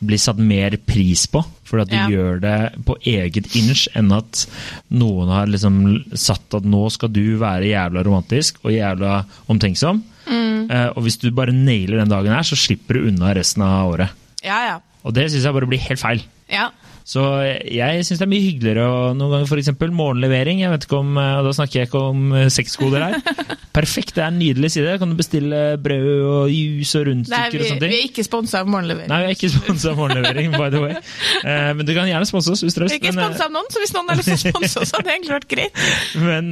blitt 0.01 0.23
satt 0.23 0.39
mer 0.41 0.73
pris 0.89 1.27
på, 1.29 1.43
fordi 1.69 1.83
at 1.83 1.91
du 1.91 1.95
Ja. 1.99 2.07
gjør 2.09 2.39
det 2.41 2.85
på 2.87 2.95
eget 3.05 3.51
inch, 3.55 3.83
enn 3.93 4.09
at 4.17 4.47
noen 4.89 5.29
har 5.29 5.45
liksom 5.45 5.75
satt 6.17 6.55
at 6.57 6.65
nå 6.65 6.87
skal 6.89 7.11
du 7.13 7.37
være 7.37 7.69
jævla 7.69 8.01
romantisk 8.07 8.57
og 8.65 8.71
jævla 8.73 9.19
omtenksom. 9.47 10.01
Mm. 10.25 10.71
Eh, 10.71 10.87
og 10.95 11.03
hvis 11.05 11.19
du 11.21 11.29
bare 11.29 11.53
nailer 11.53 12.01
den 12.01 12.09
dagen 12.09 12.33
her, 12.33 12.41
så 12.41 12.57
slipper 12.57 12.97
du 12.97 13.07
unna 13.11 13.29
resten 13.37 13.61
av 13.61 13.91
året. 13.93 14.09
Ja, 14.41 14.57
ja. 14.71 14.79
Og 15.05 15.13
det 15.13 15.29
syns 15.29 15.45
jeg 15.45 15.53
bare 15.53 15.69
blir 15.69 15.85
helt 15.85 16.01
feil. 16.01 16.23
ja. 16.49 16.71
Så 17.07 17.23
jeg 17.65 18.05
syns 18.05 18.19
det 18.21 18.25
er 18.25 18.31
mye 18.31 18.45
hyggeligere 18.45 18.85
å 18.85 18.99
noen 19.17 19.33
ganger 19.33 19.49
f.eks. 19.49 19.71
morgenlevering. 19.89 20.61
Jeg 20.61 20.71
vet 20.73 20.85
ikke 20.85 20.99
om, 21.01 21.15
eh, 21.17 21.33
og 21.39 21.47
Da 21.47 21.53
snakker 21.57 21.79
jeg 21.81 21.89
ikke 21.89 22.03
om 22.11 22.35
eh, 22.37 22.47
sexkoder 22.53 23.05
her. 23.07 23.17
Perfekt, 23.77 24.13
det 24.17 24.23
er 24.23 24.29
en 24.29 24.39
nydelig 24.39 24.71
side. 24.75 24.97
Kan 25.01 25.13
du 25.13 25.17
bestille 25.19 25.61
brød 25.81 26.09
og 26.27 26.53
jus 26.53 26.93
og 26.99 27.07
Nei, 27.07 27.13
rundstykker 27.13 27.55
vi, 27.57 27.63
og 27.63 27.69
sånne 27.71 27.91
vi 27.91 27.99
er 27.99 28.07
ikke 28.09 28.25
sponsa 28.27 28.61
av 28.61 28.71
Morgenlevering. 28.71 29.09
Nei, 29.11 29.19
vi 29.23 29.29
er 29.29 29.37
ikke 29.37 29.51
sponsa 29.55 29.93
av 29.93 30.01
morgenlevering, 30.01 30.55
by 30.57 30.69
the 30.73 30.83
way. 30.85 30.97
Eh, 31.41 31.71
men 31.73 31.87
du 31.87 31.89
kan 31.95 32.05
gjerne 32.05 32.27
sponse 32.27 32.51
oss 32.53 32.61
hvis 32.61 32.75
dere 32.75 32.87
Vi 32.91 32.97
er 32.97 32.99
ikke 32.99 33.13
sponsa 33.15 33.47
av 33.47 33.53
noen, 33.53 33.69
så 33.73 33.81
hvis 33.81 33.93
noen 33.95 34.11
har 34.11 34.19
lyst 34.19 34.29
til 34.29 34.35
å 34.35 34.51
sponse 34.53 34.81
oss, 34.83 34.91
hadde 34.93 35.07
det 35.07 35.13
egentlig 35.15 35.33
vært 35.33 35.47
greit. 35.49 35.81
Men, 36.21 36.51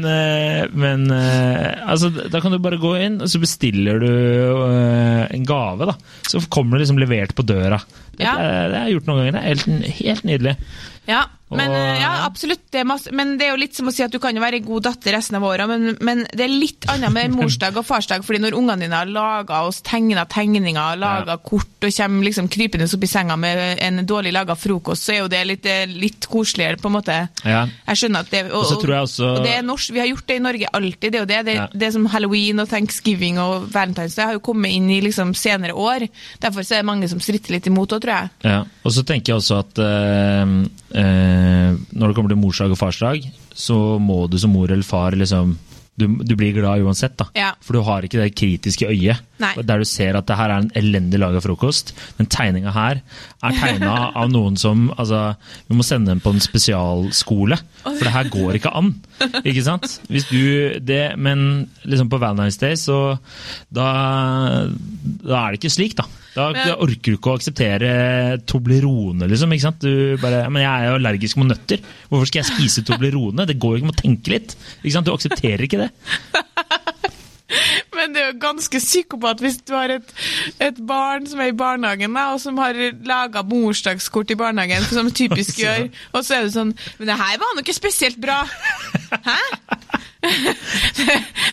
men 0.81 1.03
altså, 1.13 2.09
da 2.09 2.41
kan 2.41 2.55
du 2.55 2.57
bare 2.63 2.79
gå 2.81 2.95
inn, 3.03 3.19
og 3.21 3.29
så 3.29 3.41
bestiller 3.43 4.01
du 4.01 4.09
en 4.09 5.45
gave. 5.47 5.89
da. 5.91 5.95
Så 6.25 6.41
kommer 6.49 6.77
det 6.77 6.87
liksom 6.87 7.01
levert 7.01 7.35
på 7.37 7.45
døra. 7.45 7.77
Ja. 8.19 8.33
det, 8.35 8.47
det 8.71 8.79
har 8.79 8.89
jeg 8.89 8.97
gjort 8.97 9.09
noen 9.09 9.19
ganger. 9.21 9.35
Det 9.35 9.41
er 9.41 9.49
helt, 9.49 9.91
helt 9.99 10.25
nydelig. 10.27 10.38
Ja, 11.07 11.29
men, 11.51 11.71
Og- 11.71 11.99
ja 12.01 12.25
absolutt. 12.25 12.61
Det 12.71 12.83
masse, 12.85 13.11
men 13.11 13.37
det 13.39 13.47
er 13.47 13.51
jo 13.55 13.61
litt 13.63 13.73
som 13.75 13.87
å 13.89 13.91
si 13.93 14.03
at 14.03 14.11
du 14.11 14.19
kan 14.19 14.35
jo 14.35 14.41
være 14.41 14.59
en 14.59 14.65
god 14.65 14.83
datter 14.83 15.13
resten 15.15 15.35
av 15.39 15.43
året, 15.43 15.67
men, 15.67 15.97
men 16.01 16.19
det 16.31 16.43
er 16.45 16.51
litt 16.53 16.85
annet 16.87 17.11
med 17.11 17.31
morsdag 17.39 17.75
og 17.77 17.85
farsdag, 17.87 18.23
fordi 18.23 18.39
når 18.43 18.53
ungene 18.59 18.79
dine 18.85 18.93
har 18.99 19.09
laga 19.09 19.63
og 19.65 19.73
tegna 19.83 20.25
tegninger, 20.29 20.99
laga 21.01 21.37
kort 21.41 21.65
og 21.81 21.95
kommer 21.95 22.25
liksom 22.27 22.49
krypende 22.51 22.85
opp 22.93 23.03
i 23.03 23.09
senga 23.09 23.35
med 23.39 23.79
en 23.81 24.03
dårlig 24.05 24.33
laga 24.35 24.53
frokost, 24.59 25.07
så 25.07 25.13
er 25.15 25.19
jo 25.23 25.27
det 25.31 25.41
litt, 25.47 25.65
eh, 25.65 25.85
litt 25.89 26.27
koseligere, 26.29 26.77
på 26.77 26.89
en 26.91 26.97
måte. 26.99 27.17
Ja. 27.45 27.65
Jeg 27.87 27.95
skjønner 28.03 28.19
at 28.19 28.29
det 28.29 28.43
og, 28.51 28.59
Og 28.59 28.83
også- 28.83 29.29
og 29.39 29.43
det 29.43 29.53
er 29.57 29.61
norsk, 29.63 29.89
Vi 29.93 29.99
har 29.99 30.07
gjort 30.07 30.27
det 30.27 30.35
i 30.35 30.39
Norge 30.43 30.67
alltid. 30.73 31.11
Det 31.11 31.15
er 31.15 31.19
jo 31.19 31.25
det. 31.25 31.45
Det, 31.45 31.55
Ja. 31.55 31.67
det 31.73 31.93
som 31.93 32.05
halloween 32.05 32.59
og 32.59 32.69
thanksgiving 32.69 33.39
og 33.39 33.69
valentines 33.73 34.15
det 34.15 34.23
har 34.25 34.33
jo 34.33 34.39
kommet 34.39 34.71
inn 34.71 34.89
i 34.91 35.01
liksom 35.01 35.33
senere 35.33 35.73
år. 35.73 36.07
Derfor 36.39 36.61
så 36.61 36.75
er 36.75 36.81
det 36.83 36.85
mange 36.85 37.09
som 37.09 37.19
stritter 37.19 37.51
litt 37.55 37.65
imot 37.65 37.89
òg, 37.89 38.01
tror 38.01 38.13
jeg. 38.21 38.29
Ja, 38.43 38.59
og 38.85 38.91
så 38.91 39.03
tenker 39.03 39.33
jeg 39.33 39.37
også 39.41 39.59
at 39.59 39.79
eh, 39.79 40.69
eh, 40.95 41.73
når 41.91 42.07
det 42.07 42.17
kommer 42.17 42.33
til 42.33 42.41
morsdag 42.41 42.75
og 42.75 42.79
farsdag, 42.79 43.29
så 43.53 43.99
må 44.01 44.23
du 44.29 44.37
som 44.41 44.53
mor 44.55 44.71
eller 44.71 44.87
far 44.87 45.17
liksom 45.17 45.57
du, 45.99 46.07
du 46.23 46.35
blir 46.39 46.53
glad 46.55 46.83
uansett, 46.85 47.17
da. 47.19 47.27
Ja. 47.35 47.49
For 47.63 47.75
du 47.75 47.83
har 47.83 48.05
ikke 48.05 48.21
det 48.21 48.31
kritiske 48.37 48.87
øyet. 48.87 49.23
Nei. 49.39 49.51
Der 49.63 49.81
du 49.81 49.87
ser 49.87 50.17
at 50.19 50.27
det 50.29 50.37
her 50.39 50.51
er 50.51 50.63
en 50.63 50.71
elendig 50.79 51.19
laga 51.19 51.41
frokost. 51.43 51.93
Den 52.17 52.29
tegninga 52.31 52.71
her 52.75 53.01
er 53.43 53.57
tegna 53.57 53.95
av 54.21 54.31
noen 54.31 54.57
som 54.59 54.89
altså, 54.95 55.33
Vi 55.67 55.77
må 55.77 55.85
sende 55.87 56.13
dem 56.13 56.23
på 56.23 56.33
en 56.35 56.43
spesialskole, 56.43 57.59
for 57.83 58.05
det 58.05 58.15
her 58.15 58.31
går 58.31 58.59
ikke 58.59 58.73
an. 58.79 58.93
Ikke 59.43 59.65
sant? 59.65 59.99
Hvis 60.11 60.29
du 60.31 60.79
det, 60.79 61.03
Men 61.19 61.67
liksom 61.83 62.11
på 62.11 62.21
Valentine's 62.21 62.59
Day, 62.61 62.79
så 62.79 63.17
da, 63.67 63.89
da 65.23 65.43
er 65.43 65.51
det 65.51 65.61
ikke 65.61 65.75
slik, 65.75 65.97
da. 65.99 66.07
Da, 66.39 66.49
Men- 66.55 66.67
da 66.71 66.75
orker 66.85 67.11
du 67.11 67.17
ikke 67.17 67.33
å 67.33 67.37
akseptere 67.39 67.89
Toblerone, 68.47 69.27
liksom. 69.27 69.51
ikke 69.55 69.67
sant? 69.67 69.83
Du 69.83 70.15
bare, 70.21 70.45
men 70.49 70.63
jeg 70.63 70.71
er 70.71 70.89
jo 70.93 70.97
allergisk 70.99 71.39
mot 71.41 71.49
nøtter. 71.51 71.83
Hvorfor 72.09 72.29
skal 72.31 72.41
jeg 72.43 72.51
spise 72.53 72.85
Toblerone? 72.87 73.45
Det 73.49 73.57
går 73.59 73.75
jo 73.75 73.81
ikke 73.81 73.91
med 73.91 73.97
å 73.97 74.01
tenke 74.03 74.33
litt. 74.37 74.55
Ikke 74.83 74.95
sant? 74.97 75.09
Du 75.09 75.13
aksepterer 75.15 75.67
ikke 75.67 75.83
det. 75.85 75.91
Men 77.97 78.13
det 78.13 78.21
er 78.21 78.27
jo 78.29 78.35
ganske 78.43 78.79
psykopat 78.79 79.41
hvis 79.41 79.57
du 79.65 79.73
har 79.73 79.89
et, 79.95 80.11
et 80.61 80.77
barn 80.87 81.25
som 81.27 81.39
er 81.41 81.49
i 81.49 81.55
barnehagen, 81.57 82.13
da, 82.15 82.27
og 82.35 82.39
som 82.43 82.59
har 82.61 82.77
laga 83.09 83.41
morsdagskort 83.49 84.29
i 84.31 84.37
barnehagen, 84.39 84.85
som 84.87 85.09
typisk 85.11 85.57
gjør, 85.65 85.87
og 86.13 86.21
så 86.23 86.37
er 86.37 86.45
det 86.45 86.53
sånn 86.53 86.75
Men 86.99 87.09
det 87.09 87.17
her 87.19 87.41
var 87.41 87.55
nå 87.57 87.63
ikke 87.65 87.75
spesielt 87.75 88.19
bra. 88.21 88.43
Hæ? 89.29 89.39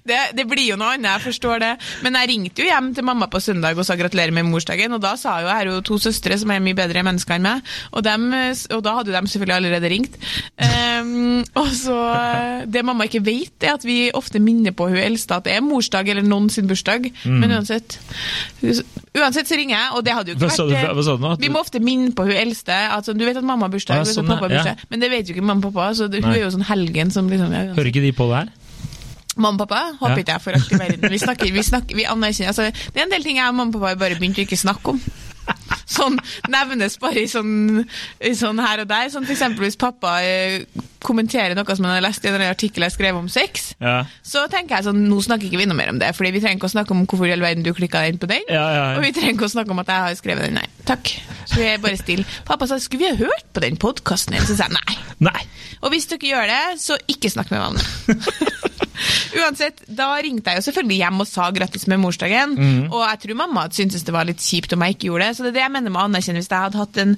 Det, 0.08 0.18
det, 0.34 0.44
blir 0.48 0.72
jo 0.72 0.76
noe 0.78 0.96
annet, 0.96 1.12
jeg 1.12 1.24
forstår 1.28 1.60
det. 1.62 1.72
Men 2.02 2.18
jeg 2.18 2.30
ringte 2.32 2.64
jo 2.64 2.66
hjem 2.66 2.90
til 2.96 3.06
mamma 3.06 3.28
på 3.30 3.40
søndag 3.42 3.78
og 3.78 3.86
sa 3.86 3.94
gratulerer 3.98 4.34
med 4.34 4.48
morsdagen, 4.48 4.96
og 4.96 5.02
da 5.04 5.14
sa 5.20 5.38
jo 5.42 5.46
jeg 5.46 5.54
har 5.60 5.70
jo 5.70 5.76
to 5.86 5.98
søstre 6.02 6.38
som 6.40 6.50
er 6.50 6.62
mye 6.64 6.76
bedre 6.78 7.04
mennesker 7.06 7.36
enn 7.36 7.46
meg, 7.46 7.74
og, 7.92 8.02
dem, 8.06 8.26
og 8.74 8.82
da 8.82 8.96
hadde 8.98 9.12
jo 9.12 9.16
de 9.16 9.32
selvfølgelig 9.32 9.56
allerede 9.60 9.92
ringt. 9.92 10.18
Um, 10.58 11.44
og 11.58 11.70
så 11.76 11.96
Det 12.66 12.82
mamma 12.86 13.06
ikke 13.06 13.22
vet, 13.24 13.54
er 13.62 13.76
at 13.76 13.84
vi 13.86 14.10
ofte 14.16 14.40
minner 14.42 14.74
på 14.76 14.88
hun 14.90 14.98
eldste 14.98 15.38
at 15.38 15.46
det 15.46 15.54
er 15.54 15.64
morsdag 15.64 16.10
eller 16.10 16.26
noen 16.26 16.48
sin 16.52 16.66
bursdag, 16.66 17.10
mm. 17.22 17.38
men 17.42 17.56
uansett 17.58 17.98
Uansett 19.16 19.48
så 19.48 19.56
ringer 19.56 19.76
jeg, 19.76 19.88
og 19.96 20.04
det 20.04 20.12
hadde 20.12 20.32
jo 20.32 20.36
ikke 20.36 20.48
vært 20.50 20.96
hva 20.96 21.04
sa 21.06 21.14
du 21.16 21.22
nå? 21.22 21.30
Vi 21.40 21.48
må 21.52 21.62
ofte 21.62 21.80
minne 21.80 22.10
på 22.16 22.26
hun 22.26 22.36
eldste. 22.36 22.74
Altså, 22.92 23.14
du 23.16 23.24
vet 23.24 23.38
at 23.38 23.46
mamma 23.46 23.64
har 23.68 23.72
bursdag, 23.72 24.02
ja, 24.02 24.08
sånn, 24.10 24.28
pappa 24.28 24.44
har 24.44 24.52
bursdag, 24.58 24.82
ja. 24.82 24.90
men 24.92 25.02
det 25.02 25.08
vet 25.12 25.30
jo 25.30 25.36
ikke 25.36 25.46
mamma 25.46 25.62
og 25.62 25.72
pappa, 25.72 25.94
så 25.96 26.10
hun 26.12 26.28
er 26.34 26.42
jo 26.42 26.52
sånn 26.52 26.66
helgen 26.68 27.12
som 27.14 27.30
liksom 27.32 27.54
ja, 27.54 27.64
Hører 27.76 27.92
ikke 27.92 28.04
de 28.04 28.12
på 28.16 28.28
det 28.32 28.42
her? 28.42 28.52
Mamma 29.36 29.62
og 29.62 29.68
pappa 29.68 29.82
håper 30.00 30.22
ikke 30.22 30.32
jeg 30.32 30.44
får 30.46 30.58
aktiv 30.58 30.80
verden. 30.80 31.10
Vi 31.12 31.18
snakker, 31.20 31.52
vi 31.52 31.62
snakker, 31.62 31.96
vi 31.98 32.08
anerkjenner 32.08 32.52
altså, 32.54 32.70
Det 32.72 33.00
er 33.00 33.06
en 33.06 33.12
del 33.12 33.26
ting 33.26 33.40
jeg 33.40 33.48
og 33.48 33.58
mamma 33.58 33.68
og 33.68 33.78
pappa 33.78 33.92
har 33.92 34.00
bare 34.00 34.18
begynt 34.20 34.40
å 34.40 34.46
ikke 34.46 34.58
snakke 34.60 34.94
om. 34.94 35.00
Sånn 35.96 36.16
nevnes 36.50 36.96
bare 37.02 37.22
i 37.22 37.28
sånn, 37.30 37.84
i 38.18 38.32
sånn 38.38 38.62
her 38.64 38.82
og 38.82 38.90
der. 38.90 39.10
Sånn 39.12 39.28
f.eks. 39.28 39.44
hvis 39.60 39.78
pappa 39.80 40.16
kommenterer 41.04 41.56
noe 41.56 41.76
som 41.76 41.86
han 41.88 41.96
har 41.96 42.04
lest 42.04 42.24
i 42.24 42.30
en 42.30 42.44
artikkel 42.46 42.86
jeg 42.86 42.94
skrev 42.94 43.18
om 43.18 43.28
sex, 43.32 43.70
ja. 43.82 43.98
så 44.26 44.46
tenker 44.52 44.78
jeg 44.78 44.88
sånn 44.88 45.04
Nå 45.06 45.18
snakker 45.24 45.48
ikke 45.48 45.60
vi 45.60 45.68
noe 45.68 45.78
mer 45.78 45.92
om 45.92 46.00
det, 46.00 46.12
Fordi 46.16 46.32
vi 46.34 46.42
trenger 46.42 46.58
ikke 46.58 46.70
å 46.70 46.74
snakke 46.74 46.94
om 46.94 47.04
hvorfor 47.04 47.28
i 47.28 47.34
all 47.34 47.44
verden 47.44 47.64
du 47.66 47.72
klikka 47.76 48.04
inn 48.08 48.20
på 48.22 48.28
den. 48.30 48.44
Ja, 48.52 48.64
ja, 48.74 48.86
og 48.96 49.04
vi 49.04 49.12
trenger 49.16 49.36
ikke 49.36 49.48
å 49.48 49.54
snakke 49.54 49.74
om 49.74 49.82
at 49.82 49.92
jeg 49.92 50.06
har 50.06 50.18
skrevet 50.18 50.48
den. 50.48 50.60
Nei, 50.60 50.66
takk. 50.88 51.12
Så 51.46 51.60
vi 51.60 51.68
er 51.68 51.82
bare 51.82 52.00
stille. 52.00 52.26
Pappa 52.48 52.68
sa 52.68 52.78
skulle 52.82 53.04
vi 53.04 53.12
ha 53.12 53.18
hørt 53.20 53.46
på 53.54 53.62
den 53.64 53.78
podkasten 53.80 54.36
din? 54.36 54.46
Så 54.46 54.58
sa 54.58 54.68
jeg 54.68 54.76
nei. 54.76 54.98
nei. 55.30 55.46
Og 55.84 55.92
hvis 55.92 56.08
dere 56.10 56.32
gjør 56.32 56.50
det, 56.50 56.62
så 56.82 56.98
ikke 57.12 57.32
snakk 57.32 57.52
med 57.54 57.62
mamma. 57.62 58.56
Uansett, 59.42 59.82
da 59.92 60.08
ringte 60.24 60.52
jeg 60.52 60.60
jo 60.60 60.66
selvfølgelig 60.68 60.98
hjem 61.02 61.22
og 61.22 61.28
sa 61.28 61.48
grattis 61.54 61.86
med 61.90 62.00
morsdagen. 62.02 62.56
Mm. 62.56 62.82
Og 62.88 63.02
jeg 63.02 63.22
tror 63.22 63.40
mamma 63.42 63.66
syntes 63.74 64.06
det 64.06 64.14
var 64.14 64.28
litt 64.28 64.42
kjipt 64.42 64.74
om 64.76 64.84
jeg 64.86 64.96
ikke 64.96 65.10
gjorde 65.10 65.28
det. 65.28 65.36
Så 65.36 65.44
det 65.44 65.52
er 65.52 65.58
det 65.58 65.64
jeg 65.66 65.74
mener 65.76 65.92
med 65.92 66.02
å 66.02 66.06
anerkjenne 66.08 66.42
hvis 66.42 66.52
jeg 66.52 66.66
hadde 66.66 66.82
hatt 66.82 67.02
en 67.02 67.16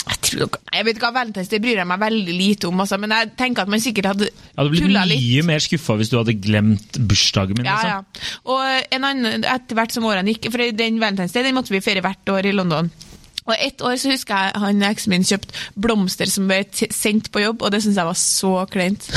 jeg, 0.00 0.20
tror, 0.24 0.58
jeg 0.72 0.86
vet 0.86 0.96
ikke 0.96 1.08
hva 1.08 1.12
Valentine's 1.18 1.50
Day 1.52 1.60
bryr 1.62 1.80
jeg 1.82 1.88
meg 1.90 2.00
veldig 2.00 2.34
lite 2.36 2.68
om, 2.70 2.80
altså, 2.82 2.98
men 3.02 3.12
jeg 3.14 3.32
tenker 3.38 3.66
at 3.66 3.72
man 3.72 3.82
sikkert 3.82 4.10
hadde 4.10 4.30
tulla 4.30 4.32
litt. 4.32 4.48
Jeg 4.54 4.60
hadde 4.62 5.10
blitt 5.10 5.26
mye 5.26 5.46
mer 5.50 5.64
skuffa 5.64 5.96
hvis 6.00 6.12
du 6.12 6.16
hadde 6.20 6.36
glemt 6.40 7.00
bursdagen 7.10 7.60
min. 7.60 7.68
Ja, 7.68 7.76
liksom. 7.76 8.24
ja. 8.24 8.32
Og 8.54 8.96
en 8.96 9.06
annen, 9.10 9.46
etter 9.56 9.78
hvert 9.78 9.94
som 9.94 10.08
årene 10.08 10.34
gikk, 10.34 10.50
for 10.50 10.64
den 10.80 11.00
Valentine's 11.02 11.36
Day 11.36 11.46
den 11.46 11.56
måtte 11.58 11.74
vi 11.74 11.82
feire 11.84 12.04
hvert 12.04 12.32
år 12.32 12.48
i 12.48 12.56
London. 12.56 12.90
Og 13.50 13.58
ett 13.58 13.82
år 13.84 13.98
så 14.00 14.14
husker 14.14 14.46
jeg 14.46 14.64
han 14.64 14.88
eksen 14.90 15.14
min 15.14 15.26
kjøpte 15.26 15.68
blomster 15.74 16.30
som 16.30 16.48
ble 16.50 16.62
sendt 16.94 17.30
på 17.34 17.42
jobb, 17.44 17.62
og 17.64 17.74
det 17.74 17.82
syntes 17.82 18.00
jeg 18.00 18.10
var 18.10 18.18
så 18.18 18.56
kleint. 18.70 19.08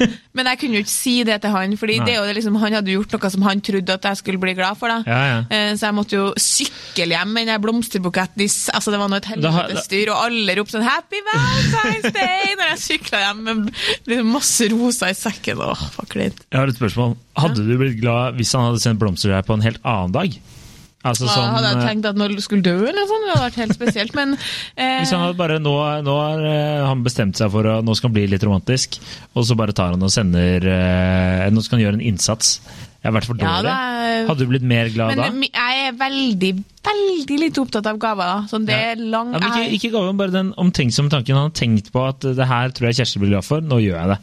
Men 0.36 0.46
jeg 0.48 0.60
kunne 0.60 0.78
jo 0.78 0.84
ikke 0.84 0.92
si 0.92 1.14
det 1.26 1.40
til 1.42 1.52
han, 1.52 1.74
for 1.76 1.90
liksom, 1.90 2.56
han 2.62 2.76
hadde 2.78 2.94
gjort 2.94 3.12
noe 3.12 3.30
som 3.34 3.42
han 3.44 3.60
trodde 3.66 3.96
at 3.98 4.06
jeg 4.08 4.20
skulle 4.20 4.40
bli 4.40 4.54
glad 4.56 4.78
for. 4.80 4.92
Ja, 5.04 5.18
ja. 5.28 5.40
Eh, 5.52 5.72
så 5.76 5.90
jeg 5.90 5.96
måtte 5.98 6.16
jo 6.16 6.28
sykle 6.40 7.10
hjem 7.10 7.34
med 7.36 7.50
den 7.50 7.60
blomsterbuketten. 7.60 8.46
Altså, 8.46 8.94
det 8.94 9.00
var 9.02 9.10
noe 9.10 9.20
et 9.20 9.28
helvetestyr, 9.28 10.12
og 10.14 10.22
alle 10.28 10.56
ropte 10.56 10.78
sånn 10.78 10.86
'Happy 10.86 11.20
Valentine's 11.26 12.14
Day!' 12.16 12.54
når 12.56 12.72
jeg 12.72 12.84
sykla 12.86 13.24
hjem 13.26 13.42
med 13.48 13.74
liksom 14.06 14.32
masse 14.38 14.70
roser 14.72 15.12
i 15.12 15.18
sekken. 15.18 15.60
Åh, 15.66 15.84
fuck. 15.96 16.16
Jeg 16.16 16.32
har 16.54 16.70
et 16.70 16.78
spørsmål. 16.78 17.18
Hadde 17.36 17.66
du 17.66 17.76
blitt 17.78 18.00
glad 18.00 18.38
hvis 18.38 18.54
han 18.56 18.70
hadde 18.70 18.82
sendt 18.82 19.02
blomster 19.02 19.28
til 19.28 19.36
deg 19.36 19.46
på 19.46 19.58
en 19.58 19.66
helt 19.66 19.84
annen 19.84 20.16
dag? 20.16 20.40
Altså, 21.00 21.30
sånn, 21.32 21.46
hadde 21.54 21.68
jeg 21.72 21.84
tenkt 21.86 22.06
at 22.10 22.18
når 22.20 22.34
du 22.36 22.42
skulle 22.44 22.64
dø, 22.64 22.74
eller 22.90 23.06
sånn, 23.08 23.22
det 23.24 23.30
hadde 23.32 23.44
vært 23.46 23.60
helt 23.62 23.76
spesielt, 23.78 24.12
men 24.18 24.34
eh... 24.76 24.98
Hvis 25.00 25.14
han 25.16 25.24
hadde 25.24 25.38
bare 25.38 25.56
nå, 25.62 25.72
nå 26.04 26.16
har 26.18 26.44
eh, 26.44 26.82
han 26.84 27.04
bestemt 27.06 27.40
seg 27.40 27.48
for 27.54 27.64
å 27.64 27.78
nå 27.80 27.96
skal 27.96 28.10
han 28.10 28.18
bli 28.18 28.26
litt 28.28 28.44
romantisk, 28.44 29.00
og 29.32 29.48
så 29.48 29.56
bare 29.56 29.72
tar 29.76 29.94
han 29.96 30.04
og 30.04 30.12
sender 30.12 30.66
eh, 30.68 31.48
Nå 31.50 31.64
skal 31.64 31.78
han 31.78 31.86
gjøre 31.86 32.00
en 32.00 32.06
innsats. 32.12 32.58
Jeg 33.00 33.08
har 33.08 33.16
vært 33.16 33.30
for 33.30 33.40
dårlig. 33.40 33.72
Ja, 33.72 34.26
Hadde 34.28 34.44
du 34.44 34.50
blitt 34.50 34.66
mer 34.66 34.90
glad 34.92 35.16
men, 35.16 35.40
da? 35.40 35.48
Jeg 35.56 35.86
er 35.88 35.94
veldig 35.96 36.50
veldig 36.90 37.38
lite 37.40 37.62
opptatt 37.62 37.86
av 37.90 37.98
gaver. 38.00 38.46
Sånn, 38.50 38.66
det 38.68 38.76
er 38.76 39.00
lang, 39.00 39.32
ja, 39.34 39.40
ikke, 39.48 39.76
ikke 39.76 39.90
gaver, 39.94 40.16
bare 40.18 40.34
den 40.34 40.52
omtenksomme 40.60 41.12
tanken. 41.12 41.38
Han 41.38 41.48
har 41.48 41.56
tenkt 41.56 41.90
på 41.94 42.02
at 42.06 42.24
det 42.36 42.48
her 42.50 42.74
tror 42.76 42.90
jeg 42.90 43.00
Kjersti 43.00 43.22
blir 43.22 43.32
glad 43.34 43.46
for, 43.46 43.64
nå 43.64 43.80
gjør 43.82 43.98
jeg 43.98 44.12
det. 44.12 44.18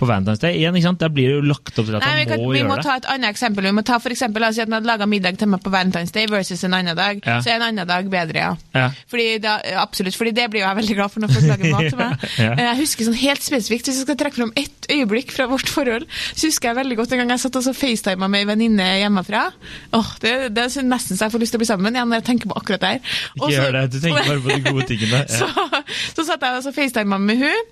På 0.00 0.08
Valentine's 0.10 0.42
Day 0.42 0.58
igjen, 0.60 0.76
ikke 0.78 0.88
sant? 0.88 1.00
Der 1.02 1.12
blir 1.14 1.30
det 1.30 1.38
jo 1.38 1.46
lagt 1.50 1.72
opp 1.74 1.88
til 1.88 1.98
at 1.98 2.04
Nei, 2.04 2.12
han 2.22 2.30
kan, 2.30 2.42
må 2.42 2.50
gjøre 2.50 2.58
det. 2.58 2.62
Vi 2.62 2.70
må 2.70 2.78
ta 2.84 2.96
et 3.00 3.08
annet 3.14 3.34
eksempel. 3.34 3.68
Vi 3.70 3.74
må 3.76 3.84
ta 3.86 4.00
for 4.02 4.14
eksempel, 4.14 4.46
altså, 4.46 4.64
at 4.64 4.70
han 4.70 4.78
hadde 4.78 4.90
laga 4.90 5.08
middag 5.10 5.40
til 5.40 5.50
meg 5.52 5.64
på 5.64 5.72
Valentine's 5.74 6.14
Day 6.14 6.30
versus 6.30 6.64
en 6.66 6.76
annen 6.78 6.98
dag. 6.98 7.22
Ja. 7.24 7.38
Så 7.44 7.52
er 7.52 7.60
en 7.60 7.66
annen 7.70 7.88
dag 7.88 8.10
bedre, 8.12 8.44
ja. 8.44 8.52
ja. 8.76 8.88
Fordi 9.10 9.28
da, 9.42 9.56
absolutt, 9.82 10.18
fordi 10.18 10.34
det 10.36 10.48
blir 10.52 10.64
jo 10.64 10.68
jeg 10.68 10.80
veldig 10.80 10.98
glad 10.98 11.14
for 11.14 11.24
når 11.24 11.34
folk 11.36 11.48
lager 11.50 11.74
mat 11.76 11.88
til 11.88 12.00
meg. 12.00 12.28
ja. 12.46 12.52
Jeg 12.70 12.80
husker 12.82 13.08
sånn 13.08 13.20
helt 13.20 13.46
spesifikt, 13.46 13.90
Hvis 13.90 14.02
jeg 14.02 14.08
skal 14.08 14.20
trekke 14.20 14.40
fram 14.40 14.54
ett 14.60 14.90
øyeblikk 14.90 15.34
fra 15.34 15.48
vårt 15.50 15.70
forhold, 15.70 16.06
så 16.34 16.50
husker 16.50 16.70
jeg 16.70 16.80
veldig 16.80 16.98
godt 17.00 17.14
en 17.14 17.22
gang 17.22 17.34
jeg 17.34 17.44
satt 17.44 17.60
og 17.60 17.68
facetima 17.76 18.28
med 18.30 18.44
ei 18.44 18.48
venninne 18.48 18.88
hjemmefra. 19.00 19.46
Åh, 19.96 20.12
det, 20.22 20.34
det 20.56 20.66
er 20.66 20.86
nesten 20.86 21.18
så 21.18 21.28
jeg 21.28 21.34
får 21.34 21.44
lyst 21.44 21.54
til 21.54 21.60
å 21.60 21.62
bli 21.62 21.68
sammen 21.68 21.96
igjen 21.96 22.09
når 22.10 22.20
jeg 22.20 22.26
tenker 22.30 22.50
på 22.50 22.58
akkurat 22.60 22.84
der. 22.84 23.12
Ikke 23.36 23.52
gjør 23.54 23.76
det, 23.78 23.84
du 23.92 24.00
tenker 24.02 24.26
bare 24.26 24.40
på 24.44 24.56
de 24.56 24.62
gode 24.70 24.88
tingene. 24.90 25.24
Ja. 25.30 25.38
Så, 25.40 25.82
så 26.16 26.24
satt 26.26 26.42
jeg 26.44 26.60
og 26.60 26.74
facetima 26.74 27.18
med 27.20 27.40
hun. 27.40 27.68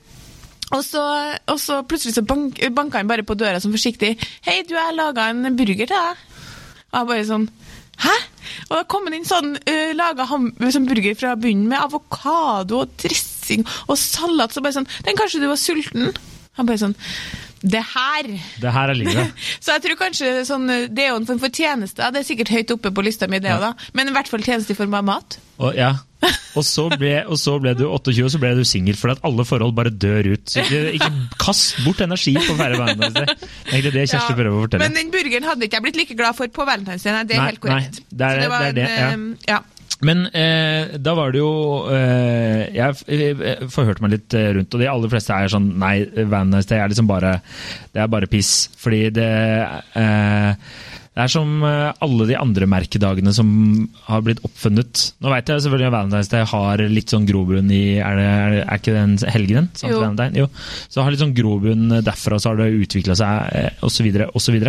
Og 0.77 0.83
så, 0.85 1.03
og 1.48 1.61
så 1.61 1.81
plutselig 1.88 2.14
så 2.14 2.24
bank, 2.29 2.61
banka 2.77 3.01
han 3.01 3.09
bare 3.09 3.24
på 3.24 3.37
døra 3.38 3.61
som 3.61 3.72
forsiktig. 3.72 4.16
'Hei, 4.44 4.62
du, 4.68 4.74
har 4.77 4.92
laga 4.92 5.31
en 5.31 5.57
burger 5.57 5.87
til 5.87 5.96
deg.' 5.96 6.24
Og 6.92 6.98
jeg 6.98 7.09
bare 7.12 7.29
sånn 7.29 7.48
Hæ? 7.98 8.14
Og 8.68 8.74
da 8.77 8.83
kom 8.87 9.09
han 9.09 9.16
inn 9.16 9.27
sånn, 9.27 9.57
uh, 9.59 9.90
laga 9.98 10.29
sånn 10.29 10.87
burger 10.87 11.16
fra 11.18 11.35
bunnen 11.40 11.66
med 11.66 11.81
avokado 11.83 12.85
og 12.85 12.92
dressing 13.03 13.64
og 13.88 13.96
salat. 13.98 14.55
Så 14.55 14.62
bare 14.62 14.77
sånn 14.77 14.90
'Den 15.05 15.18
kanskje 15.18 15.40
du 15.42 15.48
var 15.48 15.59
sulten?' 15.59 16.12
Han 16.59 16.68
bare 16.68 16.83
sånn 16.83 16.99
det 17.62 17.81
her. 17.83 18.29
Det 18.62 18.73
her 18.73 18.92
er 18.92 18.99
livet. 18.99 19.47
så 19.64 19.77
jeg 19.77 19.85
tror 19.87 19.99
kanskje 19.99 20.33
sånn, 20.47 20.68
det 20.94 21.05
er 21.05 21.12
jo 21.12 21.21
en 21.21 21.29
form 21.29 21.40
for 21.42 21.55
tjeneste. 21.55 22.11
Det 22.14 22.23
er 22.23 22.27
sikkert 22.27 22.53
høyt 22.55 22.75
oppe 22.75 22.92
på 22.94 23.05
lista 23.07 23.29
mi, 23.31 23.40
det 23.42 23.51
òg, 23.51 23.64
ja. 23.64 23.73
da. 23.73 23.90
Men 23.99 24.11
i 24.11 24.14
hvert 24.14 24.31
fall 24.31 24.44
tjeneste 24.47 24.75
i 24.75 24.79
form 24.79 24.94
av 24.99 25.07
mat. 25.09 25.38
Og, 25.59 25.73
ja. 25.75 25.90
og, 26.23 26.62
så 26.66 26.87
ble, 26.92 27.12
og 27.27 27.38
så 27.40 27.57
ble 27.62 27.73
du 27.79 27.85
28, 27.88 28.14
og 28.27 28.31
så 28.35 28.40
ble 28.42 28.53
du 28.59 28.62
singel 28.66 28.99
fordi 28.99 29.16
at 29.16 29.25
alle 29.27 29.47
forhold 29.49 29.75
bare 29.79 29.90
dør 29.90 30.31
ut. 30.35 30.44
Så 30.51 30.62
ikke, 30.62 30.85
ikke 31.01 31.11
kast 31.42 31.81
bort 31.87 32.03
energi 32.05 32.37
på 32.38 32.55
å 32.55 32.59
feire 32.61 32.79
valentinsdag. 32.79 33.33
Det 33.33 33.49
er 33.49 33.75
Egentlig 33.75 33.94
det 33.97 34.05
Kjersti 34.12 34.35
ja, 34.35 34.38
prøver 34.38 34.53
å 34.53 34.62
fortelle. 34.62 34.87
Men 34.87 35.01
den 35.01 35.11
burgeren 35.14 35.51
hadde 35.51 35.66
ikke 35.66 35.81
jeg 35.81 35.87
blitt 35.88 36.01
like 36.05 36.18
glad 36.21 36.38
for 36.38 36.55
på 36.55 36.68
Valentine's 36.68 37.09
Day. 37.09 37.27
Det 37.27 37.38
er 37.38 37.42
nei, 37.42 37.51
helt 37.51 37.64
korrekt. 37.64 38.01
Nei, 38.05 38.21
det 38.23 38.31
er 38.31 38.38
det. 38.38 38.47
Er 38.55 38.79
det, 38.79 38.87
ja. 38.94 39.59
Ja. 39.59 39.61
Men 40.06 40.26
eh, 40.30 40.94
da 41.02 41.14
var 41.18 41.32
det 41.34 41.40
jo 41.40 41.50
eh, 41.90 42.68
Jeg 42.70 43.66
forhørte 43.74 44.04
meg 44.04 44.12
litt 44.14 44.37
eh, 44.38 44.52
rundt, 44.54 44.74
og 44.76 44.82
de 44.82 44.87
aller 44.90 45.11
fleste 45.11 45.34
er 45.34 45.50
sånn 45.50 45.72
Nei, 45.80 45.96
Valentine's 46.20 46.68
Day 46.70 46.78
er 46.78 46.92
liksom 46.92 47.08
bare 47.11 47.38
Det 47.94 48.04
er 48.04 48.12
bare 48.12 48.30
piss. 48.30 48.68
Fordi 48.78 49.08
det 49.16 49.30
eh, 49.98 50.52
det 51.18 51.24
er 51.24 51.33
som 51.33 51.64
eh, 51.66 51.88
alle 52.04 52.28
de 52.28 52.37
andre 52.38 52.66
merkedagene 52.70 53.33
som 53.35 53.48
har 54.07 54.20
blitt 54.22 54.38
oppfunnet. 54.46 55.00
Nå 55.18 55.33
vet 55.33 55.50
jeg 55.50 55.64
selvfølgelig 55.64 55.88
at 55.88 55.94
Valentine's 55.96 56.31
Day 56.31 56.44
har 56.46 56.83
litt 56.94 57.11
sånn 57.11 57.26
grobunn 57.26 57.72
i 57.74 57.98
Er, 57.98 58.20
det, 58.20 58.61
er 58.62 58.78
ikke 58.78 58.94
den 58.94 59.16
helgen? 59.26 59.66
Sant, 59.74 60.22
jo. 60.38 60.44
jo. 60.44 60.46
Så 60.87 61.02
har 61.02 61.11
litt 61.11 61.24
sånn 61.24 61.35
grobunn 61.35 61.90
derfra, 62.07 62.38
så 62.38 62.52
har 62.52 62.62
det 62.62 62.70
utvikla 62.85 63.18
seg 63.18 63.83
osv. 63.83 64.07
osv. 64.31 64.61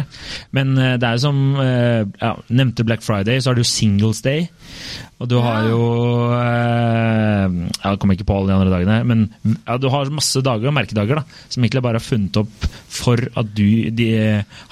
Men 0.58 0.74
eh, 0.74 0.98
det 0.98 1.06
er 1.06 1.20
jo 1.20 1.26
som 1.28 1.46
ja, 1.60 2.34
Nevnte 2.50 2.88
Black 2.88 3.06
Friday, 3.06 3.38
så 3.38 3.54
har 3.54 3.62
du 3.62 3.68
Singles 3.68 4.24
Day. 4.26 4.50
Og 5.20 5.28
du 5.28 5.36
har 5.44 5.66
jo 5.68 5.80
eh, 6.32 6.99
Jeg 7.80 8.00
kommer 8.02 8.18
ikke 8.18 8.28
på 8.28 8.36
alle 8.36 8.52
de 8.52 8.56
andre 8.58 8.74
dagene, 8.74 8.98
men 9.08 9.54
ja, 9.66 9.78
du 9.80 9.88
har 9.94 10.12
masse 10.14 10.42
dager, 10.46 10.74
merkedager, 10.76 11.22
da, 11.22 11.40
som 11.48 11.64
egentlig 11.64 11.84
bare 11.86 12.02
er 12.02 12.06
funnet 12.06 12.40
opp 12.42 12.68
for 12.92 13.22
at 13.40 13.54
du, 13.56 13.90
de, 13.96 14.10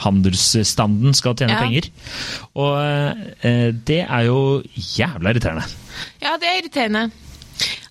handelsstanden 0.03 1.15
skal 1.17 1.37
tjene 1.39 1.55
ja. 1.55 1.61
penger. 1.63 1.89
Og 2.59 2.73
eh, 3.47 3.69
det 3.87 4.01
er 4.03 4.27
jo 4.27 4.41
jævla 4.75 5.31
irriterende. 5.31 5.67
Ja, 6.23 6.35
det 6.41 6.49
er 6.49 6.61
irriterende. 6.61 7.07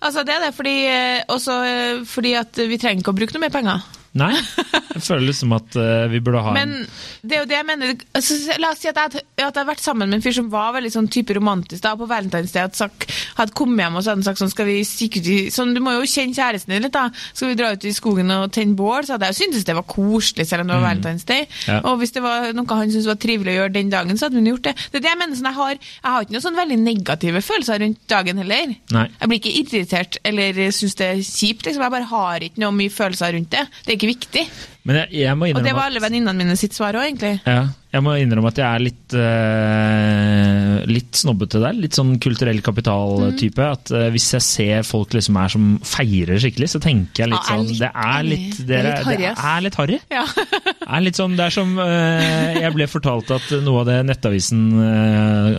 Altså, 0.05 0.23
det 0.27 0.37
er 0.37 0.45
det 0.45 0.55
fordi, 0.55 0.77
eh, 0.91 1.23
også 1.33 1.61
eh, 1.67 2.05
fordi 2.07 2.37
at 2.39 2.61
vi 2.69 2.79
trenger 2.79 3.03
ikke 3.03 3.15
å 3.15 3.21
bruke 3.21 3.37
noe 3.37 3.47
mer 3.47 3.55
penger. 3.55 3.87
Nei, 4.17 4.33
jeg 4.97 5.03
føler 5.05 5.27
liksom 5.29 5.53
at 5.57 5.77
uh, 5.77 6.07
vi 6.09 6.21
burde 6.25 6.41
ha 6.41 6.55
Men 6.57 6.73
det 7.21 7.37
er 7.37 7.43
jo 7.43 7.49
det 7.51 7.57
jeg 7.59 7.67
mener. 7.69 7.93
Altså, 8.17 8.37
la 8.63 8.71
oss 8.73 8.81
si 8.81 8.89
at 8.89 8.97
jeg, 9.01 9.11
at 9.13 9.41
jeg 9.41 9.45
hadde 9.45 9.65
vært 9.69 9.83
sammen 9.85 10.09
med 10.09 10.19
en 10.19 10.25
fyr 10.25 10.37
som 10.39 10.49
var 10.53 10.73
veldig 10.77 10.93
sånn 10.95 11.11
type 11.13 11.37
romantisk 11.37 11.85
da, 11.85 11.93
på 11.99 12.09
Valentine's 12.09 12.55
Day. 12.55 12.65
Hadde, 12.65 13.11
hadde 13.37 13.57
kommet 13.59 13.85
hjem 13.85 13.99
og 13.99 14.05
så 14.05 14.13
hadde 14.13 14.23
han 14.23 14.29
sagt 14.31 14.43
sånn, 14.43 14.53
skal 14.55 14.69
vi 14.71 14.79
sikkert 14.89 15.29
sånn, 15.53 15.75
Du 15.77 15.83
må 15.85 15.93
jo 15.99 16.07
kjenne 16.09 16.37
kjæresten 16.37 16.73
din 16.75 16.87
litt, 16.87 16.95
da. 16.97 17.11
Skal 17.33 17.53
vi 17.53 17.59
dra 17.61 17.73
ut 17.75 17.85
i 17.85 17.93
skogen 17.97 18.33
og 18.39 18.49
tenne 18.57 18.79
bål? 18.79 19.05
Så 19.07 19.17
hadde 19.17 19.31
jeg 19.33 19.39
syntes 19.41 19.67
det 19.69 19.77
var 19.77 19.87
koselig, 19.91 20.49
selv 20.49 20.65
om 20.65 20.73
det 20.73 20.79
var 20.79 20.85
mm. 20.85 20.89
Valentine's 20.89 21.29
Day. 21.29 21.45
Ja. 21.69 21.83
Og 21.91 22.01
hvis 22.01 22.17
det 22.17 22.25
var 22.25 22.49
noe 22.57 22.81
han 22.81 22.93
syntes 22.93 23.11
var 23.11 23.21
trivelig 23.21 23.53
å 23.53 23.59
gjøre 23.61 23.75
den 23.77 23.93
dagen, 23.93 24.17
så 24.17 24.29
hadde 24.29 24.41
hun 24.41 24.51
gjort 24.53 24.71
det. 24.71 24.77
Det 24.93 25.01
er 25.01 25.07
det 25.07 25.13
jeg 25.13 25.21
mener. 25.21 25.37
Sånn, 25.37 25.51
jeg, 25.51 25.59
har, 25.61 25.79
jeg 26.01 26.15
har 26.15 26.25
ikke 26.25 26.37
noen 26.37 26.47
sånn 26.47 26.61
veldig 26.63 26.81
negative 26.83 27.45
følelser 27.45 27.83
rundt 27.85 28.03
dagen 28.11 28.41
heller. 28.43 28.75
Nei. 28.97 29.07
Jeg 29.21 29.31
blir 29.31 29.43
ikke 29.43 29.55
irritert 29.61 30.21
eller 30.27 30.61
syns 30.75 30.97
det 30.99 31.11
er 31.13 31.23
kjipt. 31.23 31.67
Liksom. 31.69 31.85
Jeg 31.85 31.95
bare 31.97 32.11
har 32.11 32.47
ikke 32.47 32.63
noe 32.63 32.75
mye 32.77 32.93
følelser 32.93 33.35
rundt 33.37 33.53
det. 33.53 33.65
Det 33.85 33.93
er 33.93 33.99
ikke 33.99 34.06
viktig. 34.09 34.45
Men 34.87 35.01
jeg, 35.03 35.13
jeg 35.25 35.39
må 35.39 35.49
Og 35.51 35.65
det 35.65 35.75
var 35.77 35.91
alle 35.91 36.03
venninnene 36.05 36.37
mine 36.39 36.57
sitt 36.59 36.77
svar 36.77 36.99
òg, 36.99 37.09
egentlig. 37.09 37.35
Ja, 37.47 37.67
jeg 37.97 38.05
må 38.05 38.15
innrømme 38.21 38.51
at 38.53 38.59
jeg 38.61 38.67
er 38.67 38.83
litt 38.85 39.15
uh, 39.17 40.83
litt 40.91 41.19
snobbete 41.19 41.61
der. 41.63 41.77
Litt 41.79 41.97
sånn 41.97 42.17
kulturell 42.23 42.61
kapital-type. 42.65 43.63
Mm. 43.63 43.73
At 43.73 43.93
uh, 43.95 44.07
hvis 44.15 44.29
jeg 44.37 44.45
ser 44.45 44.87
folk 44.87 45.17
liksom 45.17 45.39
er 45.41 45.53
som 45.53 45.69
feirer 45.87 46.41
skikkelig, 46.43 46.69
så 46.75 46.81
tenker 46.83 47.25
jeg 47.25 47.33
litt 47.33 47.51
Ja, 47.51 47.57
sånn 47.57 47.71
Det 47.81 47.91
er 47.91 48.27
litt, 48.27 48.61
dere, 48.69 48.95
Det 49.07 49.33
er 49.33 49.65
litt 49.65 49.81
harry. 49.81 50.01
Ja. 50.13 50.25
Er 50.87 51.03
litt 51.03 51.19
sånn, 51.19 51.33
det 51.35 51.49
er 51.49 51.51
som 51.51 51.73
uh, 51.81 52.55
Jeg 52.55 52.71
ble 52.77 52.87
fortalt 52.87 53.33
at 53.35 53.49
noe 53.65 53.81
av 53.81 53.89
det 53.89 53.97
Nettavisen 54.07 54.61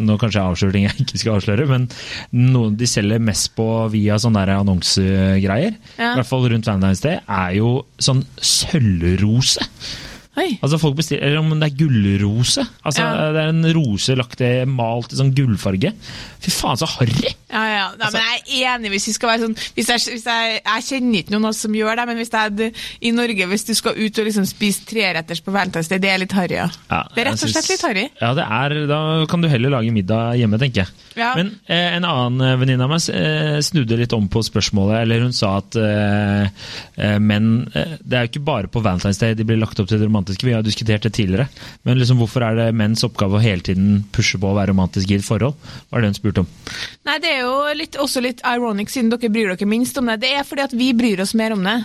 Nå 0.08 0.16
kanskje 0.22 0.40
jeg 0.40 0.54
avslører 0.54 0.76
ting 0.78 0.86
jeg 0.86 1.04
ikke 1.04 1.20
skal 1.20 1.36
avsløre, 1.36 1.66
men 1.68 1.88
noe 2.54 2.72
de 2.80 2.88
selger 2.88 3.20
mest 3.24 3.52
på 3.58 3.66
via 3.92 4.16
sånne 4.22 4.46
annonsegreier, 4.56 5.76
Ja. 5.98 6.14
i 6.14 6.20
hvert 6.22 6.30
fall 6.30 6.48
rundt 6.52 6.70
Valentine's 6.70 7.04
Day, 7.04 7.20
er 7.28 7.58
jo 7.58 7.72
sånn 8.00 8.24
sølvrose. 8.40 9.66
Oi. 10.38 10.52
Altså 10.62 10.78
folk 10.78 10.96
bestiller, 11.00 11.24
Eller 11.26 11.40
om 11.42 11.50
det 11.60 11.72
er 11.72 11.78
gullrose. 11.80 12.62
Altså 12.86 13.02
Ja. 13.02 13.32
Det 13.34 13.42
er 13.42 13.50
en 13.50 13.66
rose 13.74 14.16
lagt 14.16 14.42
i, 14.46 14.52
malt 14.70 15.14
i 15.14 15.18
sånn 15.18 15.34
gullfarge. 15.34 15.94
Fy 16.44 16.52
faen, 16.54 16.78
så 16.78 16.86
harry! 16.98 17.34
Ja, 17.48 17.62
ja. 17.72 17.84
Nei, 17.96 18.06
Altså- 18.08 18.18
men 18.18 18.26
jeg 18.28 18.66
er 18.66 18.76
enig 18.78 18.90
hvis 18.92 19.06
vi 19.08 19.14
skal 19.16 19.30
være 19.30 19.42
sånn 19.46 19.56
hvis 19.76 19.88
jeg, 19.88 20.00
hvis 20.18 20.26
jeg, 20.28 20.62
jeg 20.66 20.84
kjenner 20.88 21.20
ikke 21.22 21.32
noen 21.32 21.46
av 21.46 21.50
oss 21.54 21.62
som 21.64 21.72
gjør 21.78 21.96
det, 21.96 22.06
men 22.10 22.18
hvis 22.18 22.32
jeg 22.34 22.52
er 22.52 22.72
i 23.02 23.12
Norge, 23.16 23.48
hvis 23.48 23.66
du 23.66 23.74
skal 23.74 23.96
ut 23.96 24.20
og 24.20 24.26
liksom 24.28 24.46
spise 24.50 24.84
treretters 24.90 25.40
på 25.46 25.54
Valentine's 25.56 25.88
Day, 25.90 25.98
det 26.04 26.10
er 26.12 26.18
litt 26.20 26.36
harry, 26.36 26.58
ja. 26.60 26.68
Ja, 26.92 27.04
det 27.16 27.24
er 27.24 27.30
rett 27.32 27.44
og 27.44 27.54
slett 27.54 27.70
litt 27.72 27.86
harry. 27.88 28.06
Ja, 28.22 28.34
det 28.36 28.44
er, 28.44 28.88
Da 28.88 29.00
kan 29.32 29.42
du 29.42 29.48
heller 29.48 29.70
lage 29.78 29.92
middag 29.96 30.36
hjemme, 30.42 30.60
tenker 30.60 30.84
jeg. 30.84 30.88
Ja. 31.18 31.32
Men 31.36 31.54
eh, 31.68 31.96
en 31.98 32.06
annen 32.06 32.42
eh, 32.46 32.58
venninne 32.60 32.84
av 32.86 32.92
meg 32.92 33.08
eh, 33.10 33.58
snudde 33.66 33.98
litt 33.98 34.14
om 34.14 34.28
på 34.30 34.44
spørsmålet. 34.46 35.02
Eller 35.02 35.24
hun 35.24 35.34
sa 35.34 35.56
at 35.62 35.76
eh, 35.82 36.50
eh, 36.98 37.18
menn 37.24 37.72
eh, 37.74 37.96
Det 38.04 38.18
er 38.20 38.28
jo 38.28 38.32
ikke 38.34 38.44
bare 38.46 38.68
på 38.72 38.84
Valentine's 38.86 39.20
Day 39.24 39.34
de 39.34 39.46
blir 39.48 39.58
lagt 39.58 39.80
opp 39.80 39.88
til 39.90 39.98
det 40.02 40.06
romantiske. 40.10 40.46
Vi 40.46 40.54
har 40.54 40.62
diskutert 40.66 41.08
det 41.08 41.14
tidligere. 41.18 41.48
Men 41.88 41.98
liksom, 41.98 42.20
hvorfor 42.22 42.46
er 42.46 42.60
det 42.60 42.68
menns 42.78 43.04
oppgave 43.08 43.40
å 43.40 43.42
hele 43.42 43.62
tiden 43.66 44.04
pushe 44.14 44.38
på 44.38 44.52
å 44.52 44.58
være 44.60 44.74
romantisk 44.76 45.10
i 45.12 45.18
et 45.18 45.26
forhold? 45.26 45.56
Var 45.90 46.02
det 46.04 46.12
hun 46.12 46.20
spurte 46.20 46.44
om. 46.46 46.52
Nei, 47.08 47.18
det 47.24 47.32
er 47.34 47.37
jo 47.42 47.54
litt, 47.78 47.96
også 48.02 48.22
litt 48.24 48.42
ironic, 48.46 48.90
siden 48.94 49.10
dere 49.14 49.30
bryr 49.34 49.54
dere 49.56 49.68
minst 49.70 49.98
om 50.02 50.06
det. 50.12 50.20
Det 50.24 50.32
er 50.38 50.44
fordi 50.48 50.64
at 50.68 50.76
vi 50.78 50.92
bryr 50.98 51.22
oss 51.24 51.34
mer 51.38 51.54
om 51.56 51.64
det. 51.66 51.76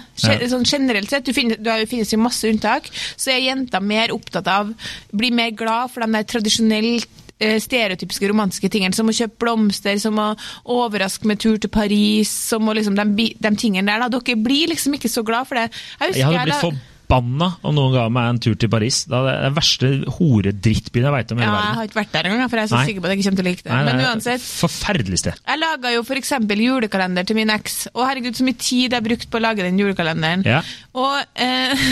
Sånn 0.51 0.65
generelt 0.69 1.11
sett, 1.11 1.25
du 1.27 1.33
finner, 1.37 1.57
det 1.61 1.89
finnes 1.91 2.13
jo 2.13 2.19
masse 2.23 2.49
unntak, 2.51 2.89
så 3.17 3.33
er 3.35 3.43
jenter 3.47 3.81
mer 3.85 4.13
opptatt 4.15 4.49
av 4.49 4.73
Bli 5.13 5.31
mer 5.35 5.51
glad 5.57 5.91
for 5.93 6.03
de 6.05 6.13
der 6.13 6.25
tradisjonelt 6.29 7.09
eh, 7.43 7.59
stereotypiske 7.61 8.29
romantiske 8.31 8.71
tingene, 8.73 8.95
som 8.97 9.09
å 9.11 9.15
kjøpe 9.17 9.39
blomster, 9.45 9.99
som 10.03 10.19
å 10.23 10.31
overraske 10.71 11.27
med 11.29 11.41
tur 11.43 11.59
til 11.59 11.71
Paris, 11.73 12.31
som 12.53 12.69
å 12.69 12.75
liksom 12.77 12.97
de, 12.99 13.29
de 13.39 13.53
tingene 13.59 13.89
der. 13.91 14.05
Da. 14.07 14.09
Dere 14.19 14.39
blir 14.41 14.71
liksom 14.73 14.95
ikke 14.99 15.11
så 15.13 15.25
glad 15.27 15.49
for 15.51 15.59
det. 15.61 15.69
husker 16.01 16.19
Jeg 16.23 16.27
hadde 16.31 16.49
blitt 16.49 16.57
la- 16.57 16.92
forbanna 17.13 17.49
om 17.67 17.75
noen 17.77 17.93
ga 17.95 18.07
meg 18.13 18.29
en 18.31 18.41
tur 18.43 18.55
til 18.59 18.71
Paris. 18.73 19.03
Det 19.11 19.19
er 19.19 19.43
den 19.45 19.57
verste 19.57 19.91
horedrittbyen 20.17 21.07
jeg 21.09 21.15
veit 21.15 21.35
om 21.35 21.41
i 21.41 21.45
ja, 21.45 21.53
jeg 21.53 21.77
har 21.79 21.89
ikke 21.89 21.99
vært 21.99 22.15
der 22.15 22.29
engang, 22.31 22.51
for 22.51 22.61
jeg 22.61 22.69
er 22.69 22.73
så 22.73 22.79
Nei. 22.79 22.85
sikker 22.89 23.03
på 23.03 23.09
at 23.09 23.13
jeg 23.13 23.21
ikke 23.21 23.29
kommer 23.29 23.41
til 23.41 23.45
å 23.45 23.51
like 23.51 23.63
det. 23.63 23.73
Nei, 23.73 23.83
Men 23.85 23.99
det 24.01 24.05
er 24.05 24.13
uansett, 24.13 24.47
Forferdelig 24.63 25.21
sted. 25.23 25.41
Jeg 25.53 25.61
laga 25.61 25.93
jo 25.93 26.05
f.eks. 26.07 26.33
julekalender 26.63 27.29
til 27.29 27.39
min 27.39 27.53
eks. 27.53 27.77
Å 27.93 28.07
herregud, 28.09 28.39
så 28.39 28.47
mye 28.47 28.61
tid 28.63 28.97
jeg 28.97 29.07
brukte 29.09 29.31
på 29.33 29.41
å 29.41 29.45
lage 29.45 29.67
den 29.67 29.81
julekalenderen. 29.83 30.45
Ja. 30.49 30.63
Og 30.99 31.19
eh, 31.41 31.85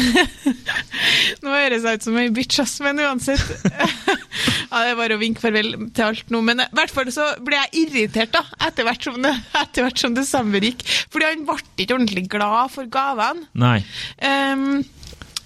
Nå 1.44 1.54
høres 1.54 1.86
jeg 1.86 2.00
ut 2.00 2.06
som 2.06 2.18
ei 2.20 2.28
bitch, 2.34 2.60
ass, 2.62 2.78
men 2.84 3.00
uansett. 3.04 3.44
ja, 4.70 4.82
det 4.84 4.92
er 4.92 4.98
bare 4.98 5.18
å 5.18 5.20
vinke 5.20 5.42
farvel 5.42 5.74
til 5.96 6.06
alt 6.06 6.32
nå. 6.32 6.42
Men 6.46 6.64
i 6.64 6.70
hvert 6.76 6.94
fall 6.94 7.10
så 7.14 7.32
ble 7.44 7.58
jeg 7.58 7.86
irritert 7.86 8.32
da, 8.36 8.44
etter 8.68 8.88
hvert 8.88 9.10
som, 9.10 9.18
det, 9.24 9.34
etter 9.64 9.86
hvert 9.86 10.00
som 10.00 10.16
desember 10.16 10.64
gikk. 10.64 10.86
Fordi 11.12 11.28
han 11.32 11.44
ble 11.48 11.60
ikke 11.84 11.96
ordentlig 11.98 12.26
glad 12.30 12.72
for 12.72 12.88
gavene. 12.92 13.48
Nei. 13.60 13.78
Ehm, 14.24 14.80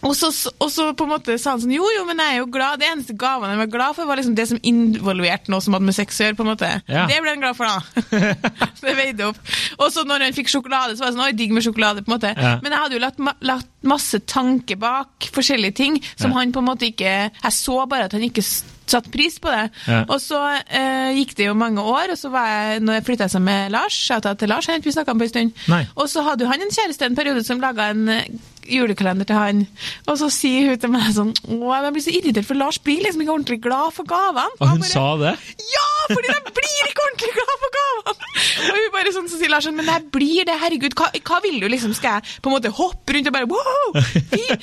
og 0.05 0.13
så, 0.17 0.29
og 0.61 0.69
så 0.71 0.91
på 0.97 1.07
en 1.07 1.13
måte 1.15 1.37
sa 1.41 1.55
han 1.55 1.63
sånn 1.63 1.73
Jo, 1.75 1.87
jo, 1.97 2.03
men 2.09 2.19
jeg 2.21 2.35
er 2.35 2.41
jo 2.43 2.49
glad. 2.53 2.79
Det 2.83 2.89
eneste 2.91 3.17
gavene 3.19 3.55
jeg 3.55 3.63
var 3.63 3.71
glad 3.73 3.97
for, 3.97 4.09
var 4.11 4.21
liksom 4.21 4.35
det 4.37 4.47
som 4.51 4.59
involverte 4.63 5.53
noe 5.53 5.65
som 5.65 5.73
hadde 5.77 5.89
med 5.89 5.97
sex 5.97 6.21
å 6.21 6.27
gjøre. 6.27 6.37
på 6.39 6.45
en 6.45 6.51
måte. 6.53 6.71
Ja. 6.93 7.07
Det 7.11 7.21
ble 7.25 7.33
han 7.35 7.41
glad 7.45 7.57
for, 7.57 7.65
da. 7.71 7.81
Så 8.79 8.85
det 8.89 8.97
veide 8.99 9.31
opp. 9.31 9.41
Og 9.79 9.89
så 9.95 10.05
når 10.09 10.27
han 10.29 10.37
fikk 10.37 10.53
sjokolade, 10.53 10.97
så 10.99 11.05
var 11.07 11.13
det 11.13 11.17
sånn 11.19 11.25
Oi, 11.27 11.33
digg 11.39 11.55
med 11.57 11.65
sjokolade. 11.67 12.05
på 12.05 12.13
en 12.13 12.17
måte. 12.19 12.35
Ja. 12.37 12.55
Men 12.63 12.77
jeg 12.77 12.83
hadde 12.85 12.99
jo 12.99 13.03
latt, 13.07 13.25
latt 13.49 13.71
masse 13.85 14.21
tanke 14.31 14.77
bak 14.81 15.29
forskjellige 15.35 15.75
ting 15.81 15.99
som 16.17 16.31
Ja. 16.31 16.39
han 16.39 16.53
på 16.53 16.61
en 16.63 16.69
måte 16.71 16.87
ikke 16.89 17.11
Jeg 17.33 17.53
så 17.53 17.81
bare 17.89 18.05
at 18.09 18.13
han 18.17 18.23
ikke 18.25 18.45
satte 18.45 19.09
pris 19.13 19.39
på 19.41 19.49
det. 19.49 19.71
Ja. 19.89 20.03
Og 20.13 20.21
så 20.21 20.37
eh, 20.69 21.15
gikk 21.17 21.33
det 21.39 21.47
jo 21.49 21.55
mange 21.57 21.81
år, 21.81 22.13
og 22.13 22.19
så 22.21 22.29
var 22.33 22.45
jeg, 22.51 22.83
når 22.85 22.99
jeg 22.99 23.05
flytta 23.07 23.29
sammen 23.33 23.49
med 23.49 23.73
Lars 23.73 23.97
Shout-out 23.97 24.39
til 24.43 24.49
Lars, 24.53 24.67
han 24.69 24.77
ikke 24.81 24.91
vi 24.91 24.97
snakka 24.99 25.15
om 25.15 25.23
på 25.23 25.25
en 25.25 25.33
stund. 25.33 25.55
Nei. 25.73 25.83
Og 25.97 26.09
så 26.13 26.25
hadde 26.27 26.45
jo 26.45 26.51
han 26.53 26.61
en 26.61 26.73
kjæreste 26.75 27.09
en 27.09 27.17
periode 27.17 27.45
som 27.49 27.63
laga 27.65 27.87
en 27.95 28.09
eh, 28.13 28.27
julekalender 28.71 29.29
til 29.29 29.37
han. 29.39 29.63
Og 30.09 30.19
så 30.21 30.29
sier 30.33 30.71
hun 30.73 30.81
til 30.83 30.93
meg 30.95 31.09
sånn 31.17 31.33
Å, 31.35 31.57
jeg 31.85 31.95
blir 31.97 32.05
så 32.05 32.13
irritert, 32.15 32.47
for 32.49 32.59
Lars 32.59 32.79
blir 32.83 33.03
liksom 33.05 33.23
ikke 33.25 33.35
ordentlig 33.35 33.61
glad 33.65 33.95
for 33.97 34.09
gavene. 34.09 34.49
Og 34.61 34.69
hun 34.73 34.83
bare, 34.83 34.91
sa 34.93 35.07
det? 35.21 35.35
Ja, 35.75 35.87
fordi 36.11 36.33
de 36.35 36.55
blir 36.59 36.91
ikke 36.91 37.05
ordentlig 37.09 37.33
glad 37.39 37.55
for 37.65 37.75
gavene! 37.79 38.31
Og 38.65 38.79
hun 38.79 38.91
bare 38.95 39.13
sånn, 39.17 39.29
så 39.33 39.39
sier 39.41 39.53
Lars 39.53 39.67
sånn, 39.69 39.77
men 39.79 39.89
jeg 39.91 40.07
blir 40.15 40.47
det, 40.49 40.57
herregud, 40.61 40.97
hva, 40.99 41.11
hva 41.29 41.41
vil 41.45 41.61
du 41.63 41.69
liksom? 41.73 41.95
Skal 41.97 42.19
jeg 42.21 42.39
på 42.45 42.51
en 42.51 42.57
måte 42.57 42.73
hoppe 42.77 43.17
rundt 43.17 43.31
og 43.31 43.37
bare 43.37 43.51
wow! 43.51 43.99
fy- 44.33 44.59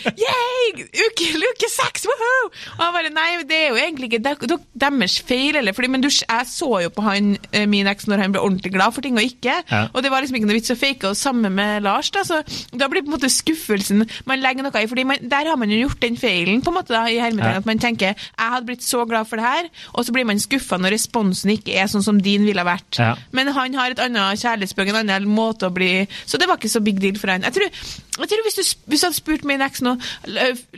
Yay! 0.77 0.86
Uke, 1.05 1.27
uke 1.51 1.69
seks, 1.71 2.05
woohoo! 2.10 2.49
Og 2.77 2.81
han 2.86 2.93
bare 2.95 3.12
nei, 3.13 3.43
det 3.47 3.57
er 3.57 3.69
jo 3.69 3.79
egentlig 3.81 4.10
ikke 4.12 4.21
de- 4.23 4.47
de- 4.47 4.60
deres 4.84 5.19
feil, 5.27 5.55
eller 5.60 5.73
fordi, 5.73 5.89
men 5.89 6.01
du, 6.01 6.07
jeg 6.10 6.47
så 6.47 6.69
jo 6.84 6.89
på 6.89 7.03
han, 7.05 7.38
eh, 7.53 7.65
min 7.69 7.88
eks, 7.88 8.07
når 8.07 8.17
han 8.23 8.31
ble 8.36 8.41
ordentlig 8.41 8.71
glad 8.73 8.93
for 8.93 9.01
ting 9.01 9.17
og 9.17 9.23
ikke. 9.25 9.57
Ja. 9.71 9.88
Og 9.93 10.03
det 10.03 10.12
var 10.12 10.21
liksom 10.21 10.38
ikke 10.39 10.47
noe 10.49 10.57
vits 10.60 10.71
å 10.73 10.77
fake, 10.79 11.07
og 11.12 11.15
samme 11.19 11.49
med 11.51 11.84
Lars. 11.84 12.10
Da, 12.12 12.23
så 12.27 12.41
da 12.77 12.88
blir 12.91 13.01
på 13.03 13.12
en 13.12 13.17
måte 13.17 13.29
skuffelsen 13.31 14.05
Man 14.25 14.39
legger 14.41 14.63
noe 14.63 14.81
i, 14.81 14.88
fordi 14.88 15.03
man, 15.05 15.17
der 15.21 15.47
har 15.51 15.57
man 15.60 15.69
jo 15.71 15.81
gjort 15.88 15.99
den 16.01 16.17
feilen, 16.17 16.62
på 16.62 16.71
en 16.71 16.77
måte 16.79 16.93
da, 16.95 17.05
i 17.10 17.19
hermetegn, 17.21 17.51
Ja. 17.57 17.57
at 17.62 17.65
man 17.65 17.79
tenker 17.79 18.12
jeg 18.15 18.15
hadde 18.38 18.65
blitt 18.67 18.84
så 18.86 19.05
glad 19.07 19.27
for 19.27 19.38
det 19.38 19.45
her, 19.45 19.69
og 19.93 20.05
så 20.05 20.12
blir 20.15 20.25
man 20.25 20.39
skuffa 20.39 20.77
når 20.79 20.95
responsen 20.95 21.51
ikke 21.53 21.75
er 21.77 21.88
sånn 21.91 22.03
som 22.03 22.19
din 22.21 22.45
ville 22.45 22.62
ha 22.62 22.67
vært. 22.67 22.97
Ja. 22.99 23.15
Men 23.31 23.47
han 23.53 23.73
har 23.73 23.91
et 23.91 23.99
annet 23.99 24.39
kjærlighetsspråk, 24.41 24.89
en 24.89 25.01
annen 25.03 25.27
måte 25.27 25.67
å 25.67 25.73
bli 25.73 26.07
Så 26.25 26.38
det 26.39 26.47
var 26.47 26.57
ikke 26.57 26.69
så 26.71 26.81
big 26.84 26.99
deal 26.99 27.15
for 27.19 27.27
han. 27.31 27.41
Jeg 27.43 27.53
tror, 27.53 27.69
jeg 28.25 28.34
tror 28.34 28.45
Hvis 28.47 28.57
du 28.60 28.63
hvis 28.91 29.01
du 29.01 29.07
hadde 29.07 29.17
spurt 29.17 29.45
min 29.47 29.63
eks 29.63 29.81
nå, 29.86 29.95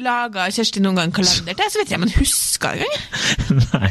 laga 0.03 0.47
Kjersti 0.53 0.81
noen 0.83 0.99
gang 0.99 1.13
kalender 1.15 1.57
til, 1.57 1.71
så 1.71 1.81
vet 1.81 1.91
jeg 1.91 1.99
om 1.99 2.05
han 2.05 2.15
huska 2.17 2.73
det 2.75 2.87
engang. 2.87 3.61
nei, 3.73 3.89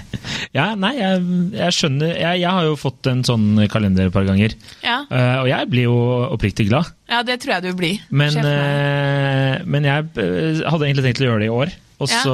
ja, 0.57 0.67
nei 0.79 0.93
jeg, 0.99 1.23
jeg 1.57 1.77
skjønner 1.79 2.15
jeg, 2.15 2.43
jeg 2.45 2.57
har 2.59 2.69
jo 2.69 2.79
fått 2.81 3.11
en 3.13 3.25
sånn 3.27 3.65
kalender 3.73 4.09
et 4.09 4.15
par 4.15 4.27
ganger. 4.29 4.57
Ja. 4.85 5.03
Uh, 5.11 5.43
og 5.43 5.51
jeg 5.51 5.71
blir 5.73 5.89
jo 5.89 5.97
oppriktig 6.33 6.69
glad. 6.71 6.93
Ja, 7.13 7.21
det 7.29 7.39
tror 7.43 7.59
jeg 7.59 7.65
du 7.69 7.73
blir. 7.79 8.03
Men, 8.11 8.37
eh, 8.41 9.63
men 9.69 9.85
jeg 9.89 10.11
eh, 10.17 10.63
hadde 10.65 10.87
egentlig 10.89 11.05
tenkt 11.11 11.21
å 11.25 11.27
gjøre 11.29 11.43
det 11.45 11.51
i 11.51 11.57
år. 11.63 11.73
Og 12.03 12.09
Ja. 12.11 12.19
så 12.25 12.33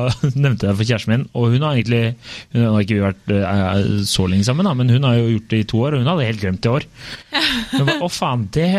nevnte 0.42 0.64
jeg 0.66 0.72
det 0.72 0.78
for 0.80 0.88
kjæresten 0.88 1.12
min, 1.12 1.26
og 1.38 1.52
hun 1.52 1.62
har 1.62 1.76
egentlig 1.76 2.16
Hun 2.56 2.64
har 2.64 2.80
ikke 2.82 2.96
vært 3.04 3.30
eh, 3.30 3.90
så 4.10 4.24
lenge 4.26 4.46
sammen, 4.48 4.66
da, 4.66 4.72
men 4.74 4.90
hun 4.90 5.06
har 5.06 5.20
jo 5.20 5.28
gjort 5.36 5.52
det 5.52 5.60
i 5.62 5.66
to 5.70 5.82
år, 5.86 5.94
og 5.94 6.02
hun 6.02 6.10
hadde 6.10 6.26
helt 6.32 6.42
glemt 6.42 6.62
det 6.64 6.70
i 6.72 6.74
år. 6.80 6.86
Hun 7.74 7.86
ba, 7.86 7.98
Å 8.02 8.08
faen, 8.10 8.48
det 8.54 8.70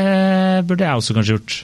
burde 0.67 0.83
jeg 0.89 0.99
også 1.03 1.15
kanskje 1.15 1.37
gjort. 1.37 1.55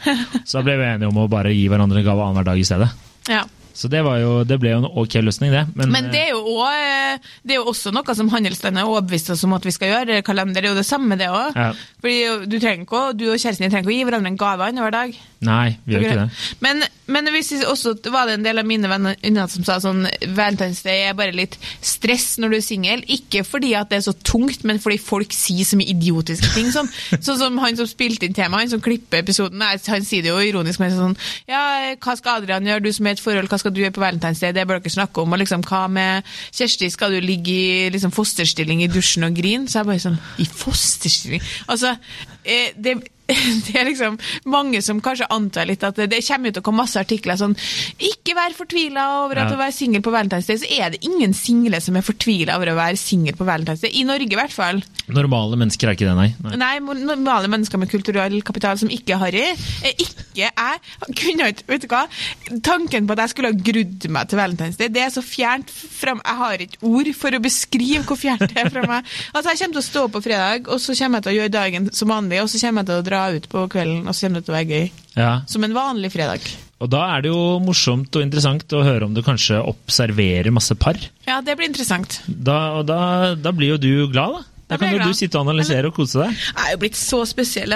Så 0.45 0.59
da 0.59 0.63
ble 0.69 0.77
vi 0.79 0.87
enige 0.87 1.09
om 1.11 1.19
å 1.19 1.27
bare 1.31 1.51
gi 1.55 1.65
hverandre 1.71 1.99
en 1.99 2.07
gave 2.07 2.23
annenhver 2.29 2.47
dag 2.53 2.61
i 2.61 2.67
stedet. 2.67 2.87
Ja. 3.31 3.43
Så 3.73 3.91
det, 3.91 4.03
var 4.05 4.19
jo, 4.21 4.31
det 4.47 4.59
ble 4.61 4.73
jo 4.73 4.81
en 4.83 4.89
ok 5.03 5.17
løsning, 5.25 5.53
det. 5.53 5.65
Men, 5.75 5.91
Men 5.93 6.09
det 6.13 6.25
er, 6.27 6.31
jo 6.35 6.41
også, 6.55 7.33
det 7.47 7.55
er 7.55 7.61
jo 7.61 7.67
også 7.71 7.93
noe 7.95 8.17
som 8.17 8.31
handelsstanden 8.33 8.83
er 8.83 8.89
overbevist 8.89 9.33
oss 9.33 9.43
om 9.47 9.57
at 9.57 9.67
vi 9.67 9.75
skal 9.75 9.93
gjøre. 9.93 10.21
Kalender 10.27 10.63
er 10.63 10.73
jo 10.73 10.79
det 10.79 10.87
samme, 10.87 11.19
det 11.19 11.29
òg. 11.31 11.57
Ja. 11.57 11.71
Fordi 12.01 12.47
du, 12.51 12.57
ikke, 12.59 13.03
du 13.17 13.27
og 13.31 13.37
kjæresten 13.37 13.67
din 13.67 13.73
trenger 13.73 13.87
ikke 13.87 13.95
å 13.95 13.99
gi 13.99 14.07
hverandre 14.09 14.33
en 14.33 14.41
gave 14.41 14.67
annenhver 14.67 14.95
dag. 14.95 15.19
Nei, 15.41 15.67
vi 15.85 15.95
gjør 15.95 16.07
ikke 16.07 16.19
det. 16.21 16.41
Men, 16.61 16.83
men 17.09 17.31
hvis 17.33 17.51
vi 17.55 17.63
også, 17.65 17.95
var 18.13 18.29
det 18.29 18.39
en 18.39 18.45
del 18.45 18.61
av 18.61 18.67
mine 18.69 18.89
venner 18.91 19.17
venner 19.21 19.49
som 19.51 19.65
sa 19.65 19.77
sånn 19.81 20.05
Valentine's 20.35 20.83
Day 20.85 21.07
er 21.07 21.15
bare 21.17 21.33
litt 21.35 21.57
stress 21.81 22.35
når 22.41 22.53
du 22.53 22.57
er 22.57 22.65
singel. 22.65 23.03
Ikke 23.11 23.43
fordi 23.47 23.73
at 23.77 23.91
det 23.91 23.99
er 23.99 24.05
så 24.05 24.13
tungt, 24.13 24.65
men 24.67 24.81
fordi 24.83 24.99
folk 25.01 25.33
sier 25.35 25.67
så 25.67 25.79
mye 25.79 25.91
idiotiske 25.93 26.51
ting. 26.55 26.69
Sånn, 26.73 26.89
sånn 27.25 27.39
som 27.39 27.59
han 27.63 27.79
som 27.79 27.89
spilte 27.89 28.27
inn 28.27 28.37
temaet, 28.37 28.67
han 28.67 28.73
som 28.75 28.83
klipper 28.83 29.23
episoden. 29.23 29.61
Han 29.61 30.05
sier 30.07 30.25
det 30.25 30.31
jo 30.31 30.39
ironisk, 30.41 30.81
men 30.81 30.95
sånn 30.95 31.17
Ja, 31.49 31.95
hva 32.01 32.15
skal 32.19 32.41
Adrian 32.41 32.67
gjøre, 32.67 32.85
du 32.85 32.91
som 32.95 33.07
er 33.07 33.15
i 33.15 33.19
et 33.19 33.23
forhold, 33.23 33.49
hva 33.51 33.60
skal 33.61 33.73
du 33.73 33.81
gjøre 33.83 33.95
på 33.95 34.03
Valentine's 34.03 34.41
Day? 34.43 34.53
Det 34.55 34.65
bør 34.67 34.81
dere 34.81 34.93
snakke 34.93 35.23
om. 35.23 35.31
Og 35.31 35.41
liksom, 35.41 35.63
hva 35.67 35.85
med 35.91 36.27
Kjersti, 36.49 36.89
skal 36.93 37.15
du 37.15 37.21
ligge 37.23 37.53
i 37.53 37.89
liksom, 37.93 38.13
fosterstilling 38.15 38.83
i 38.83 38.89
dusjen 38.91 39.27
og 39.27 39.37
grine? 39.37 39.69
Så 39.69 39.81
jeg 39.81 39.89
bare 39.91 40.03
sånn 40.03 40.19
I 40.41 40.47
fosterstilling? 40.49 41.45
Altså, 41.71 41.95
det 42.43 42.99
det 43.67 43.75
er 43.77 43.87
liksom 43.87 44.17
mange 44.49 44.81
som 44.83 45.01
kanskje 45.03 45.27
antar 45.31 45.67
litt 45.69 45.83
at 45.85 45.99
det, 45.99 46.21
kommer 46.27 46.51
ut 46.51 46.57
til 46.57 46.63
å 46.63 46.65
komme 46.65 46.83
masse 46.83 46.99
artikler 47.01 47.37
sånn 47.39 47.55
Ikke 48.01 48.35
vær 48.37 48.55
fortvila 48.57 49.05
over 49.23 49.43
at 49.43 49.53
å 49.53 49.59
være 49.59 49.75
singel 49.75 50.03
på 50.03 50.13
Valentine's 50.13 50.47
Day. 50.49 50.59
Så 50.61 50.69
er 50.71 50.93
det 50.93 51.01
ingen 51.07 51.33
single 51.37 51.81
som 51.83 51.97
er 51.97 52.05
fortvila 52.05 52.57
over 52.57 52.73
å 52.73 52.77
være 52.77 52.99
singel 52.99 53.37
på 53.37 53.47
Valentine's 53.47 53.83
Day. 53.83 53.93
I 54.01 54.05
Norge, 54.07 54.29
i 54.31 54.39
hvert 54.39 54.53
fall. 54.53 54.81
Normale 55.11 55.59
mennesker 55.59 55.89
er 55.89 55.97
ikke 55.97 56.07
det, 56.07 56.15
nei. 56.17 56.29
nei. 56.45 56.57
Nei, 56.61 56.95
normale 57.03 57.49
mennesker 57.51 57.81
med 57.81 57.91
kulturell 57.91 58.37
kapital 58.47 58.79
som 58.79 58.91
ikke 58.93 59.15
er 59.15 59.21
harry. 59.21 59.45
er 59.85 59.95
Ikke 59.95 60.19
jeg 60.37 61.15
kunne 61.17 61.49
ikke 61.51 61.67
Vet 61.71 61.85
du 61.85 61.89
hva? 61.91 62.03
Tanken 62.63 63.07
på 63.07 63.15
at 63.15 63.23
jeg 63.23 63.33
skulle 63.33 63.51
ha 63.51 63.65
grudd 63.69 64.07
meg 64.13 64.29
til 64.31 64.39
Valentine's 64.41 64.79
Day, 64.79 64.91
det 64.91 65.03
er 65.05 65.13
så 65.13 65.23
fjernt 65.25 65.71
fra 65.71 66.15
Jeg 66.17 66.39
har 66.41 66.65
ikke 66.65 66.81
ord 66.87 67.11
for 67.17 67.37
å 67.37 67.41
beskrive 67.43 68.03
hvor 68.07 68.19
fjernt 68.19 68.47
det 68.51 68.59
er 68.65 68.71
fra 68.73 68.83
meg. 68.87 69.07
Altså, 69.31 69.53
Jeg 69.53 69.63
kommer 69.63 69.77
til 69.77 69.83
å 69.83 69.87
stå 69.87 70.05
opp 70.07 70.15
på 70.17 70.23
fredag, 70.25 70.69
og 70.71 70.81
så 70.83 70.95
kommer 70.97 71.19
jeg 71.19 71.27
til 71.27 71.33
å 71.33 71.37
gjøre 71.39 71.53
dagen 71.55 71.89
som 71.95 72.11
vanlig, 72.11 72.30
og 72.39 72.47
så 72.47 72.61
kommer 72.63 72.85
jeg 72.85 72.91
til 72.91 73.01
å 73.01 73.05
dra 73.09 73.21
ut 73.35 73.47
på 73.51 73.65
kvelden, 73.73 74.05
og 74.07 74.15
så 74.15 74.27
kommer 74.27 74.39
det 74.39 74.47
til 74.47 74.53
å 74.53 74.57
være 74.57 74.77
gøy. 74.77 74.91
Ja. 75.17 75.31
Som 75.51 75.65
en 75.67 75.75
vanlig 75.75 76.13
fredag. 76.13 76.45
Og 76.81 76.89
da 76.89 77.01
er 77.15 77.25
det 77.25 77.29
jo 77.33 77.41
morsomt 77.61 78.15
og 78.17 78.23
interessant 78.23 78.73
å 78.73 78.85
høre 78.85 79.05
om 79.05 79.13
du 79.13 79.21
kanskje 79.25 79.59
observerer 79.69 80.49
masse 80.53 80.73
par. 80.79 80.97
Ja, 81.27 81.41
det 81.45 81.57
blir 81.59 81.69
interessant. 81.69 82.21
Da, 82.25 82.77
og 82.79 82.87
da, 82.89 83.01
da 83.37 83.53
blir 83.53 83.75
jo 83.75 83.81
du 83.81 83.91
glad, 84.13 84.39
da. 84.39 84.47
Da 84.71 84.77
kan 84.79 84.93
jo 84.95 85.03
du 85.03 85.17
sitte 85.17 85.35
og 85.35 85.49
analysere 85.49 85.89
og 85.91 85.97
kose 85.97 86.21
deg. 86.21 86.31
Jeg 86.31 86.63
er 86.63 86.77
jo 86.77 86.79
blitt 86.85 86.95
så 86.95 87.25
spesiell. 87.27 87.75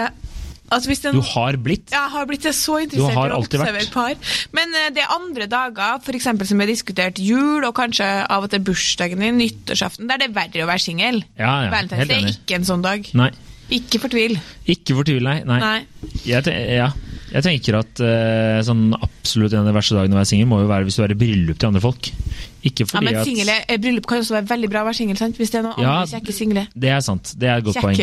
Altså, 0.74 0.89
er 0.96 1.13
Du 1.13 1.22
har 1.22 1.58
blitt. 1.62 1.91
Jeg 1.94 2.12
har 2.12 2.26
blitt 2.26 2.48
så 2.56 2.80
interessert 2.82 3.20
i 3.20 3.34
å 3.36 3.38
observere 3.38 3.89
par. 3.94 4.15
Men 4.56 4.74
eh, 4.74 4.88
det 4.96 5.04
er 5.04 5.13
andre 5.13 5.46
dager, 5.52 6.00
eksempel 6.15 6.48
som 6.50 6.58
vi 6.58 6.65
har 6.65 6.72
diskutert 6.72 7.20
jul, 7.22 7.62
og 7.68 7.76
kanskje 7.78 8.08
av 8.24 8.48
og 8.48 8.54
til 8.54 8.63
bursdagen 8.65 9.22
din, 9.22 9.38
nyttårsaften, 9.44 10.10
der 10.10 10.24
det 10.24 10.32
er 10.32 10.38
verre 10.39 10.65
å 10.65 10.70
være 10.72 10.86
singel. 10.88 11.22
Ja, 11.38 11.68
ja, 11.68 11.74
Valentine's 11.74 12.15
er 12.15 12.32
ikke 12.32 12.58
en 12.58 12.65
sånn 12.72 12.86
dag. 12.86 13.06
Nei. 13.13 13.30
Ikke 13.73 13.99
fortvil. 14.04 14.38
Ikke 14.69 14.97
fortvil, 14.97 15.25
nei. 15.25 15.39
nei. 15.47 15.60
Nei. 15.63 16.12
Jeg, 16.25 16.45
ja. 16.75 16.91
jeg 17.32 17.45
tenker 17.47 17.80
at 17.82 18.01
uh, 18.04 18.60
sånn 18.65 18.91
absolutt 19.26 19.54
en 19.54 19.66
av 19.66 19.72
de 19.72 19.78
verste 19.78 19.98
dagene 19.98 20.16
å 20.16 20.22
være 20.22 20.32
singel 20.32 20.52
må 20.52 20.62
jo 20.62 20.70
være 20.70 20.88
hvis 20.88 21.00
du 21.00 21.06
er 21.06 21.16
i 21.16 21.18
bryllup 21.26 21.58
til 21.58 21.74
andre 21.74 21.84
folk. 21.84 22.12
Ikke 22.66 22.86
Ja, 22.90 23.02
men 23.04 23.20
single, 23.22 23.56
at... 23.62 23.82
bryllup 23.82 24.08
kan 24.10 24.18
jo 24.18 24.24
også 24.24 24.36
være 24.40 24.48
veldig 24.50 24.70
bra 24.74 24.82
å 24.82 24.88
være 24.88 24.98
singel? 24.98 25.20
Hvis 25.38 25.52
det 25.54 25.60
er 25.60 25.66
noen 25.68 25.84
Ja, 25.84 25.92
andre 26.02 26.18
kjekke 26.18 26.34
single. 26.34 26.64
Det 26.74 26.90
er 26.90 27.04
sant. 27.06 27.34
Det 27.38 27.50
er 27.50 27.62
et 27.62 27.68
godt 27.68 27.78
poeng. 27.84 28.00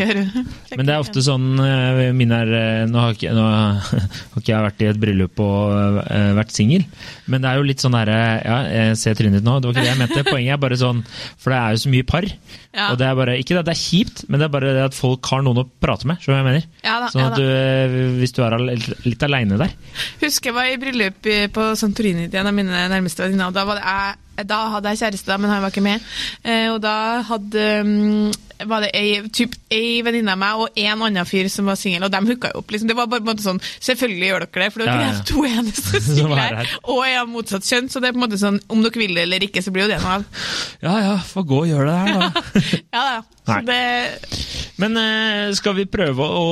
Men 0.79 0.87
det 0.87 0.95
er 0.95 1.03
ofte 1.03 1.25
sånn 1.25 1.49
eh, 1.65 2.03
min 2.15 2.35
er, 2.35 2.53
eh, 2.59 2.83
Nå 2.91 3.03
har 3.03 3.17
ikke, 3.17 3.33
nå 3.35 3.47
har 3.89 4.39
ikke 4.39 4.53
jeg 4.53 4.67
vært 4.69 4.85
i 4.85 4.89
et 4.93 5.01
bryllup 5.03 5.43
og 5.43 5.99
uh, 5.99 6.31
vært 6.39 6.55
singel, 6.55 6.85
men 7.27 7.43
det 7.43 7.51
er 7.51 7.59
jo 7.59 7.67
litt 7.67 7.83
sånn 7.83 7.97
herre 7.97 8.19
Ja, 8.45 8.59
jeg 8.71 9.01
ser 9.01 9.19
trynet 9.19 9.41
ditt 9.41 9.47
nå, 9.47 9.57
det 9.59 9.69
var 9.69 9.75
ikke 9.75 9.87
det 9.87 9.91
jeg 9.91 10.01
mente. 10.05 10.25
Poenget 10.29 10.55
er 10.55 10.63
bare 10.63 10.79
sånn 10.79 11.03
For 11.43 11.55
det 11.55 11.59
er 11.59 11.75
jo 11.75 11.83
så 11.83 11.93
mye 11.97 12.07
par. 12.13 12.29
Ja. 12.73 12.87
Og 12.93 13.01
det 13.01 13.09
er 13.09 13.19
bare 13.19 13.37
Ikke 13.43 13.57
det 13.57 13.65
at 13.65 13.69
det 13.69 13.75
er 13.75 13.83
kjipt, 13.83 14.25
men 14.29 14.41
det 14.41 14.47
er 14.47 14.55
bare 14.55 14.77
det 14.79 14.87
at 14.87 14.97
folk 14.97 15.33
har 15.33 15.43
noen 15.45 15.65
å 15.65 15.67
prate 15.83 16.09
med. 16.09 16.23
som 16.23 16.37
jeg 16.37 16.47
mener? 16.47 16.69
Ja 16.87 17.01
da, 17.03 17.11
sånn 17.13 17.25
ja 17.25 17.33
at 17.33 17.41
du, 17.41 17.45
eh, 17.51 17.99
hvis 18.21 18.37
du 18.37 18.41
er 18.47 18.57
litt 18.63 19.27
aleine 19.27 19.59
der 19.61 19.75
Husker 20.23 20.53
jeg 20.53 20.57
var 20.57 20.71
i 20.71 20.79
bryllup 20.81 21.12
i- 21.27 21.49
på 21.49 21.75
Santorini 21.77 22.29
til 22.31 22.41
en 22.41 22.47
av 22.47 22.55
mine 22.55 22.89
nærmeste 22.89 23.23
venninner. 23.23 23.51
Da, 23.53 23.65
var 23.65 23.75
det 23.75 23.85
jeg, 23.85 24.15
da 24.49 24.59
hadde 24.77 24.93
jeg 24.95 25.03
kjæreste, 25.03 25.29
da, 25.29 25.37
men 25.41 25.51
han 25.53 25.63
var 25.65 25.75
ikke 25.75 25.85
med. 25.85 26.09
Eh, 26.45 26.69
og 26.73 26.81
da 26.85 26.95
hadde 27.29 27.67
mm, 27.87 28.33
var 28.69 28.85
det 28.85 28.91
ei, 28.95 29.21
typ, 29.35 29.55
ei 29.75 30.01
venninne 30.07 30.35
av 30.35 30.39
meg 30.41 30.61
og 30.63 30.79
en 30.79 31.05
annen 31.09 31.27
fyr 31.29 31.49
som 31.53 31.67
var 31.69 31.79
singel, 31.81 32.05
og 32.07 32.13
de 32.15 32.21
hooka 32.31 32.53
jo 32.53 32.63
opp. 32.63 32.71
Liksom. 32.73 32.89
Det 32.91 32.97
var 32.99 33.11
bare 33.11 33.23
på 33.23 33.29
en 33.29 33.33
måte 33.33 33.45
sånn 33.45 33.61
Selvfølgelig 33.83 34.29
gjør 34.31 34.45
dere 34.47 34.63
det, 34.65 34.69
for 34.75 34.85
dere 34.85 34.95
Ja, 34.95 35.09
ja. 35.09 35.19
er 35.19 35.27
to 35.29 35.45
eneste 35.49 36.03
single 36.07 36.67
og 36.93 37.01
er 37.07 37.19
av 37.23 37.31
motsatt 37.31 37.67
kjønn, 37.67 37.91
så 37.93 38.03
det 38.03 38.11
er 38.11 38.17
på 38.17 38.21
en 38.21 38.25
måte 38.27 38.41
sånn 38.41 38.61
om 38.73 38.83
dere 38.85 39.03
vil 39.03 39.17
det 39.19 39.27
eller 39.27 39.47
ikke, 39.47 39.63
så 39.65 39.75
blir 39.75 39.87
jo 39.87 39.93
det 39.93 40.01
noe 40.03 40.19
av. 40.21 40.27
Ja 40.87 40.95
ja, 41.03 41.13
få 41.27 41.45
gå 41.47 41.63
og 41.65 41.69
gjøre 41.71 41.91
det 41.91 41.99
her, 41.99 42.23
da. 42.23 42.63
Ja 42.97 43.05
da. 43.09 43.21
Så 43.43 43.59
Nei. 43.59 43.63
det 43.67 44.79
Men 44.79 44.99
eh, 45.01 45.53
skal 45.59 45.75
vi 45.75 45.85
prøve 45.91 46.23
å, 46.23 46.43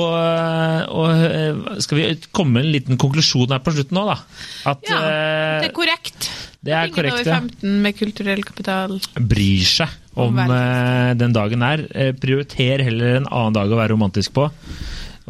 å 0.91 1.03
eh, 1.15 1.77
Skal 1.79 1.99
vi 2.01 2.07
komme 2.35 2.57
med 2.57 2.65
en 2.65 2.73
liten 2.75 2.99
konklusjon 2.99 3.53
her 3.55 3.61
på 3.63 3.71
slutten 3.75 3.95
nå, 3.95 4.03
da? 4.09 4.17
At 4.73 4.83
Ja, 4.89 4.97
eh, 4.99 5.53
det 5.63 5.69
er 5.69 5.75
korrekt. 5.77 6.27
Det 6.61 6.73
er 6.77 6.85
Ingen 6.87 6.95
korrekt, 6.95 7.19
over 7.19 7.31
ja. 7.31 7.39
15 7.41 7.81
med 7.81 7.97
kulturell 7.97 8.43
kapital. 8.45 8.97
bryr 9.17 9.63
seg 9.65 9.89
om 10.13 10.37
Om 10.37 10.51
eh, 10.53 11.13
den 11.17 11.33
dagen 11.33 11.63
der. 11.63 11.85
Eh, 11.95 12.11
prioriter 12.13 12.83
heller 12.85 13.21
en 13.21 13.29
annen 13.31 13.55
dag 13.55 13.71
å 13.71 13.79
være 13.79 13.95
romantisk 13.95 14.33
på. 14.35 14.49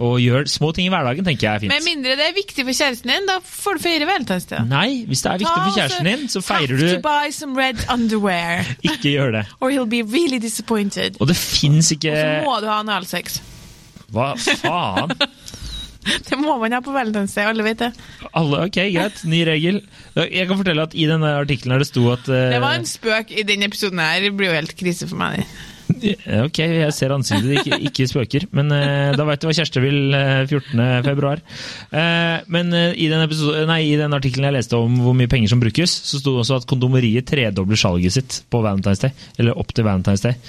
Og 0.01 0.15
gjør 0.23 0.47
små 0.49 0.71
ting 0.73 0.87
i 0.87 0.91
hverdagen, 0.91 1.23
tenker 1.27 1.45
jeg 1.45 1.67
er 1.67 1.71
Med 1.73 1.83
mindre 1.85 2.15
det 2.17 2.25
er 2.29 2.33
viktig 2.33 2.63
for 2.63 2.73
kjæresten 2.73 3.11
din, 3.11 3.25
da 3.27 3.35
får 3.43 3.77
du 3.77 3.83
feire 3.83 4.07
valentinsdag. 4.09 4.63
Nei, 4.71 5.03
hvis 5.05 5.21
det 5.21 5.31
er 5.33 5.41
viktig 5.43 5.61
for 5.61 5.75
kjæresten 5.77 6.07
din, 6.09 6.23
så 6.31 6.41
feirer 6.41 6.79
du 6.79 6.85
to 6.87 7.01
buy 7.03 7.29
some 7.35 7.59
red 7.59 7.83
underwear, 7.91 8.63
Ikke 8.87 9.11
gjør 9.13 9.35
det. 9.35 9.43
or 9.59 9.69
he'll 9.69 9.85
be 9.91 10.01
really 10.01 10.39
disappointed. 10.39 11.19
Og 11.19 11.27
det 11.27 11.35
fins 11.37 11.91
ikke 11.91 12.11
Og 12.15 12.17
så 12.17 12.47
må 12.47 12.55
du 12.63 12.69
ha 12.71 12.79
analsex. 12.81 13.41
Hva 14.11 14.33
faen? 14.39 15.13
Det 16.27 16.39
må 16.39 16.55
man 16.61 16.73
ha 16.75 16.81
på 16.83 16.93
Valentine's 16.95 17.35
Day, 17.37 17.47
alle 17.49 17.65
vet 17.65 17.83
det. 17.83 17.91
Alle, 18.31 18.63
ok, 18.67 18.79
greit. 18.93 19.23
Ny 19.29 19.43
regel. 19.47 19.81
Jeg 20.17 20.47
kan 20.49 20.59
fortelle 20.59 20.87
at 20.87 20.95
i 20.97 21.07
denne 21.09 21.35
artikkelen 21.41 21.81
det 21.81 21.89
sto 21.89 22.07
at 22.13 22.25
uh, 22.31 22.47
Det 22.55 22.63
var 22.63 22.79
en 22.79 22.87
spøk 22.89 23.35
i 23.35 23.45
denne 23.47 23.69
episoden 23.69 24.01
her. 24.01 24.23
Det 24.25 24.33
blir 24.37 24.51
jo 24.51 24.57
helt 24.57 24.75
krise 24.79 25.09
for 25.09 25.21
meg. 25.21 25.45
Ok, 26.47 26.59
jeg 26.63 26.93
ser 26.95 27.13
ansiktet 27.13 27.49
ditt, 27.49 27.65
ikke, 27.65 27.79
ikke 27.89 28.07
spøker. 28.09 28.45
Men 28.55 28.71
uh, 28.73 29.11
da 29.17 29.25
veit 29.27 29.41
du 29.41 29.47
hva 29.49 29.55
Kjersti 29.55 29.83
vil 29.83 30.15
uh, 30.15 30.43
14. 30.47 30.81
februar. 31.05 31.41
Eh, 31.91 32.37
men 32.51 32.71
uh, 32.73 32.91
i 32.95 33.09
den, 33.11 33.21
episode, 33.25 33.65
nei, 33.69 33.81
i 33.91 33.97
den 33.99 34.15
artikkelen 34.15 34.49
jeg 34.49 34.57
leste 34.59 34.79
om 34.79 35.01
hvor 35.03 35.17
mye 35.17 35.29
penger 35.31 35.51
som 35.53 35.61
brukes, 35.61 35.93
så 36.07 36.21
sto 36.21 36.35
det 36.35 36.45
også 36.45 36.61
at 36.61 36.69
kondomeriet 36.69 37.27
tredobler 37.29 37.79
salget 37.79 38.15
sitt 38.17 38.39
på 38.51 38.63
Valentine's 38.65 39.03
Day. 39.03 39.13
Eller 39.37 39.57
opp 39.59 39.75
til 39.75 39.87
Valentine's 39.87 40.25
Day. 40.25 40.39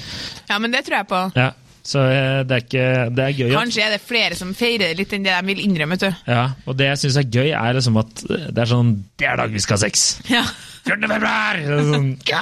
Ja, 0.48 0.60
men 0.62 0.74
det 0.74 0.84
tror 0.86 1.00
jeg 1.00 1.10
på. 1.10 1.24
Ja, 1.38 1.50
så 1.82 2.02
eh, 2.06 2.40
det 2.46 2.56
er 2.56 2.62
ikke 2.62 2.88
Det 3.10 3.24
er 3.24 3.32
gøy 3.36 3.48
at 3.48 3.56
Kanskje 3.58 3.86
er 3.86 3.94
det 3.96 4.02
flere 4.06 4.36
som 4.38 4.52
feirer 4.54 4.92
det 4.92 5.00
litt 5.00 5.14
enn 5.16 5.24
det 5.26 5.34
de 5.34 5.48
vil 5.50 5.62
innrømme, 5.64 5.98
du. 5.98 6.08
ja, 6.30 6.44
Og 6.66 6.76
det 6.78 6.92
jeg 6.92 7.00
syns 7.04 7.18
er 7.18 7.26
gøy, 7.26 7.48
er 7.50 7.78
liksom 7.78 7.98
at 8.02 8.22
det 8.28 8.62
er 8.62 8.70
sånn 8.70 8.92
Det 9.18 9.26
er 9.26 9.40
dag 9.42 9.50
vi 9.50 9.62
skal 9.64 9.78
ha 9.80 9.82
sex! 9.82 10.06
Ja. 10.30 10.44
14. 10.82 11.06
februar! 11.10 11.58
Er 11.58 11.82
Sånn, 11.92 12.08
ja. 12.26 12.40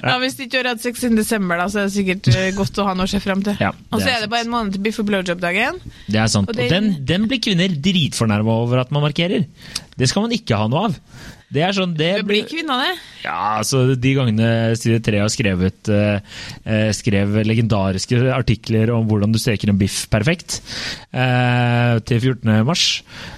ja, 0.00 0.14
Hvis 0.22 0.36
du 0.38 0.44
ikke 0.46 0.62
har 0.62 0.70
hatt 0.72 0.84
sex 0.84 1.02
i 1.04 1.10
desember, 1.12 1.60
da, 1.60 1.66
så 1.72 1.82
er 1.82 1.88
det 1.90 1.96
sikkert 1.96 2.30
eh, 2.32 2.48
godt 2.56 2.80
å 2.80 2.86
ha 2.88 2.94
noe 2.96 3.08
å 3.08 3.12
se 3.12 3.20
fram 3.22 3.42
til. 3.44 3.58
Ja, 3.60 3.72
Og 3.90 4.00
så 4.00 4.08
er 4.08 4.14
er 4.18 4.24
det 4.24 4.30
bare 4.32 4.46
en 4.46 4.52
måned 4.52 4.76
til 4.76 4.84
biff 4.84 5.00
og 5.02 5.08
blowjob-dagen. 5.10 5.80
Det 6.08 6.20
er 6.22 6.30
sant. 6.32 6.48
Og 6.52 6.56
Og, 6.56 6.72
den, 6.72 6.92
den 7.08 7.28
blir 7.28 7.42
kvinner 7.44 7.72
dritfornærma 7.88 8.56
over 8.64 8.80
at 8.84 8.94
man 8.94 9.04
markerer. 9.04 9.44
Det 9.96 10.08
skal 10.08 10.24
man 10.24 10.36
ikke 10.36 10.56
ha 10.56 10.70
noe 10.72 10.88
av. 10.88 10.96
Det 11.50 11.62
er 11.66 11.74
sånn, 11.74 11.96
det 11.98 12.10
Det 12.20 12.26
blir 12.28 12.44
kvinna, 12.46 12.76
det. 12.84 12.92
Ja, 13.24 13.58
altså 13.58 13.82
De 13.98 14.12
gangene 14.16 14.50
Side 14.78 15.00
3 15.06 15.22
har 15.24 15.32
skrevet 15.32 15.90
eh, 15.90 16.20
eh, 16.62 16.90
skrev 16.96 17.40
legendariske 17.46 18.20
artikler 18.36 18.92
om 18.94 19.08
hvordan 19.08 19.34
du 19.34 19.40
steker 19.42 19.72
en 19.72 19.80
biff 19.80 20.04
perfekt 20.12 20.60
eh, 21.10 21.98
til 22.06 22.22
14. 22.22 22.52
mars 22.66 22.84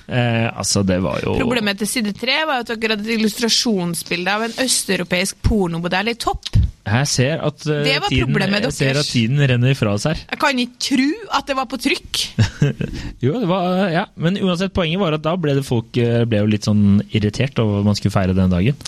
eh, 0.08 0.48
Altså, 0.52 0.84
det 0.86 1.00
var 1.04 1.22
jo 1.24 1.38
Problemet 1.40 1.80
til 1.80 1.88
side 1.88 2.12
3 2.18 2.42
var 2.48 2.60
jo 2.60 2.66
at 2.66 2.74
dere 2.74 2.98
hadde 2.98 3.08
et 3.08 3.16
illustrasjonsbilde 3.16 4.36
av 4.36 4.46
en 4.46 4.60
østeuropeisk 4.66 5.40
pornomodell 5.46 6.12
i 6.12 6.18
topp. 6.20 6.52
Jeg 6.82 7.06
ser 7.06 7.42
at, 7.46 7.62
uh, 7.68 7.84
Det 7.86 7.94
var 8.02 8.10
tiden, 8.10 8.38
jeg 8.42 8.72
ser 8.74 8.98
at 8.98 9.06
tiden 9.06 9.38
renner 9.38 9.70
ifra 9.70 9.92
oss 9.94 10.06
her. 10.08 10.18
Jeg 10.32 10.40
kan 10.42 10.58
ikke 10.58 10.80
tro 10.82 11.10
at 11.38 11.46
det 11.46 11.56
var 11.56 11.68
på 11.70 11.78
trykk. 11.78 12.22
Jo, 13.22 13.36
det 13.38 13.46
var, 13.46 13.86
ja, 13.92 14.02
Men 14.18 14.36
uansett, 14.42 14.72
poenget 14.74 14.98
var 14.98 15.14
at 15.14 15.22
da 15.22 15.36
ble 15.38 15.54
det 15.54 15.62
folk 15.66 15.94
ble 15.94 16.40
jo 16.40 16.48
litt 16.50 16.66
sånn 16.66 16.98
irritert 17.14 17.60
over 17.62 17.84
man 17.86 17.94
skulle 18.02 18.14
feire 18.14 18.36
den 18.36 18.52
dagen. 18.52 18.80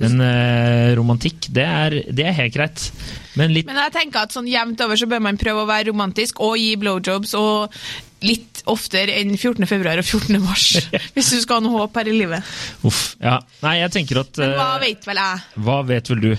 Men 0.00 0.24
eh, 0.26 0.92
romantikk, 0.98 1.50
det 1.52 1.66
er, 1.66 1.98
det 2.10 2.28
er 2.28 2.38
helt 2.40 2.56
greit. 2.56 2.86
Men 3.38 3.52
litt 3.54 3.68
Men 3.68 3.80
jeg 3.80 3.94
tenker 3.94 4.26
at 4.26 4.34
sånn 4.34 4.48
jevnt 4.50 4.80
over 4.84 4.98
så 5.00 5.08
bør 5.08 5.22
man 5.24 5.40
prøve 5.40 5.64
å 5.64 5.68
være 5.68 5.90
romantisk 5.92 6.40
og 6.44 6.56
gi 6.60 6.74
blowjobs 6.80 7.36
og 7.38 7.76
litt 8.22 8.62
oftere 8.70 9.16
enn 9.18 9.34
14. 9.34 9.66
februar 9.66 10.00
og 10.00 10.06
14. 10.06 10.38
mars. 10.42 10.68
hvis 11.16 11.32
du 11.34 11.40
skal 11.42 11.60
ha 11.60 11.66
noe 11.66 11.82
håp 11.82 12.00
her 12.00 12.10
i 12.12 12.16
livet. 12.16 12.54
Uff. 12.86 13.04
Ja. 13.22 13.40
Nei, 13.64 13.78
jeg 13.82 13.94
tenker 13.98 14.22
at 14.22 14.42
Men 14.42 14.56
hva 14.58 14.72
eh, 14.76 14.82
vet 14.86 15.08
vel 15.08 15.22
jeg? 15.22 15.44
Hva 15.66 15.78
vet 15.88 16.12
vel 16.12 16.26
du? 16.28 16.32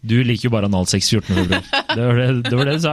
Du 0.00 0.16
liker 0.24 0.48
jo 0.48 0.52
bare 0.54 0.68
analsex 0.70 1.10
14. 1.12 1.34
februar. 1.34 1.66
Det 1.96 2.04
var 2.06 2.16
det, 2.20 2.26
det 2.46 2.56
var 2.56 2.68
det 2.70 2.76
du 2.78 2.84
sa. 2.86 2.92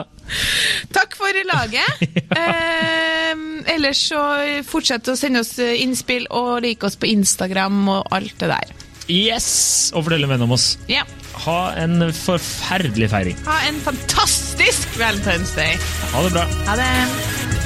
Takk 0.91 1.06
for 1.27 1.43
laget. 1.51 2.07
eh, 2.41 3.45
ellers 3.75 4.01
så 4.11 4.23
fortsett 4.67 5.11
å 5.11 5.17
sende 5.19 5.43
oss 5.43 5.55
innspill 5.59 6.27
og 6.31 6.61
like 6.65 6.87
oss 6.87 6.99
på 6.99 7.09
Instagram 7.11 7.83
og 7.99 8.13
alt 8.15 8.37
det 8.41 8.51
der. 8.53 8.75
Yes! 9.07 9.47
Og 9.95 10.03
fortell 10.07 10.27
en 10.27 10.33
venn 10.33 10.47
om 10.47 10.55
oss. 10.57 10.73
Ja. 10.91 11.05
Ha 11.45 11.59
en 11.79 12.09
forferdelig 12.15 13.11
feiring. 13.13 13.39
Ha 13.47 13.61
en 13.69 13.79
fantastisk 13.85 14.99
Valentine's 14.99 15.55
Day. 15.55 15.79
Ha 16.13 16.25
det 16.27 16.35
bra. 16.35 16.49
Ha 16.71 16.81
det. 16.81 17.56